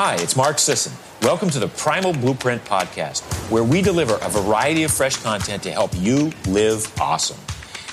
Hi, 0.00 0.14
it's 0.20 0.36
Mark 0.36 0.60
Sisson. 0.60 0.92
Welcome 1.22 1.50
to 1.50 1.58
the 1.58 1.66
Primal 1.66 2.12
Blueprint 2.12 2.64
Podcast, 2.64 3.24
where 3.50 3.64
we 3.64 3.82
deliver 3.82 4.14
a 4.22 4.28
variety 4.28 4.84
of 4.84 4.92
fresh 4.92 5.16
content 5.16 5.60
to 5.64 5.72
help 5.72 5.90
you 5.96 6.30
live 6.46 6.86
awesome. 7.00 7.36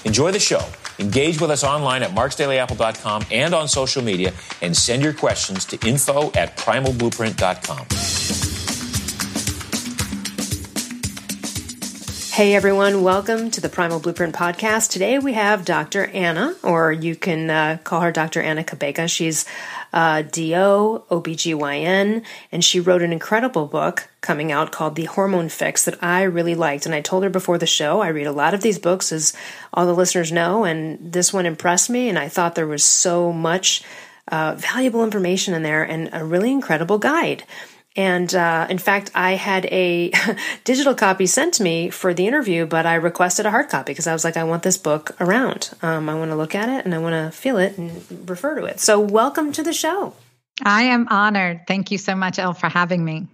Enjoy 0.04 0.30
the 0.30 0.38
show. 0.40 0.64
Engage 1.00 1.42
with 1.42 1.50
us 1.50 1.64
online 1.64 2.04
at 2.04 2.12
marksdailyapple.com 2.12 3.26
and 3.32 3.56
on 3.56 3.68
social 3.68 4.04
media, 4.04 4.34
and 4.62 4.78
send 4.78 5.02
your 5.02 5.14
questions 5.14 5.66
to 5.66 5.80
info 5.88 6.28
at 6.34 6.56
primalblueprint.com. 6.58 7.88
Hey 12.36 12.54
everyone, 12.54 13.02
welcome 13.02 13.50
to 13.50 13.62
the 13.62 13.70
Primal 13.70 14.02
Blueprint 14.02 14.36
podcast. 14.36 14.92
Today 14.92 15.20
we 15.20 15.32
have 15.34 15.64
Dr. 15.64 16.06
Anna, 16.08 16.54
or 16.64 16.92
you 16.92 17.16
can 17.16 17.50
uh, 17.50 17.78
call 17.86 18.02
her 18.02 18.12
Dr. 18.12 18.42
Anna 18.42 18.62
Cabeca. 18.62 19.10
She's 19.10 19.46
uh, 19.96 20.22
DO, 20.24 21.04
OBGYN, 21.10 22.24
and 22.52 22.64
she 22.64 22.82
wrote 22.82 23.02
an 23.02 23.14
incredible 23.14 23.66
book 23.66 24.10
coming 24.20 24.52
out 24.52 24.74
called 24.74 24.96
The 24.96 25.06
Hormone 25.06 25.48
Fix 25.48 25.86
that 25.86 26.04
I 26.04 26.24
really 26.24 26.54
liked. 26.54 26.86
And 26.86 26.94
I 26.94 27.00
told 27.00 27.24
her 27.24 27.30
before 27.30 27.58
the 27.58 27.66
show, 27.66 28.02
I 28.02 28.10
read 28.10 28.28
a 28.28 28.34
lot 28.34 28.54
of 28.54 28.62
these 28.62 28.78
books, 28.78 29.14
as 29.14 29.34
all 29.74 29.86
the 29.86 29.96
listeners 29.96 30.34
know, 30.34 30.66
and 30.66 31.14
this 31.14 31.32
one 31.32 31.46
impressed 31.46 31.90
me, 31.90 32.10
and 32.10 32.20
I 32.20 32.28
thought 32.28 32.56
there 32.56 32.68
was 32.68 32.84
so 32.84 33.32
much 33.32 33.84
uh, 34.28 34.56
valuable 34.58 35.04
information 35.04 35.54
in 35.54 35.64
there 35.64 35.84
and 35.84 36.10
a 36.12 36.26
really 36.26 36.52
incredible 36.52 36.98
guide. 36.98 37.44
And 37.96 38.34
uh, 38.36 38.68
in 38.70 38.78
fact, 38.78 39.12
I 39.16 39.32
had 39.32 39.66
a 39.68 40.12
digital 40.64 40.94
copy 40.94 41.26
sent 41.26 41.54
to 41.56 41.64
me 41.64 41.90
for 41.90 42.14
the 42.14 42.28
interview, 42.28 42.66
but 42.66 42.86
I 42.86 42.96
requested 42.96 43.46
a 43.46 43.52
hard 43.52 43.70
copy 43.70 43.92
because 43.92 44.08
I 44.08 44.14
was 44.14 44.24
like, 44.24 44.38
I 44.38 44.44
want 44.44 44.64
this 44.64 44.78
book 44.78 45.12
around. 45.20 45.72
Um, 45.82 46.10
I 46.10 46.16
want 46.16 46.32
to 46.32 46.36
look 46.36 46.56
at 46.56 46.68
it 46.68 46.86
and 46.86 46.94
I 46.94 46.98
want 46.98 47.14
to 47.14 47.38
feel 47.38 47.58
it 47.58 47.78
and 47.78 48.30
refer 48.30 48.56
to 48.56 48.66
it. 48.66 48.80
So, 48.80 49.00
welcome 49.00 49.52
to 49.54 49.64
the 49.64 49.74
show. 49.74 50.14
I 50.64 50.84
am 50.84 51.08
honored. 51.10 51.62
Thank 51.68 51.92
you 51.92 51.98
so 51.98 52.16
much, 52.16 52.40
Elle, 52.40 52.54
for 52.54 52.70
having 52.70 53.04
me. 53.04 53.28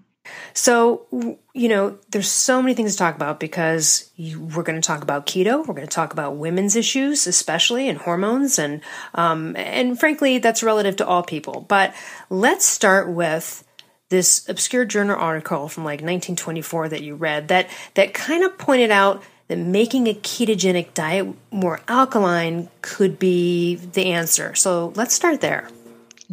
So, 0.53 1.35
you 1.53 1.67
know, 1.69 1.97
there's 2.09 2.29
so 2.29 2.61
many 2.61 2.75
things 2.75 2.93
to 2.93 2.97
talk 2.97 3.15
about 3.15 3.39
because 3.39 4.11
you, 4.15 4.39
we're 4.39 4.63
going 4.63 4.79
to 4.79 4.85
talk 4.85 5.01
about 5.01 5.25
keto. 5.25 5.59
We're 5.59 5.73
going 5.73 5.87
to 5.87 5.93
talk 5.93 6.13
about 6.13 6.35
women's 6.35 6.75
issues, 6.75 7.25
especially 7.25 7.89
and 7.89 7.97
hormones, 7.97 8.59
and 8.59 8.81
um, 9.15 9.55
and 9.55 9.99
frankly, 9.99 10.37
that's 10.37 10.61
relative 10.61 10.97
to 10.97 11.07
all 11.07 11.23
people. 11.23 11.65
But 11.67 11.95
let's 12.29 12.65
start 12.65 13.09
with 13.09 13.63
this 14.11 14.47
obscure 14.47 14.85
journal 14.85 15.15
article 15.15 15.67
from 15.69 15.83
like 15.83 16.01
1924 16.01 16.89
that 16.89 17.01
you 17.01 17.15
read 17.15 17.47
that 17.47 17.69
that 17.95 18.13
kind 18.13 18.43
of 18.43 18.57
pointed 18.57 18.91
out 18.91 19.23
that 19.47 19.57
making 19.57 20.07
a 20.07 20.13
ketogenic 20.13 20.93
diet 20.93 21.27
more 21.49 21.79
alkaline 21.87 22.69
could 22.81 23.17
be 23.17 23.75
the 23.75 24.11
answer. 24.11 24.53
So 24.53 24.93
let's 24.95 25.15
start 25.15 25.41
there. 25.41 25.67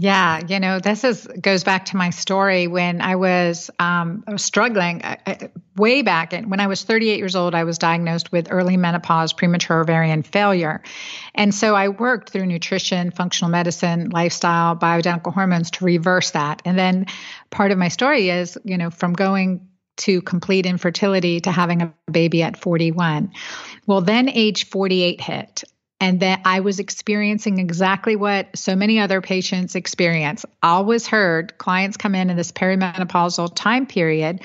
Yeah, 0.01 0.43
you 0.47 0.61
know, 0.61 0.79
this 0.79 1.03
is 1.03 1.27
goes 1.27 1.65
back 1.65 1.87
to 1.87 1.97
my 1.97 2.11
story 2.11 2.69
when 2.69 3.01
I 3.01 3.17
was, 3.17 3.69
um, 3.81 4.23
struggling 4.37 5.03
uh, 5.03 5.17
uh, 5.27 5.35
way 5.75 6.03
back. 6.03 6.33
And 6.33 6.53
when 6.53 6.61
I 6.61 6.69
was 6.69 6.85
38 6.85 7.19
years 7.19 7.35
old, 7.35 7.53
I 7.53 7.65
was 7.65 7.79
diagnosed 7.79 8.31
with 8.31 8.47
early 8.49 8.77
menopause, 8.77 9.33
premature 9.33 9.81
ovarian 9.81 10.23
failure, 10.23 10.85
and 11.35 11.53
so 11.53 11.75
I 11.75 11.89
worked 11.89 12.31
through 12.31 12.47
nutrition, 12.47 13.11
functional 13.11 13.51
medicine, 13.51 14.11
lifestyle, 14.11 14.77
bioidentical 14.77 15.35
hormones 15.35 15.73
to 15.73 15.85
reverse 15.85 16.31
that. 16.31 16.63
And 16.65 16.79
then 16.79 17.07
part 17.51 17.73
of 17.73 17.79
my 17.79 17.89
story 17.89 18.31
is, 18.31 18.57
you 18.63 18.79
know, 18.79 18.91
from 18.91 19.15
going 19.15 19.67
to 19.97 20.23
complete 20.23 20.65
infertility 20.65 21.41
to 21.41 21.51
having 21.51 21.83
a 21.83 21.93
baby 22.09 22.45
at 22.45 22.57
41. 22.57 23.33
Well, 23.89 24.01
then 24.01 24.29
age 24.29 24.69
48 24.69 25.21
hit 25.21 25.65
and 26.01 26.21
that 26.21 26.43
I 26.45 26.61
was 26.61 26.79
experiencing 26.79 27.59
exactly 27.59 28.17
what 28.17 28.57
so 28.57 28.77
many 28.77 29.01
other 29.01 29.21
patients 29.21 29.75
experience. 29.75 30.45
Always 30.63 31.07
heard 31.07 31.59
clients 31.59 31.97
come 31.97 32.15
in 32.15 32.31
in 32.31 32.37
this 32.37 32.53
perimenopausal 32.53 33.53
time 33.55 33.87
period 33.87 34.41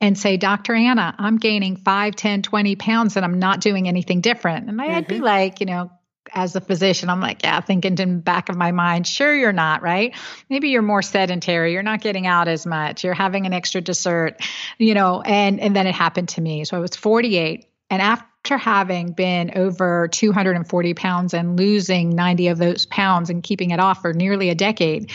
and 0.00 0.18
say, 0.18 0.36
Dr. 0.36 0.74
Anna, 0.74 1.14
I'm 1.18 1.38
gaining 1.38 1.76
5, 1.76 2.14
10, 2.14 2.42
20 2.42 2.76
pounds 2.76 3.16
and 3.16 3.24
I'm 3.24 3.38
not 3.38 3.60
doing 3.60 3.88
anything 3.88 4.20
different. 4.20 4.68
And 4.68 4.80
I'd 4.80 5.04
mm-hmm. 5.04 5.14
be 5.14 5.20
like, 5.20 5.60
you 5.60 5.66
know, 5.66 5.90
as 6.32 6.56
a 6.56 6.60
physician, 6.60 7.10
I'm 7.10 7.20
like, 7.20 7.42
yeah, 7.42 7.60
thinking 7.60 7.96
in 7.98 8.16
the 8.16 8.22
back 8.22 8.48
of 8.48 8.56
my 8.56 8.72
mind, 8.72 9.06
sure 9.06 9.34
you're 9.34 9.52
not, 9.52 9.82
right? 9.82 10.14
Maybe 10.48 10.70
you're 10.70 10.82
more 10.82 11.02
sedentary, 11.02 11.72
you're 11.72 11.82
not 11.82 12.00
getting 12.00 12.26
out 12.26 12.48
as 12.48 12.66
much, 12.66 13.04
you're 13.04 13.14
having 13.14 13.46
an 13.46 13.52
extra 13.52 13.80
dessert, 13.80 14.40
you 14.78 14.94
know, 14.94 15.20
and 15.22 15.60
and 15.60 15.76
then 15.76 15.86
it 15.86 15.94
happened 15.94 16.30
to 16.30 16.40
me. 16.40 16.64
So 16.64 16.76
I 16.76 16.80
was 16.80 16.96
48 16.96 17.66
and 17.90 18.02
after 18.02 18.26
after 18.44 18.58
having 18.58 19.10
been 19.12 19.52
over 19.56 20.06
240 20.08 20.92
pounds 20.92 21.32
and 21.32 21.58
losing 21.58 22.10
90 22.10 22.48
of 22.48 22.58
those 22.58 22.84
pounds 22.84 23.30
and 23.30 23.42
keeping 23.42 23.70
it 23.70 23.80
off 23.80 24.02
for 24.02 24.12
nearly 24.12 24.50
a 24.50 24.54
decade, 24.54 25.10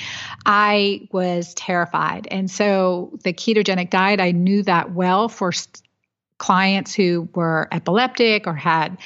I 0.47 1.07
was 1.11 1.53
terrified. 1.53 2.27
And 2.31 2.49
so 2.49 3.19
the 3.23 3.31
ketogenic 3.31 3.91
diet, 3.91 4.19
I 4.19 4.31
knew 4.31 4.63
that 4.63 4.93
well 4.93 5.29
for 5.29 5.53
clients 6.39 6.95
who 6.95 7.29
were 7.35 7.67
epileptic 7.71 8.47
or 8.47 8.55
had 8.55 8.97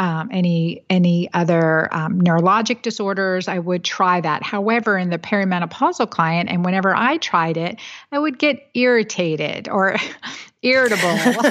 um, 0.00 0.30
any 0.32 0.82
any 0.88 1.28
other 1.34 1.92
um, 1.94 2.22
neurologic 2.22 2.80
disorders, 2.80 3.48
I 3.48 3.58
would 3.58 3.84
try 3.84 4.22
that. 4.22 4.42
However, 4.42 4.96
in 4.96 5.10
the 5.10 5.18
perimenopausal 5.18 6.08
client, 6.08 6.48
and 6.48 6.64
whenever 6.64 6.96
I 6.96 7.18
tried 7.18 7.58
it, 7.58 7.78
I 8.10 8.18
would 8.18 8.38
get 8.38 8.66
irritated 8.72 9.68
or 9.68 9.96
irritable. 10.62 11.06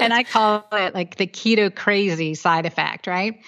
and 0.00 0.12
I 0.12 0.22
call 0.22 0.66
it 0.70 0.94
like 0.94 1.16
the 1.16 1.26
keto 1.26 1.74
crazy 1.74 2.34
side 2.34 2.66
effect, 2.66 3.06
right? 3.06 3.40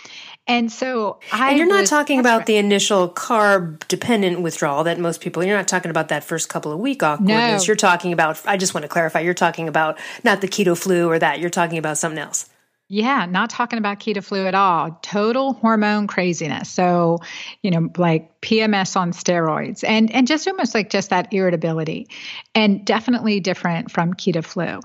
And 0.46 0.72
so 0.72 1.20
I 1.30 1.50
And 1.50 1.58
you're 1.58 1.68
not 1.68 1.84
talking 1.84 2.18
about 2.18 2.46
the 2.46 2.56
initial 2.56 3.10
carb 3.10 3.86
dependent 3.88 4.40
withdrawal 4.40 4.84
that 4.84 4.98
most 4.98 5.20
people 5.20 5.44
you're 5.44 5.56
not 5.56 5.68
talking 5.68 5.90
about 5.90 6.08
that 6.08 6.24
first 6.24 6.48
couple 6.48 6.72
of 6.72 6.78
week 6.78 7.02
awkwardness. 7.02 7.62
No. 7.62 7.66
You're 7.66 7.76
talking 7.76 8.14
about 8.14 8.40
I 8.46 8.56
just 8.56 8.72
want 8.72 8.84
to 8.84 8.88
clarify, 8.88 9.20
you're 9.20 9.34
talking 9.34 9.68
about 9.68 9.98
not 10.24 10.40
the 10.40 10.48
keto 10.48 10.76
flu 10.76 11.10
or 11.10 11.18
that. 11.18 11.40
You're 11.40 11.50
talking 11.50 11.76
about 11.76 11.98
something 11.98 12.18
else. 12.18 12.48
Yeah, 12.94 13.24
not 13.24 13.48
talking 13.48 13.78
about 13.78 14.00
keto 14.00 14.22
flu 14.22 14.46
at 14.46 14.54
all. 14.54 14.98
Total 15.00 15.54
hormone 15.54 16.06
craziness. 16.06 16.68
So, 16.68 17.20
you 17.62 17.70
know, 17.70 17.88
like 17.96 18.38
PMS 18.42 18.96
on 18.96 19.12
steroids 19.12 19.82
and 19.82 20.10
and 20.10 20.26
just 20.26 20.46
almost 20.46 20.74
like 20.74 20.90
just 20.90 21.08
that 21.08 21.32
irritability. 21.32 22.06
And 22.54 22.84
definitely 22.84 23.40
different 23.40 23.90
from 23.90 24.12
keto 24.12 24.44
flu. 24.44 24.80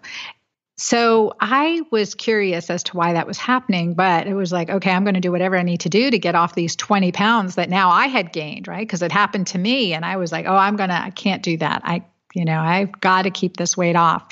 So 0.77 1.33
I 1.41 1.81
was 1.91 2.15
curious 2.15 2.69
as 2.69 2.83
to 2.83 2.95
why 2.95 3.11
that 3.11 3.27
was 3.27 3.37
happening, 3.37 3.93
but 3.93 4.25
it 4.25 4.35
was 4.35 4.53
like, 4.53 4.69
okay, 4.69 4.91
I'm 4.91 5.03
going 5.03 5.15
to 5.15 5.19
do 5.19 5.33
whatever 5.33 5.57
I 5.57 5.63
need 5.63 5.81
to 5.81 5.89
do 5.89 6.09
to 6.09 6.17
get 6.17 6.33
off 6.33 6.55
these 6.55 6.77
20 6.77 7.11
pounds 7.11 7.55
that 7.55 7.69
now 7.69 7.89
I 7.89 8.07
had 8.07 8.31
gained, 8.31 8.69
right? 8.69 8.87
Because 8.87 9.01
it 9.01 9.11
happened 9.11 9.47
to 9.47 9.57
me. 9.57 9.93
And 9.93 10.05
I 10.05 10.15
was 10.15 10.31
like, 10.31 10.45
oh, 10.45 10.55
I'm 10.55 10.77
going 10.77 10.91
to, 10.91 10.95
I 10.95 11.09
can't 11.09 11.43
do 11.43 11.57
that. 11.57 11.81
I, 11.83 12.05
you 12.33 12.45
know, 12.45 12.59
I've 12.59 13.01
got 13.01 13.23
to 13.23 13.31
keep 13.31 13.57
this 13.57 13.75
weight 13.75 13.97
off. 13.97 14.31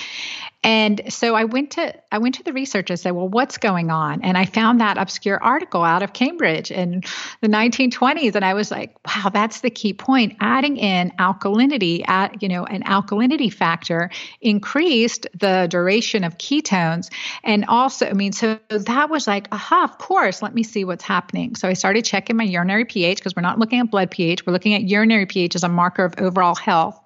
And 0.66 1.14
so 1.14 1.36
I 1.36 1.44
went 1.44 1.72
to 1.72 1.94
I 2.12 2.18
went 2.18 2.34
to 2.36 2.44
the 2.44 2.52
research 2.52 2.90
and 2.90 3.00
said, 3.00 3.12
well, 3.12 3.30
what's 3.30 3.60
going 3.60 3.92
on? 3.92 4.24
And 4.24 4.36
I 4.36 4.46
found 4.46 4.82
that 4.82 4.98
obscure 4.98 5.42
article 5.42 5.84
out 5.84 6.02
of 6.02 6.14
Cambridge 6.14 6.72
in 6.72 7.04
the 7.42 7.48
1920s, 7.48 8.34
and 8.34 8.44
I 8.44 8.56
was 8.56 8.72
like, 8.72 8.98
wow, 9.06 9.30
that's 9.32 9.62
the 9.62 9.70
key 9.70 9.94
point. 9.94 10.36
Adding 10.40 10.78
in 10.78 11.12
alkalinity, 11.20 12.04
at 12.10 12.42
you 12.42 12.50
know, 12.50 12.66
an 12.66 12.82
alkalinity 12.82 13.54
factor 13.54 14.10
increased 14.42 15.28
the 15.40 15.68
duration 15.70 16.24
of 16.24 16.40
ketones, 16.40 17.12
and 17.44 17.66
also, 17.66 18.08
I 18.08 18.14
mean, 18.14 18.34
so 18.34 18.58
that 18.70 19.12
was 19.12 19.28
like, 19.28 19.48
aha, 19.52 19.84
of 19.84 20.00
course, 20.00 20.42
let 20.42 20.56
me 20.56 20.64
see 20.64 20.84
what's 20.84 21.04
happening. 21.04 21.56
So 21.56 21.68
I 21.68 21.74
started 21.74 22.06
checking 22.06 22.38
my 22.38 22.44
urinary 22.44 22.86
pH 22.86 23.20
because 23.20 23.36
we're 23.36 23.44
not 23.44 23.60
looking 23.60 23.82
at 23.82 23.92
blood 23.92 24.10
pH, 24.10 24.48
we're 24.48 24.54
looking 24.54 24.74
at 24.74 24.82
urinary 24.82 25.28
pH 25.28 25.56
as 25.56 25.64
a 25.64 25.70
marker 25.70 26.06
of 26.06 26.16
overall 26.18 26.56
health 26.56 27.00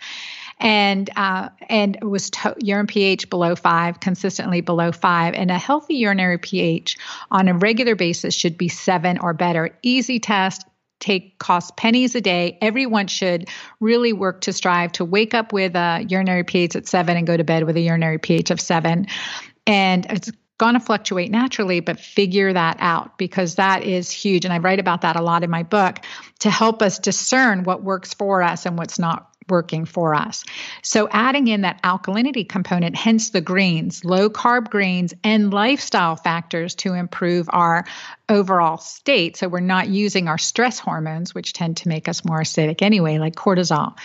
and 0.60 1.10
uh, 1.16 1.50
and 1.70 1.98
was 2.02 2.30
to- 2.32 2.56
urine 2.60 2.88
pH 2.88 3.30
below 3.30 3.56
five, 3.56 4.00
consistently 4.00 4.62
below 4.62 4.92
five, 4.92 5.34
and 5.34 5.52
a 5.52 5.58
healthy 5.58 5.96
urinary 5.96 6.38
pH 6.38 6.98
on 7.32 7.48
a 7.48 7.54
regular 7.54 7.96
basis 7.96 8.36
should 8.36 8.58
be 8.58 8.68
seven 8.68 9.20
or 9.20 9.34
better. 9.34 9.78
Easy 9.82 10.20
test. 10.20 10.66
Take 11.00 11.40
cost 11.40 11.78
pennies 11.78 12.14
a 12.16 12.22
day. 12.22 12.58
Everyone 12.62 13.08
should 13.08 13.48
really 13.80 14.12
work 14.12 14.42
to 14.42 14.54
strive 14.54 14.92
to 14.94 15.06
wake 15.06 15.34
up 15.34 15.54
with 15.54 15.76
a 15.76 16.06
urinary 16.10 16.44
pH 16.44 16.76
at 16.76 16.88
seven 16.88 17.16
and 17.16 17.26
go 17.26 17.38
to 17.38 17.46
bed 17.46 17.64
with 17.64 17.78
a 17.78 17.82
urinary 17.82 18.18
pH 18.18 18.52
of 18.52 18.60
seven. 18.60 19.08
And 19.66 20.06
it's 20.10 20.30
going 20.58 20.74
to 20.74 20.80
fluctuate 20.82 21.32
naturally, 21.32 21.80
but 21.80 22.02
figure 22.02 22.52
that 22.52 22.76
out 22.82 23.18
because 23.18 23.56
that 23.56 23.84
is 23.84 24.12
huge. 24.12 24.44
And 24.44 24.54
I 24.54 24.58
write 24.58 24.80
about 24.80 25.02
that 25.02 25.16
a 25.16 25.22
lot 25.22 25.46
in 25.46 25.50
my 25.50 25.64
book 25.64 26.00
to 26.40 26.50
help 26.50 26.82
us 26.82 27.00
discern 27.00 27.64
what 27.64 27.82
works 27.82 28.14
for 28.14 28.44
us 28.44 28.66
and 28.66 28.78
what's 28.78 29.00
not 29.00 29.29
working 29.50 29.86
for 29.86 30.16
us. 30.16 30.44
So, 30.82 31.08
adding 31.12 31.48
in 31.48 31.62
that 31.62 31.82
alkalinity 31.84 32.48
component, 32.48 32.96
hence 32.96 33.30
the 33.30 33.42
greens, 33.42 34.04
low 34.06 34.30
carb 34.30 34.70
greens, 34.70 35.14
and 35.24 35.54
lifestyle 35.54 36.16
factors 36.16 36.76
to 36.76 36.94
improve 36.94 37.48
our 37.52 37.86
overall 38.28 38.78
state. 38.78 39.38
So, 39.38 39.48
we're 39.48 39.60
not 39.60 39.88
using 39.90 40.28
our 40.28 40.38
stress 40.38 40.80
hormones, 40.80 41.34
which 41.34 41.54
tend 41.54 41.78
to 41.78 41.90
make 41.90 42.08
us 42.08 42.26
more 42.26 42.42
acidic 42.42 42.82
anyway, 42.82 43.18
like 43.18 43.36
cortisol. 43.36 43.98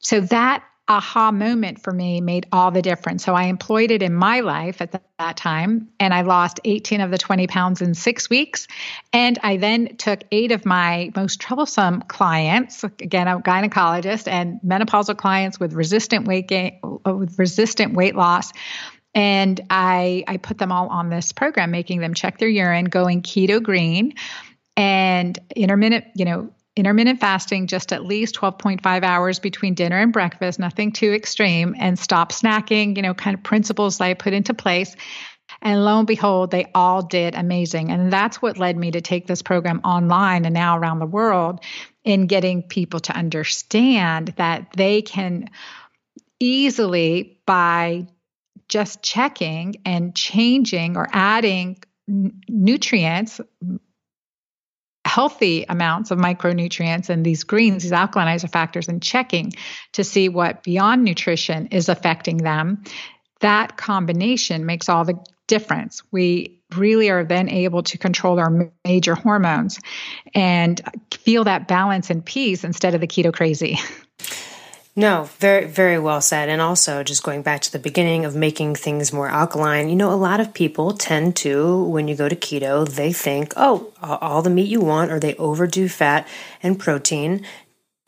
So, 0.00 0.20
that 0.20 0.64
aha 0.90 1.30
moment 1.30 1.80
for 1.80 1.92
me 1.92 2.20
made 2.20 2.48
all 2.50 2.72
the 2.72 2.82
difference. 2.82 3.24
So 3.24 3.32
I 3.32 3.44
employed 3.44 3.92
it 3.92 4.02
in 4.02 4.12
my 4.12 4.40
life 4.40 4.82
at 4.82 5.00
that 5.20 5.36
time, 5.36 5.88
and 6.00 6.12
I 6.12 6.22
lost 6.22 6.58
18 6.64 7.00
of 7.00 7.12
the 7.12 7.16
20 7.16 7.46
pounds 7.46 7.80
in 7.80 7.94
six 7.94 8.28
weeks. 8.28 8.66
And 9.12 9.38
I 9.44 9.56
then 9.56 9.96
took 9.96 10.24
eight 10.32 10.50
of 10.50 10.66
my 10.66 11.12
most 11.14 11.40
troublesome 11.40 12.02
clients, 12.02 12.82
again, 12.82 13.28
a 13.28 13.38
gynecologist, 13.38 14.26
and 14.26 14.60
menopausal 14.66 15.16
clients 15.16 15.60
with 15.60 15.74
resistant 15.74 16.26
weight 16.26 16.48
gain, 16.48 16.80
with 16.82 17.38
resistant 17.38 17.94
weight 17.94 18.16
loss. 18.16 18.52
And 19.14 19.60
I, 19.70 20.24
I 20.26 20.38
put 20.38 20.58
them 20.58 20.72
all 20.72 20.88
on 20.88 21.08
this 21.08 21.30
program, 21.30 21.70
making 21.70 22.00
them 22.00 22.14
check 22.14 22.38
their 22.38 22.48
urine, 22.48 22.86
going 22.86 23.22
keto 23.22 23.62
green 23.62 24.14
and 24.76 25.38
intermittent, 25.54 26.06
you 26.16 26.24
know, 26.24 26.50
intermittent 26.80 27.20
fasting 27.20 27.68
just 27.68 27.92
at 27.92 28.04
least 28.04 28.34
12.5 28.34 29.04
hours 29.04 29.38
between 29.38 29.74
dinner 29.74 29.98
and 29.98 30.12
breakfast, 30.12 30.58
nothing 30.58 30.90
too 30.90 31.12
extreme, 31.12 31.76
and 31.78 31.98
stop 31.98 32.32
snacking, 32.32 32.96
you 32.96 33.02
know, 33.02 33.14
kind 33.14 33.34
of 33.34 33.42
principles 33.44 33.98
that 33.98 34.04
I 34.04 34.14
put 34.14 34.32
into 34.32 34.54
place. 34.54 34.96
And 35.62 35.84
lo 35.84 35.98
and 35.98 36.06
behold, 36.06 36.50
they 36.50 36.66
all 36.74 37.02
did 37.02 37.34
amazing. 37.34 37.90
And 37.90 38.12
that's 38.12 38.40
what 38.40 38.58
led 38.58 38.76
me 38.76 38.92
to 38.92 39.00
take 39.00 39.26
this 39.26 39.42
program 39.42 39.80
online 39.84 40.44
and 40.44 40.54
now 40.54 40.78
around 40.78 40.98
the 40.98 41.06
world 41.06 41.60
in 42.02 42.26
getting 42.26 42.62
people 42.62 43.00
to 43.00 43.12
understand 43.12 44.34
that 44.36 44.72
they 44.74 45.02
can 45.02 45.50
easily, 46.38 47.38
by 47.46 48.06
just 48.68 49.02
checking 49.02 49.76
and 49.84 50.14
changing 50.14 50.96
or 50.96 51.08
adding 51.12 51.78
nutrients, 52.48 53.40
healthy 55.04 55.64
amounts 55.68 56.10
of 56.10 56.18
micronutrients 56.18 57.08
and 57.08 57.24
these 57.24 57.44
greens, 57.44 57.82
these 57.82 57.92
alkalinizer 57.92 58.50
factors, 58.50 58.88
and 58.88 59.02
checking 59.02 59.52
to 59.92 60.04
see 60.04 60.28
what 60.28 60.62
beyond 60.62 61.04
nutrition 61.04 61.66
is 61.68 61.88
affecting 61.88 62.38
them, 62.38 62.82
that 63.40 63.76
combination 63.76 64.66
makes 64.66 64.88
all 64.88 65.04
the 65.04 65.18
difference. 65.46 66.02
We 66.12 66.60
really 66.76 67.10
are 67.10 67.24
then 67.24 67.48
able 67.48 67.82
to 67.82 67.98
control 67.98 68.38
our 68.38 68.72
major 68.84 69.14
hormones 69.14 69.80
and 70.34 70.80
feel 71.12 71.44
that 71.44 71.66
balance 71.66 72.10
and 72.10 72.24
peace 72.24 72.62
instead 72.62 72.94
of 72.94 73.00
the 73.00 73.08
keto 73.08 73.32
crazy. 73.34 73.78
No, 74.96 75.28
very, 75.38 75.66
very 75.66 75.98
well 75.98 76.20
said. 76.20 76.48
And 76.48 76.60
also, 76.60 77.04
just 77.04 77.22
going 77.22 77.42
back 77.42 77.60
to 77.62 77.72
the 77.72 77.78
beginning 77.78 78.24
of 78.24 78.34
making 78.34 78.74
things 78.74 79.12
more 79.12 79.28
alkaline, 79.28 79.88
you 79.88 79.94
know, 79.94 80.12
a 80.12 80.14
lot 80.14 80.40
of 80.40 80.52
people 80.52 80.92
tend 80.92 81.36
to, 81.36 81.84
when 81.84 82.08
you 82.08 82.16
go 82.16 82.28
to 82.28 82.34
keto, 82.34 82.88
they 82.88 83.12
think, 83.12 83.52
oh, 83.56 83.92
all 84.02 84.42
the 84.42 84.50
meat 84.50 84.68
you 84.68 84.80
want, 84.80 85.12
or 85.12 85.20
they 85.20 85.36
overdo 85.36 85.88
fat 85.88 86.26
and 86.62 86.78
protein. 86.78 87.46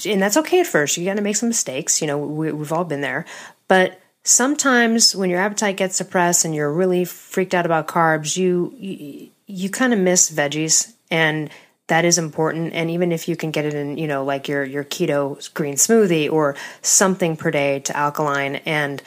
And 0.04 0.20
that's 0.20 0.36
okay 0.38 0.60
at 0.60 0.66
first. 0.66 0.96
You 0.96 1.04
got 1.04 1.14
to 1.14 1.22
make 1.22 1.36
some 1.36 1.48
mistakes. 1.48 2.00
You 2.00 2.08
know, 2.08 2.18
we, 2.18 2.50
we've 2.50 2.72
all 2.72 2.84
been 2.84 3.00
there. 3.00 3.24
But 3.68 4.00
sometimes 4.24 5.14
when 5.14 5.30
your 5.30 5.40
appetite 5.40 5.76
gets 5.76 5.96
suppressed 5.96 6.44
and 6.44 6.54
you're 6.54 6.72
really 6.72 7.04
freaked 7.04 7.54
out 7.54 7.64
about 7.64 7.86
carbs, 7.86 8.36
you, 8.36 8.74
you, 8.76 9.30
you 9.46 9.70
kind 9.70 9.92
of 9.92 10.00
miss 10.00 10.30
veggies 10.30 10.92
and 11.10 11.48
that 11.88 12.04
is 12.04 12.18
important. 12.18 12.72
And 12.74 12.90
even 12.90 13.12
if 13.12 13.28
you 13.28 13.36
can 13.36 13.50
get 13.50 13.64
it 13.64 13.74
in 13.74 13.98
you 13.98 14.06
know 14.06 14.24
like 14.24 14.48
your 14.48 14.64
your 14.64 14.84
keto 14.84 15.52
green 15.54 15.74
smoothie 15.74 16.30
or 16.30 16.56
something 16.80 17.36
per 17.36 17.50
day 17.50 17.80
to 17.80 17.96
alkaline 17.96 18.56
and 18.66 19.02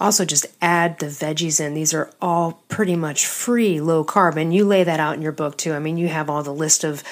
also 0.00 0.24
just 0.24 0.46
add 0.62 0.98
the 0.98 1.06
veggies 1.06 1.60
in 1.60 1.74
these 1.74 1.92
are 1.92 2.12
all 2.20 2.62
pretty 2.68 2.96
much 2.96 3.26
free 3.26 3.80
low 3.80 4.04
carb. 4.04 4.36
And 4.36 4.54
you 4.54 4.64
lay 4.64 4.84
that 4.84 5.00
out 5.00 5.16
in 5.16 5.22
your 5.22 5.32
book 5.32 5.56
too. 5.56 5.72
I 5.72 5.78
mean 5.78 5.96
you 5.96 6.08
have 6.08 6.30
all 6.30 6.42
the 6.42 6.52
list 6.52 6.84
of 6.84 7.02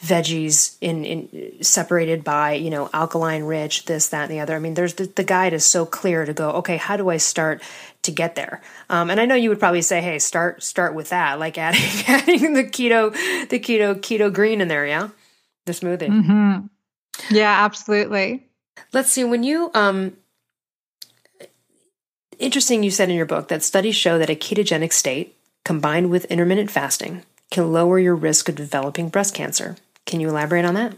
veggies 0.00 0.76
in, 0.80 1.04
in 1.04 1.62
separated 1.62 2.24
by 2.24 2.54
you 2.54 2.70
know 2.70 2.90
alkaline 2.92 3.44
rich 3.44 3.84
this 3.84 4.08
that 4.08 4.22
and 4.22 4.32
the 4.32 4.40
other. 4.40 4.56
I 4.56 4.58
mean 4.58 4.74
there's 4.74 4.94
the, 4.94 5.06
the 5.06 5.24
guide 5.24 5.52
is 5.52 5.64
so 5.64 5.86
clear 5.86 6.24
to 6.24 6.32
go 6.32 6.50
okay 6.52 6.76
how 6.76 6.96
do 6.96 7.08
i 7.08 7.16
start 7.16 7.62
to 8.02 8.10
get 8.10 8.34
there. 8.34 8.60
Um, 8.90 9.10
and 9.10 9.20
i 9.20 9.26
know 9.26 9.34
you 9.34 9.48
would 9.48 9.60
probably 9.60 9.82
say 9.82 10.00
hey 10.00 10.18
start 10.18 10.62
start 10.62 10.94
with 10.94 11.10
that 11.10 11.38
like 11.38 11.58
adding 11.58 11.80
adding 12.08 12.52
the 12.54 12.64
keto 12.64 13.12
the 13.48 13.58
keto 13.58 13.94
keto 13.94 14.32
green 14.32 14.60
in 14.60 14.68
there 14.68 14.86
yeah? 14.86 15.08
The 15.66 15.72
smoothie. 15.72 16.08
Mm-hmm. 16.08 16.66
yeah 17.34 17.64
absolutely. 17.64 18.46
Let's 18.92 19.10
see 19.12 19.24
when 19.24 19.42
you 19.42 19.70
um 19.74 20.16
interesting 22.38 22.82
you 22.82 22.90
said 22.90 23.08
in 23.08 23.16
your 23.16 23.26
book 23.26 23.48
that 23.48 23.62
studies 23.62 23.94
show 23.94 24.18
that 24.18 24.30
a 24.30 24.34
ketogenic 24.34 24.92
state 24.92 25.36
combined 25.64 26.10
with 26.10 26.24
intermittent 26.26 26.70
fasting 26.70 27.22
can 27.50 27.72
lower 27.72 27.98
your 27.98 28.16
risk 28.16 28.48
of 28.48 28.56
developing 28.56 29.08
breast 29.08 29.34
cancer. 29.34 29.76
Can 30.06 30.20
you 30.20 30.28
elaborate 30.28 30.64
on 30.64 30.74
that? 30.74 30.94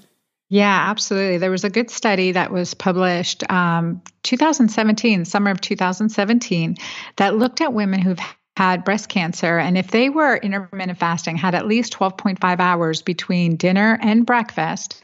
Yeah, 0.54 0.84
absolutely. 0.88 1.38
There 1.38 1.50
was 1.50 1.64
a 1.64 1.68
good 1.68 1.90
study 1.90 2.30
that 2.30 2.52
was 2.52 2.74
published 2.74 3.42
um, 3.50 4.00
2017, 4.22 5.24
summer 5.24 5.50
of 5.50 5.60
2017, 5.60 6.76
that 7.16 7.36
looked 7.36 7.60
at 7.60 7.72
women 7.72 7.98
who've 8.00 8.20
had 8.56 8.84
breast 8.84 9.08
cancer 9.08 9.58
and 9.58 9.76
if 9.76 9.90
they 9.90 10.10
were 10.10 10.36
intermittent 10.36 10.96
fasting 10.96 11.36
had 11.36 11.56
at 11.56 11.66
least 11.66 11.92
12.5 11.92 12.60
hours 12.60 13.02
between 13.02 13.56
dinner 13.56 13.98
and 14.00 14.24
breakfast 14.24 15.02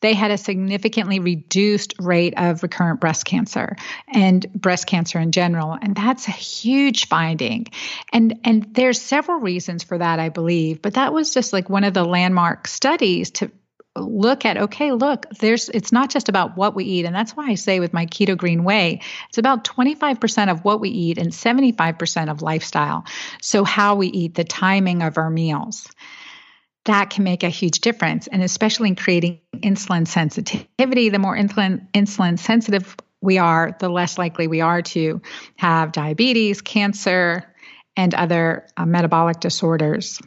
they 0.00 0.14
had 0.14 0.30
a 0.30 0.38
significantly 0.38 1.18
reduced 1.18 1.92
rate 1.98 2.32
of 2.38 2.62
recurrent 2.62 2.98
breast 2.98 3.26
cancer 3.26 3.76
and 4.08 4.50
breast 4.54 4.86
cancer 4.86 5.18
in 5.18 5.30
general 5.30 5.76
and 5.82 5.94
that's 5.94 6.26
a 6.26 6.30
huge 6.30 7.06
finding 7.06 7.66
and 8.14 8.40
and 8.44 8.74
there's 8.74 8.98
several 8.98 9.40
reasons 9.40 9.82
for 9.82 9.98
that 9.98 10.18
i 10.18 10.30
believe 10.30 10.80
but 10.80 10.94
that 10.94 11.12
was 11.12 11.34
just 11.34 11.52
like 11.52 11.68
one 11.68 11.84
of 11.84 11.92
the 11.92 12.04
landmark 12.04 12.66
studies 12.66 13.30
to 13.30 13.50
look 14.00 14.44
at 14.44 14.56
okay 14.56 14.92
look 14.92 15.26
there's 15.38 15.68
it's 15.70 15.92
not 15.92 16.10
just 16.10 16.28
about 16.28 16.56
what 16.56 16.74
we 16.74 16.84
eat 16.84 17.04
and 17.04 17.14
that's 17.14 17.36
why 17.36 17.46
i 17.48 17.54
say 17.54 17.80
with 17.80 17.92
my 17.92 18.06
keto 18.06 18.36
green 18.36 18.64
way 18.64 19.00
it's 19.28 19.38
about 19.38 19.64
25% 19.64 20.50
of 20.50 20.64
what 20.64 20.80
we 20.80 20.88
eat 20.88 21.18
and 21.18 21.30
75% 21.30 22.30
of 22.30 22.42
lifestyle 22.42 23.04
so 23.40 23.64
how 23.64 23.94
we 23.94 24.08
eat 24.08 24.34
the 24.34 24.44
timing 24.44 25.02
of 25.02 25.18
our 25.18 25.30
meals 25.30 25.88
that 26.86 27.10
can 27.10 27.24
make 27.24 27.42
a 27.42 27.48
huge 27.48 27.80
difference. 27.80 28.26
And 28.28 28.42
especially 28.42 28.88
in 28.88 28.94
creating 28.94 29.40
insulin 29.56 30.06
sensitivity, 30.06 31.08
the 31.08 31.18
more 31.18 31.36
insulin, 31.36 31.90
insulin 31.92 32.38
sensitive 32.38 32.96
we 33.20 33.38
are, 33.38 33.76
the 33.80 33.88
less 33.88 34.18
likely 34.18 34.46
we 34.46 34.60
are 34.60 34.82
to 34.82 35.20
have 35.56 35.92
diabetes, 35.92 36.62
cancer, 36.62 37.44
and 37.96 38.14
other 38.14 38.66
uh, 38.76 38.86
metabolic 38.86 39.40
disorders. 39.40 40.20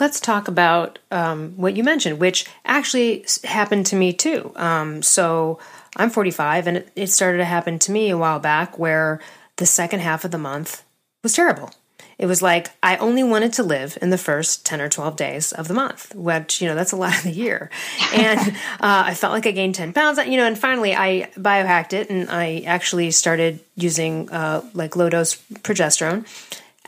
Let's 0.00 0.20
talk 0.20 0.48
about 0.48 0.98
um, 1.10 1.54
what 1.56 1.76
you 1.76 1.82
mentioned, 1.82 2.20
which 2.20 2.46
actually 2.64 3.26
happened 3.44 3.86
to 3.86 3.96
me 3.96 4.12
too. 4.12 4.52
Um, 4.54 5.02
so 5.02 5.58
I'm 5.96 6.10
45, 6.10 6.66
and 6.66 6.76
it, 6.78 6.92
it 6.94 7.06
started 7.08 7.38
to 7.38 7.44
happen 7.44 7.78
to 7.80 7.92
me 7.92 8.10
a 8.10 8.18
while 8.18 8.38
back 8.38 8.78
where 8.78 9.20
the 9.56 9.66
second 9.66 10.00
half 10.00 10.24
of 10.24 10.30
the 10.30 10.38
month 10.38 10.84
was 11.22 11.34
terrible. 11.34 11.70
It 12.18 12.26
was 12.26 12.42
like 12.42 12.70
I 12.82 12.96
only 12.96 13.22
wanted 13.22 13.52
to 13.54 13.62
live 13.62 13.96
in 14.02 14.10
the 14.10 14.18
first 14.18 14.66
10 14.66 14.80
or 14.80 14.88
12 14.88 15.16
days 15.16 15.52
of 15.52 15.68
the 15.68 15.74
month, 15.74 16.12
which, 16.16 16.60
you 16.60 16.66
know, 16.66 16.74
that's 16.74 16.90
a 16.90 16.96
lot 16.96 17.16
of 17.16 17.22
the 17.22 17.30
year. 17.30 17.70
And 18.12 18.40
uh, 18.80 19.04
I 19.06 19.14
felt 19.14 19.32
like 19.32 19.46
I 19.46 19.52
gained 19.52 19.74
10 19.74 19.92
pounds, 19.92 20.18
you 20.18 20.36
know, 20.36 20.46
and 20.46 20.58
finally 20.58 20.94
I 20.94 21.30
biohacked 21.36 21.92
it 21.92 22.10
and 22.10 22.28
I 22.30 22.62
actually 22.66 23.10
started 23.10 23.60
using 23.76 24.30
uh, 24.30 24.62
like 24.74 24.96
low 24.96 25.08
dose 25.08 25.36
progesterone. 25.36 26.26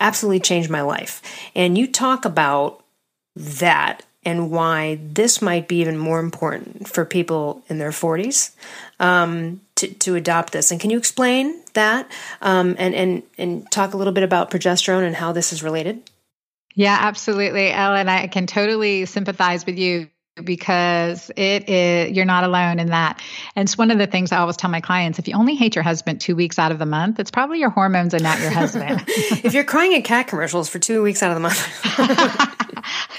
Absolutely 0.00 0.40
changed 0.40 0.70
my 0.70 0.80
life. 0.80 1.22
And 1.54 1.76
you 1.76 1.86
talk 1.86 2.24
about 2.24 2.79
that 3.36 4.02
and 4.22 4.50
why 4.50 4.98
this 5.02 5.40
might 5.40 5.66
be 5.66 5.80
even 5.80 5.96
more 5.96 6.20
important 6.20 6.88
for 6.88 7.04
people 7.04 7.62
in 7.68 7.78
their 7.78 7.90
40s 7.90 8.50
um, 8.98 9.60
to, 9.76 9.88
to 9.94 10.14
adopt 10.14 10.52
this. 10.52 10.70
And 10.70 10.80
can 10.80 10.90
you 10.90 10.98
explain 10.98 11.62
that 11.72 12.10
um, 12.42 12.76
and, 12.78 12.94
and, 12.94 13.22
and 13.38 13.70
talk 13.70 13.94
a 13.94 13.96
little 13.96 14.12
bit 14.12 14.24
about 14.24 14.50
progesterone 14.50 15.06
and 15.06 15.16
how 15.16 15.32
this 15.32 15.52
is 15.52 15.62
related? 15.62 16.02
Yeah, 16.74 16.96
absolutely. 17.00 17.70
Ellen, 17.70 18.08
I 18.08 18.26
can 18.26 18.46
totally 18.46 19.06
sympathize 19.06 19.64
with 19.66 19.78
you 19.78 20.08
because 20.36 21.30
it 21.36 21.68
is 21.68 22.16
you're 22.16 22.24
not 22.24 22.44
alone 22.44 22.78
in 22.78 22.88
that 22.88 23.20
and 23.56 23.66
it's 23.66 23.76
one 23.76 23.90
of 23.90 23.98
the 23.98 24.06
things 24.06 24.32
i 24.32 24.38
always 24.38 24.56
tell 24.56 24.70
my 24.70 24.80
clients 24.80 25.18
if 25.18 25.28
you 25.28 25.34
only 25.34 25.54
hate 25.54 25.74
your 25.74 25.82
husband 25.84 26.20
two 26.20 26.36
weeks 26.36 26.58
out 26.58 26.72
of 26.72 26.78
the 26.78 26.86
month 26.86 27.18
it's 27.18 27.30
probably 27.30 27.58
your 27.58 27.68
hormones 27.68 28.14
and 28.14 28.22
not 28.22 28.40
your 28.40 28.50
husband 28.50 29.04
if 29.08 29.52
you're 29.52 29.64
crying 29.64 29.94
at 29.94 30.04
cat 30.04 30.28
commercials 30.28 30.68
for 30.68 30.78
two 30.78 31.02
weeks 31.02 31.22
out 31.22 31.30
of 31.30 31.34
the 31.34 31.40
month 31.40 32.56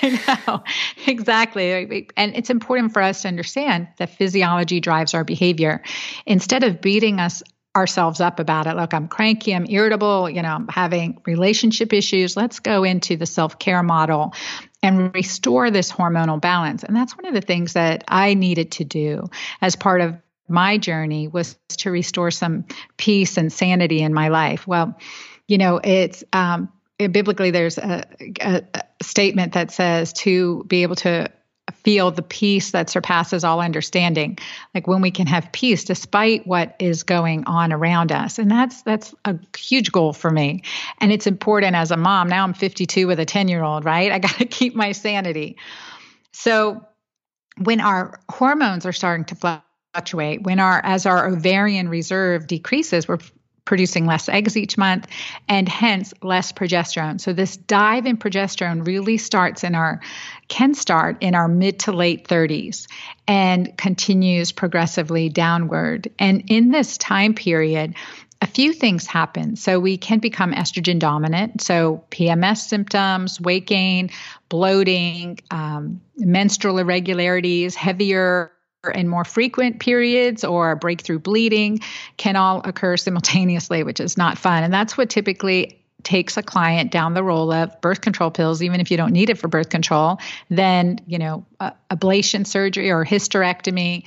I 0.01 0.45
know, 0.47 0.63
exactly. 1.05 2.09
And 2.17 2.35
it's 2.35 2.49
important 2.49 2.93
for 2.93 3.01
us 3.01 3.21
to 3.21 3.27
understand 3.27 3.87
that 3.97 4.09
physiology 4.09 4.79
drives 4.79 5.13
our 5.13 5.23
behavior. 5.23 5.83
Instead 6.25 6.63
of 6.63 6.81
beating 6.81 7.19
us 7.19 7.43
ourselves 7.75 8.19
up 8.19 8.39
about 8.39 8.67
it, 8.67 8.75
look, 8.75 8.93
I'm 8.93 9.07
cranky, 9.07 9.55
I'm 9.55 9.65
irritable, 9.69 10.29
you 10.29 10.41
know, 10.41 10.49
I'm 10.49 10.67
having 10.67 11.21
relationship 11.25 11.93
issues. 11.93 12.35
Let's 12.35 12.59
go 12.59 12.83
into 12.83 13.15
the 13.15 13.25
self 13.25 13.59
care 13.59 13.83
model 13.83 14.33
and 14.83 15.13
restore 15.13 15.69
this 15.71 15.91
hormonal 15.91 16.41
balance. 16.41 16.83
And 16.83 16.95
that's 16.95 17.15
one 17.15 17.25
of 17.25 17.33
the 17.33 17.41
things 17.41 17.73
that 17.73 18.03
I 18.07 18.33
needed 18.33 18.71
to 18.73 18.83
do 18.83 19.29
as 19.61 19.75
part 19.75 20.01
of 20.01 20.17
my 20.47 20.77
journey 20.77 21.27
was 21.27 21.57
to 21.69 21.91
restore 21.91 22.31
some 22.31 22.65
peace 22.97 23.37
and 23.37 23.51
sanity 23.51 24.01
in 24.01 24.13
my 24.13 24.27
life. 24.27 24.67
Well, 24.67 24.97
you 25.47 25.57
know, 25.57 25.79
it's 25.83 26.23
um, 26.33 26.69
biblically 26.97 27.51
there's 27.51 27.77
a, 27.77 28.05
a, 28.41 28.63
a, 28.73 28.81
statement 29.03 29.53
that 29.53 29.71
says 29.71 30.13
to 30.13 30.63
be 30.65 30.83
able 30.83 30.95
to 30.95 31.31
feel 31.83 32.11
the 32.11 32.21
peace 32.21 32.71
that 32.71 32.89
surpasses 32.89 33.43
all 33.43 33.61
understanding 33.61 34.37
like 34.73 34.87
when 34.87 35.01
we 35.01 35.11
can 35.11 35.27
have 35.27 35.51
peace 35.51 35.83
despite 35.83 36.45
what 36.45 36.75
is 36.79 37.03
going 37.03 37.43
on 37.45 37.73
around 37.73 38.11
us. 38.11 38.39
And 38.39 38.49
that's 38.49 38.81
that's 38.83 39.13
a 39.25 39.37
huge 39.57 39.91
goal 39.91 40.13
for 40.13 40.29
me. 40.29 40.63
And 40.99 41.11
it's 41.11 41.27
important 41.27 41.75
as 41.75 41.91
a 41.91 41.97
mom 41.97 42.27
now 42.27 42.43
i'm 42.43 42.53
52 42.53 43.07
with 43.07 43.19
a 43.19 43.25
10 43.25 43.47
year 43.47 43.63
old 43.63 43.85
right? 43.85 44.11
I 44.11 44.19
got 44.27 44.35
to 44.37 44.45
keep 44.45 44.75
my 44.75 44.91
sanity. 44.91 45.57
So 46.31 46.85
when 47.57 47.81
our 47.81 48.19
hormones 48.29 48.85
are 48.85 48.93
starting 48.93 49.25
to 49.25 49.59
fluctuate 49.93 50.43
when 50.43 50.59
our 50.59 50.81
as 50.83 51.05
our 51.05 51.27
ovarian 51.27 51.89
reserve 51.89 52.47
decreases 52.47 53.07
we're 53.07 53.17
producing 53.65 54.05
less 54.05 54.27
eggs 54.27 54.57
each 54.57 54.77
month 54.77 55.07
and 55.47 55.69
hence 55.69 56.13
less 56.21 56.51
progesterone. 56.51 57.21
So 57.21 57.33
this 57.33 57.57
dive 57.57 58.05
in 58.05 58.17
progesterone 58.17 58.85
really 58.85 59.17
starts 59.17 59.63
in 59.63 59.75
our 59.75 60.01
can 60.47 60.73
start 60.73 61.17
in 61.21 61.35
our 61.35 61.47
mid 61.47 61.79
to 61.81 61.91
late 61.91 62.27
30s 62.27 62.87
and 63.27 63.75
continues 63.77 64.51
progressively 64.51 65.29
downward. 65.29 66.09
And 66.19 66.43
in 66.47 66.71
this 66.71 66.97
time 66.97 67.33
period, 67.33 67.95
a 68.41 68.47
few 68.47 68.73
things 68.73 69.05
happen. 69.05 69.55
So 69.55 69.79
we 69.79 69.97
can 69.97 70.17
become 70.17 70.51
estrogen 70.51 70.97
dominant. 70.97 71.61
So 71.61 72.03
PMS 72.09 72.57
symptoms, 72.67 73.39
weight 73.39 73.67
gain, 73.67 74.09
bloating, 74.49 75.39
um, 75.51 76.01
menstrual 76.17 76.79
irregularities, 76.79 77.75
heavier 77.75 78.51
and 78.89 79.09
more 79.09 79.23
frequent 79.23 79.79
periods 79.79 80.43
or 80.43 80.75
breakthrough 80.75 81.19
bleeding 81.19 81.79
can 82.17 82.35
all 82.35 82.61
occur 82.65 82.97
simultaneously, 82.97 83.83
which 83.83 83.99
is 83.99 84.17
not 84.17 84.37
fun. 84.37 84.63
And 84.63 84.73
that's 84.73 84.97
what 84.97 85.09
typically 85.09 85.77
takes 86.03 86.35
a 86.35 86.41
client 86.41 86.91
down 86.91 87.13
the 87.13 87.23
roll 87.23 87.51
of 87.51 87.79
birth 87.79 88.01
control 88.01 88.31
pills, 88.31 88.63
even 88.63 88.79
if 88.79 88.89
you 88.89 88.97
don't 88.97 89.11
need 89.11 89.29
it 89.29 89.37
for 89.37 89.47
birth 89.47 89.69
control, 89.69 90.17
then, 90.49 90.99
you 91.05 91.19
know, 91.19 91.45
uh, 91.59 91.71
ablation 91.91 92.47
surgery 92.47 92.89
or 92.89 93.05
hysterectomy. 93.05 94.03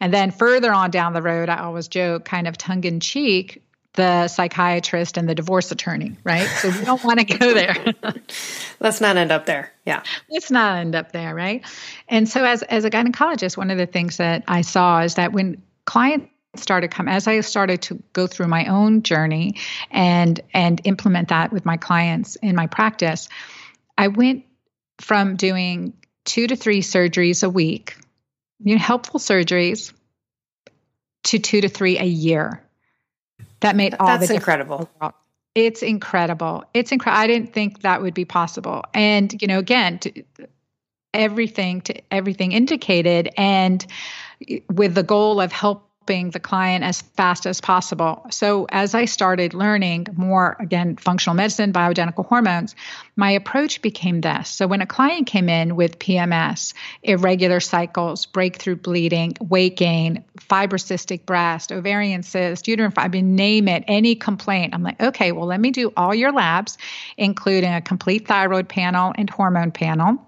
And 0.00 0.12
then 0.12 0.32
further 0.32 0.72
on 0.72 0.90
down 0.90 1.12
the 1.12 1.22
road, 1.22 1.48
I 1.48 1.58
always 1.58 1.86
joke, 1.86 2.24
kind 2.24 2.48
of 2.48 2.58
tongue 2.58 2.82
in 2.82 2.98
cheek, 2.98 3.62
the 3.96 4.28
psychiatrist 4.28 5.16
and 5.16 5.28
the 5.28 5.34
divorce 5.34 5.72
attorney, 5.72 6.16
right? 6.22 6.46
So 6.46 6.70
we 6.70 6.84
don't 6.84 7.02
want 7.02 7.18
to 7.18 7.24
go 7.24 7.52
there. 7.52 7.74
Let's 8.80 9.00
not 9.00 9.16
end 9.16 9.32
up 9.32 9.46
there. 9.46 9.72
Yeah. 9.84 10.02
Let's 10.30 10.50
not 10.50 10.78
end 10.78 10.94
up 10.94 11.12
there, 11.12 11.34
right? 11.34 11.64
And 12.08 12.28
so 12.28 12.44
as 12.44 12.62
as 12.62 12.84
a 12.84 12.90
gynecologist, 12.90 13.56
one 13.56 13.70
of 13.70 13.78
the 13.78 13.86
things 13.86 14.18
that 14.18 14.44
I 14.46 14.60
saw 14.60 15.00
is 15.00 15.14
that 15.16 15.32
when 15.32 15.62
clients 15.84 16.30
started 16.54 16.90
come 16.90 17.08
as 17.08 17.26
I 17.26 17.40
started 17.40 17.82
to 17.82 18.02
go 18.12 18.26
through 18.26 18.48
my 18.48 18.66
own 18.66 19.02
journey 19.02 19.56
and 19.90 20.40
and 20.54 20.80
implement 20.84 21.28
that 21.28 21.52
with 21.52 21.64
my 21.64 21.76
clients 21.76 22.36
in 22.36 22.54
my 22.54 22.66
practice, 22.66 23.28
I 23.98 24.08
went 24.08 24.44
from 25.00 25.36
doing 25.36 25.94
2 26.26 26.48
to 26.48 26.56
3 26.56 26.80
surgeries 26.82 27.44
a 27.44 27.50
week, 27.50 27.96
you 28.60 28.74
know, 28.74 28.80
helpful 28.80 29.20
surgeries 29.20 29.92
to 31.24 31.38
2 31.38 31.62
to 31.62 31.68
3 31.68 31.98
a 31.98 32.04
year 32.04 32.62
that 33.60 33.76
made 33.76 33.94
all 33.98 34.06
That's 34.06 34.28
the 34.28 34.34
incredible. 34.34 34.88
It's 35.54 35.82
incredible. 35.82 36.64
It's 36.74 36.92
incredible. 36.92 37.20
I 37.20 37.26
didn't 37.26 37.52
think 37.52 37.80
that 37.82 38.02
would 38.02 38.14
be 38.14 38.24
possible. 38.24 38.84
And 38.92 39.40
you 39.40 39.48
know, 39.48 39.58
again, 39.58 39.98
to, 40.00 40.22
everything 41.14 41.80
to 41.82 42.00
everything 42.12 42.52
indicated, 42.52 43.30
and 43.36 43.84
with 44.70 44.94
the 44.94 45.02
goal 45.02 45.40
of 45.40 45.52
help 45.52 45.88
helping 46.06 46.30
the 46.30 46.38
client 46.38 46.84
as 46.84 47.02
fast 47.02 47.46
as 47.46 47.60
possible. 47.60 48.24
So, 48.30 48.68
as 48.70 48.94
I 48.94 49.06
started 49.06 49.54
learning 49.54 50.06
more, 50.16 50.56
again, 50.60 50.94
functional 50.96 51.34
medicine, 51.34 51.72
bioidentical 51.72 52.24
hormones, 52.24 52.76
my 53.16 53.32
approach 53.32 53.82
became 53.82 54.20
this. 54.20 54.48
So, 54.48 54.68
when 54.68 54.82
a 54.82 54.86
client 54.86 55.26
came 55.26 55.48
in 55.48 55.74
with 55.74 55.98
PMS, 55.98 56.74
irregular 57.02 57.58
cycles, 57.58 58.24
breakthrough 58.24 58.76
bleeding, 58.76 59.36
weight 59.40 59.76
gain, 59.76 60.22
fibrocystic 60.38 61.26
breast, 61.26 61.72
ovarian 61.72 62.22
cyst, 62.22 62.68
uterine 62.68 62.92
fibroid, 62.92 63.04
I 63.04 63.08
mean, 63.08 63.34
name 63.34 63.66
it, 63.66 63.82
any 63.88 64.14
complaint, 64.14 64.74
I'm 64.74 64.84
like, 64.84 65.02
okay, 65.02 65.32
well, 65.32 65.46
let 65.46 65.60
me 65.60 65.72
do 65.72 65.92
all 65.96 66.14
your 66.14 66.30
labs, 66.30 66.78
including 67.16 67.72
a 67.72 67.80
complete 67.80 68.28
thyroid 68.28 68.68
panel 68.68 69.12
and 69.16 69.28
hormone 69.28 69.72
panel. 69.72 70.24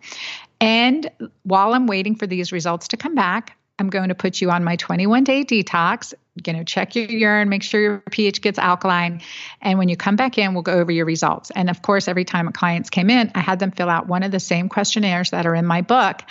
And 0.61 1.08
while 1.44 1.73
I'm 1.73 1.87
waiting 1.87 2.16
for 2.16 2.26
these 2.26 2.50
results 2.50 2.88
to 2.88 2.97
come 2.97 3.14
back, 3.14 3.58
I'm 3.78 3.90
going 3.90 4.08
to 4.08 4.14
put 4.14 4.40
you 4.40 4.50
on 4.50 4.64
my 4.64 4.76
21 4.76 5.25
day 5.25 5.44
detox. 5.44 6.14
You 6.47 6.52
know, 6.52 6.64
check 6.64 6.94
your 6.94 7.06
urine, 7.06 7.49
make 7.49 7.62
sure 7.62 7.80
your 7.80 8.02
pH 8.11 8.42
gets 8.42 8.58
alkaline. 8.58 9.23
And 9.61 9.78
when 9.78 9.88
you 9.88 9.97
come 9.97 10.16
back 10.16 10.38
in, 10.38 10.54
we'll 10.54 10.62
go 10.62 10.73
over 10.73 10.92
your 10.92 11.06
results. 11.06 11.50
And 11.50 11.68
of 11.68 11.82
course, 11.82 12.06
every 12.08 12.25
time 12.25 12.49
a 12.49 12.52
clients 12.52 12.90
came 12.90 13.11
in, 13.11 13.30
I 13.35 13.40
had 13.40 13.58
them 13.58 13.73
fill 13.73 13.88
out 13.88 14.06
one 14.06 14.23
of 14.23 14.30
the 14.30 14.40
same 14.40 14.68
questionnaires 14.68 15.30
that 15.30 15.47
are 15.47 15.54
in 15.54 15.66
my 15.66 15.82
book. 15.82 16.23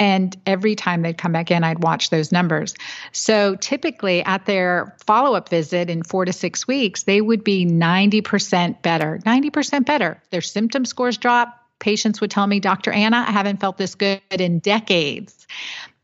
And 0.00 0.36
every 0.46 0.74
time 0.74 1.02
they'd 1.02 1.16
come 1.16 1.30
back 1.30 1.52
in, 1.52 1.62
I'd 1.62 1.84
watch 1.84 2.10
those 2.10 2.32
numbers. 2.32 2.74
So 3.12 3.54
typically 3.54 4.24
at 4.24 4.46
their 4.46 4.96
follow 5.06 5.36
up 5.36 5.48
visit 5.48 5.88
in 5.88 6.02
four 6.02 6.24
to 6.24 6.32
six 6.32 6.66
weeks, 6.66 7.04
they 7.04 7.20
would 7.20 7.44
be 7.44 7.64
90% 7.64 8.82
better, 8.82 9.20
90% 9.24 9.86
better. 9.86 10.20
Their 10.30 10.40
symptom 10.40 10.84
scores 10.86 11.18
drop. 11.18 11.56
Patients 11.78 12.20
would 12.20 12.32
tell 12.32 12.48
me, 12.48 12.58
Dr. 12.58 12.90
Anna, 12.90 13.24
I 13.28 13.30
haven't 13.30 13.60
felt 13.60 13.76
this 13.76 13.94
good 13.94 14.20
in 14.30 14.58
decades. 14.58 15.46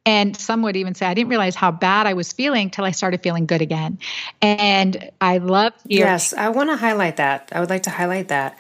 And 0.09 0.35
some 0.35 0.63
would 0.63 0.75
even 0.75 0.95
say, 0.95 1.05
I 1.05 1.13
didn't 1.13 1.29
realize 1.29 1.55
how 1.55 1.71
bad 1.71 2.07
I 2.07 2.15
was 2.15 2.33
feeling 2.33 2.71
till 2.71 2.87
I 2.87 2.93
started 2.93 3.23
feeling 3.23 3.45
good 3.45 3.61
again. 3.61 3.99
And 4.41 5.11
I 5.21 5.37
love 5.37 5.75
hearing. 5.87 6.07
Yes, 6.07 6.33
I 6.33 6.49
want 6.49 6.71
to 6.71 6.77
highlight 6.77 7.19
that. 7.19 7.51
I 7.53 7.61
would 7.61 7.69
like 7.69 7.83
to 7.83 7.91
highlight 7.91 8.29
that. 8.29 8.59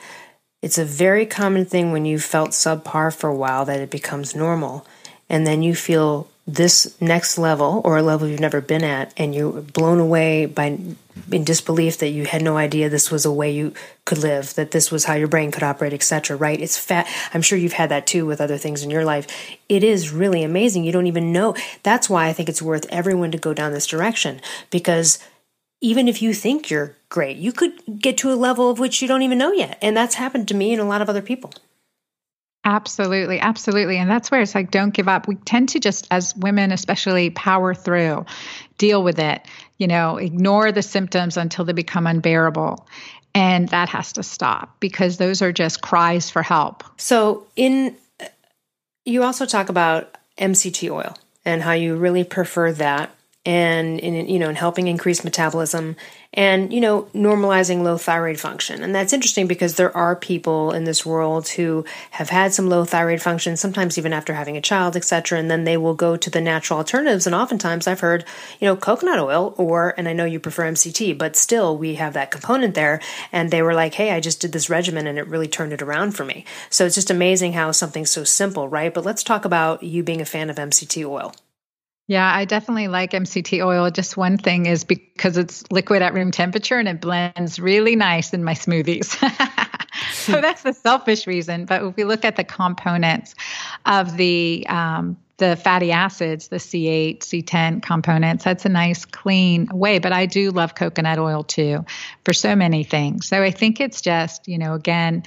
It's 0.61 0.76
a 0.76 0.85
very 0.85 1.25
common 1.25 1.64
thing 1.64 1.90
when 1.90 2.05
you 2.05 2.19
felt 2.19 2.50
subpar 2.50 3.17
for 3.17 3.31
a 3.31 3.35
while 3.35 3.64
that 3.64 3.81
it 3.81 3.88
becomes 3.90 4.37
normal. 4.37 4.87
And 5.31 5.47
then 5.47 5.62
you 5.62 5.75
feel 5.75 6.28
this 6.49 6.97
next 6.99 7.37
level 7.37 7.83
or 7.85 7.99
a 7.99 8.02
level 8.02 8.26
you've 8.26 8.40
never 8.40 8.62
been 8.62 8.83
at 8.83 9.12
and 9.19 9.35
you're 9.35 9.61
blown 9.61 10.00
away 10.00 10.47
by 10.47 10.78
in 11.31 11.45
disbelief 11.45 11.99
that 11.99 12.09
you 12.09 12.25
had 12.25 12.40
no 12.40 12.57
idea 12.57 12.88
this 12.88 13.11
was 13.11 13.26
a 13.26 13.33
way 13.33 13.50
you 13.50 13.75
could 14.07 14.17
live 14.17 14.55
that 14.55 14.71
this 14.71 14.90
was 14.90 15.05
how 15.05 15.12
your 15.12 15.28
brain 15.28 15.50
could 15.50 15.62
operate 15.62 15.93
etc 15.93 16.38
right? 16.38 16.59
It's 16.59 16.78
fat. 16.78 17.07
I'm 17.35 17.43
sure 17.43 17.59
you've 17.59 17.75
had 17.75 17.90
that 17.90 18.07
too 18.07 18.25
with 18.25 18.40
other 18.40 18.57
things 18.57 18.83
in 18.83 18.88
your 18.88 19.05
life. 19.05 19.26
It 19.69 19.85
is 19.85 20.11
really 20.11 20.43
amazing. 20.43 20.85
You 20.85 20.93
don't 20.93 21.07
even 21.07 21.33
know. 21.33 21.55
That's 21.83 22.09
why 22.09 22.28
i 22.28 22.33
think 22.33 22.49
it's 22.49 22.62
worth 22.62 22.87
everyone 22.88 23.31
to 23.33 23.38
go 23.38 23.52
down 23.52 23.73
this 23.73 23.87
direction 23.87 24.40
because 24.71 25.19
even 25.83 26.09
if 26.09 26.23
you 26.23 26.33
think 26.33 26.71
you're 26.71 26.97
great 27.11 27.37
you 27.37 27.52
could 27.52 27.73
get 27.99 28.17
to 28.19 28.33
a 28.33 28.35
level 28.35 28.71
of 28.71 28.78
which 28.78 29.02
you 29.02 29.09
don't 29.09 29.23
even 29.23 29.37
know 29.37 29.52
yet. 29.52 29.76
And 29.83 29.95
that's 29.95 30.14
happened 30.14 30.49
to 30.49 30.55
me 30.55 30.73
and 30.73 30.81
a 30.81 30.87
lot 30.87 31.02
of 31.02 31.11
other 31.11 31.23
people 31.23 31.52
Absolutely, 32.68 33.40
absolutely. 33.40 33.96
And 33.96 34.10
that's 34.10 34.30
where 34.30 34.42
it's 34.42 34.54
like, 34.54 34.70
don't 34.70 34.92
give 34.92 35.08
up. 35.08 35.26
We 35.26 35.37
tend 35.37 35.70
to 35.70 35.80
just, 35.80 36.06
as 36.10 36.37
women 36.37 36.70
especially, 36.70 37.30
power 37.30 37.72
through, 37.72 38.26
deal 38.76 39.02
with 39.02 39.18
it, 39.18 39.40
you 39.78 39.87
know, 39.87 40.18
ignore 40.18 40.70
the 40.70 40.82
symptoms 40.82 41.38
until 41.38 41.64
they 41.64 41.72
become 41.72 42.06
unbearable. 42.06 42.87
And 43.34 43.70
that 43.70 43.88
has 43.88 44.12
to 44.12 44.22
stop 44.22 44.78
because 44.80 45.16
those 45.16 45.40
are 45.40 45.50
just 45.50 45.80
cries 45.80 46.28
for 46.28 46.42
help. 46.42 46.84
So, 46.98 47.46
in 47.56 47.96
you 49.06 49.22
also 49.22 49.46
talk 49.46 49.70
about 49.70 50.18
MCT 50.37 50.90
oil 50.90 51.16
and 51.46 51.62
how 51.62 51.72
you 51.72 51.96
really 51.96 52.22
prefer 52.22 52.70
that 52.72 53.10
and 53.49 53.99
in 54.00 54.28
you 54.28 54.38
know 54.38 54.50
in 54.50 54.57
helping 54.57 54.88
increase 54.88 55.25
metabolism 55.25 55.97
and 56.35 56.71
you 56.71 56.83
know 56.83 57.05
normalizing 57.14 57.83
low 57.83 57.97
thyroid 57.97 58.38
function. 58.38 58.83
And 58.83 58.95
that's 58.95 59.14
interesting 59.14 59.47
because 59.47 59.76
there 59.76 59.97
are 59.97 60.14
people 60.14 60.73
in 60.73 60.85
this 60.85 61.07
world 61.07 61.49
who 61.49 61.87
have 62.11 62.28
had 62.28 62.52
some 62.52 62.69
low 62.69 62.85
thyroid 62.85 63.23
function 63.23 63.57
sometimes 63.57 63.97
even 63.97 64.12
after 64.12 64.35
having 64.35 64.59
a 64.59 64.61
child 64.61 64.97
etc 64.97 65.38
and 65.38 65.50
then 65.50 65.64
they 65.64 65.78
will 65.78 65.95
go 65.95 66.14
to 66.14 66.28
the 66.28 66.43
natural 66.43 66.76
alternatives. 66.76 67.26
And 67.26 67.35
oftentimes 67.35 67.87
i've 67.87 68.00
heard 68.00 68.26
you 68.61 68.67
know 68.67 68.76
coconut 68.76 69.19
oil 69.19 69.55
or 69.57 69.95
and 69.97 70.07
i 70.09 70.12
know 70.12 70.26
you 70.26 70.38
prefer 70.38 70.71
mct 70.71 71.17
but 71.17 71.35
still 71.35 71.78
we 71.78 71.95
have 71.95 72.12
that 72.12 72.31
component 72.31 72.75
there. 72.75 73.00
And 73.33 73.50
they 73.50 73.62
were 73.62 73.75
like 73.75 73.95
hey 73.95 74.11
i 74.11 74.21
just 74.21 74.43
did 74.43 74.52
this 74.52 74.69
regimen 74.69 75.07
and 75.07 75.19
it 75.19 75.26
really 75.26 75.49
turned 75.49 75.73
it 75.73 75.81
around 75.81 76.12
for 76.12 76.26
me. 76.26 76.45
So 76.69 76.85
it's 76.85 76.97
just 76.97 77.11
amazing 77.11 77.55
how 77.55 77.73
something 77.73 78.05
so 78.05 78.25
simple 78.25 78.69
right? 78.69 78.93
But 78.93 79.07
let's 79.07 79.23
talk 79.23 79.47
about 79.47 79.83
you 79.83 80.02
being 80.02 80.21
a 80.21 80.26
fan 80.26 80.50
of 80.50 80.57
mct 80.57 81.09
oil 81.09 81.33
yeah, 82.08 82.34
I 82.34 82.46
definitely 82.46 82.88
like 82.88 83.12
MCT 83.12 83.64
oil. 83.64 83.90
Just 83.90 84.16
one 84.16 84.38
thing 84.38 84.64
is 84.64 84.82
because 84.82 85.36
it's 85.36 85.70
liquid 85.70 86.00
at 86.00 86.14
room 86.14 86.30
temperature 86.30 86.78
and 86.78 86.88
it 86.88 87.02
blends 87.02 87.60
really 87.60 87.96
nice 87.96 88.32
in 88.32 88.42
my 88.42 88.54
smoothies. 88.54 89.14
so 90.12 90.40
that's 90.40 90.62
the 90.62 90.72
selfish 90.72 91.26
reason. 91.26 91.66
But 91.66 91.82
if 91.82 91.96
we 91.96 92.04
look 92.04 92.24
at 92.24 92.36
the 92.36 92.44
components 92.44 93.34
of 93.84 94.16
the 94.16 94.64
um, 94.70 95.18
the 95.38 95.54
fatty 95.54 95.92
acids, 95.92 96.48
the 96.48 96.56
C8, 96.56 97.20
C10 97.20 97.80
components. 97.80 98.42
That's 98.42 98.64
a 98.64 98.68
nice, 98.68 99.04
clean 99.04 99.68
way. 99.72 100.00
But 100.00 100.12
I 100.12 100.26
do 100.26 100.50
love 100.50 100.74
coconut 100.74 101.18
oil 101.18 101.44
too 101.44 101.84
for 102.24 102.32
so 102.32 102.56
many 102.56 102.82
things. 102.82 103.28
So 103.28 103.40
I 103.40 103.52
think 103.52 103.80
it's 103.80 104.00
just, 104.00 104.48
you 104.48 104.58
know, 104.58 104.74
again, 104.74 105.22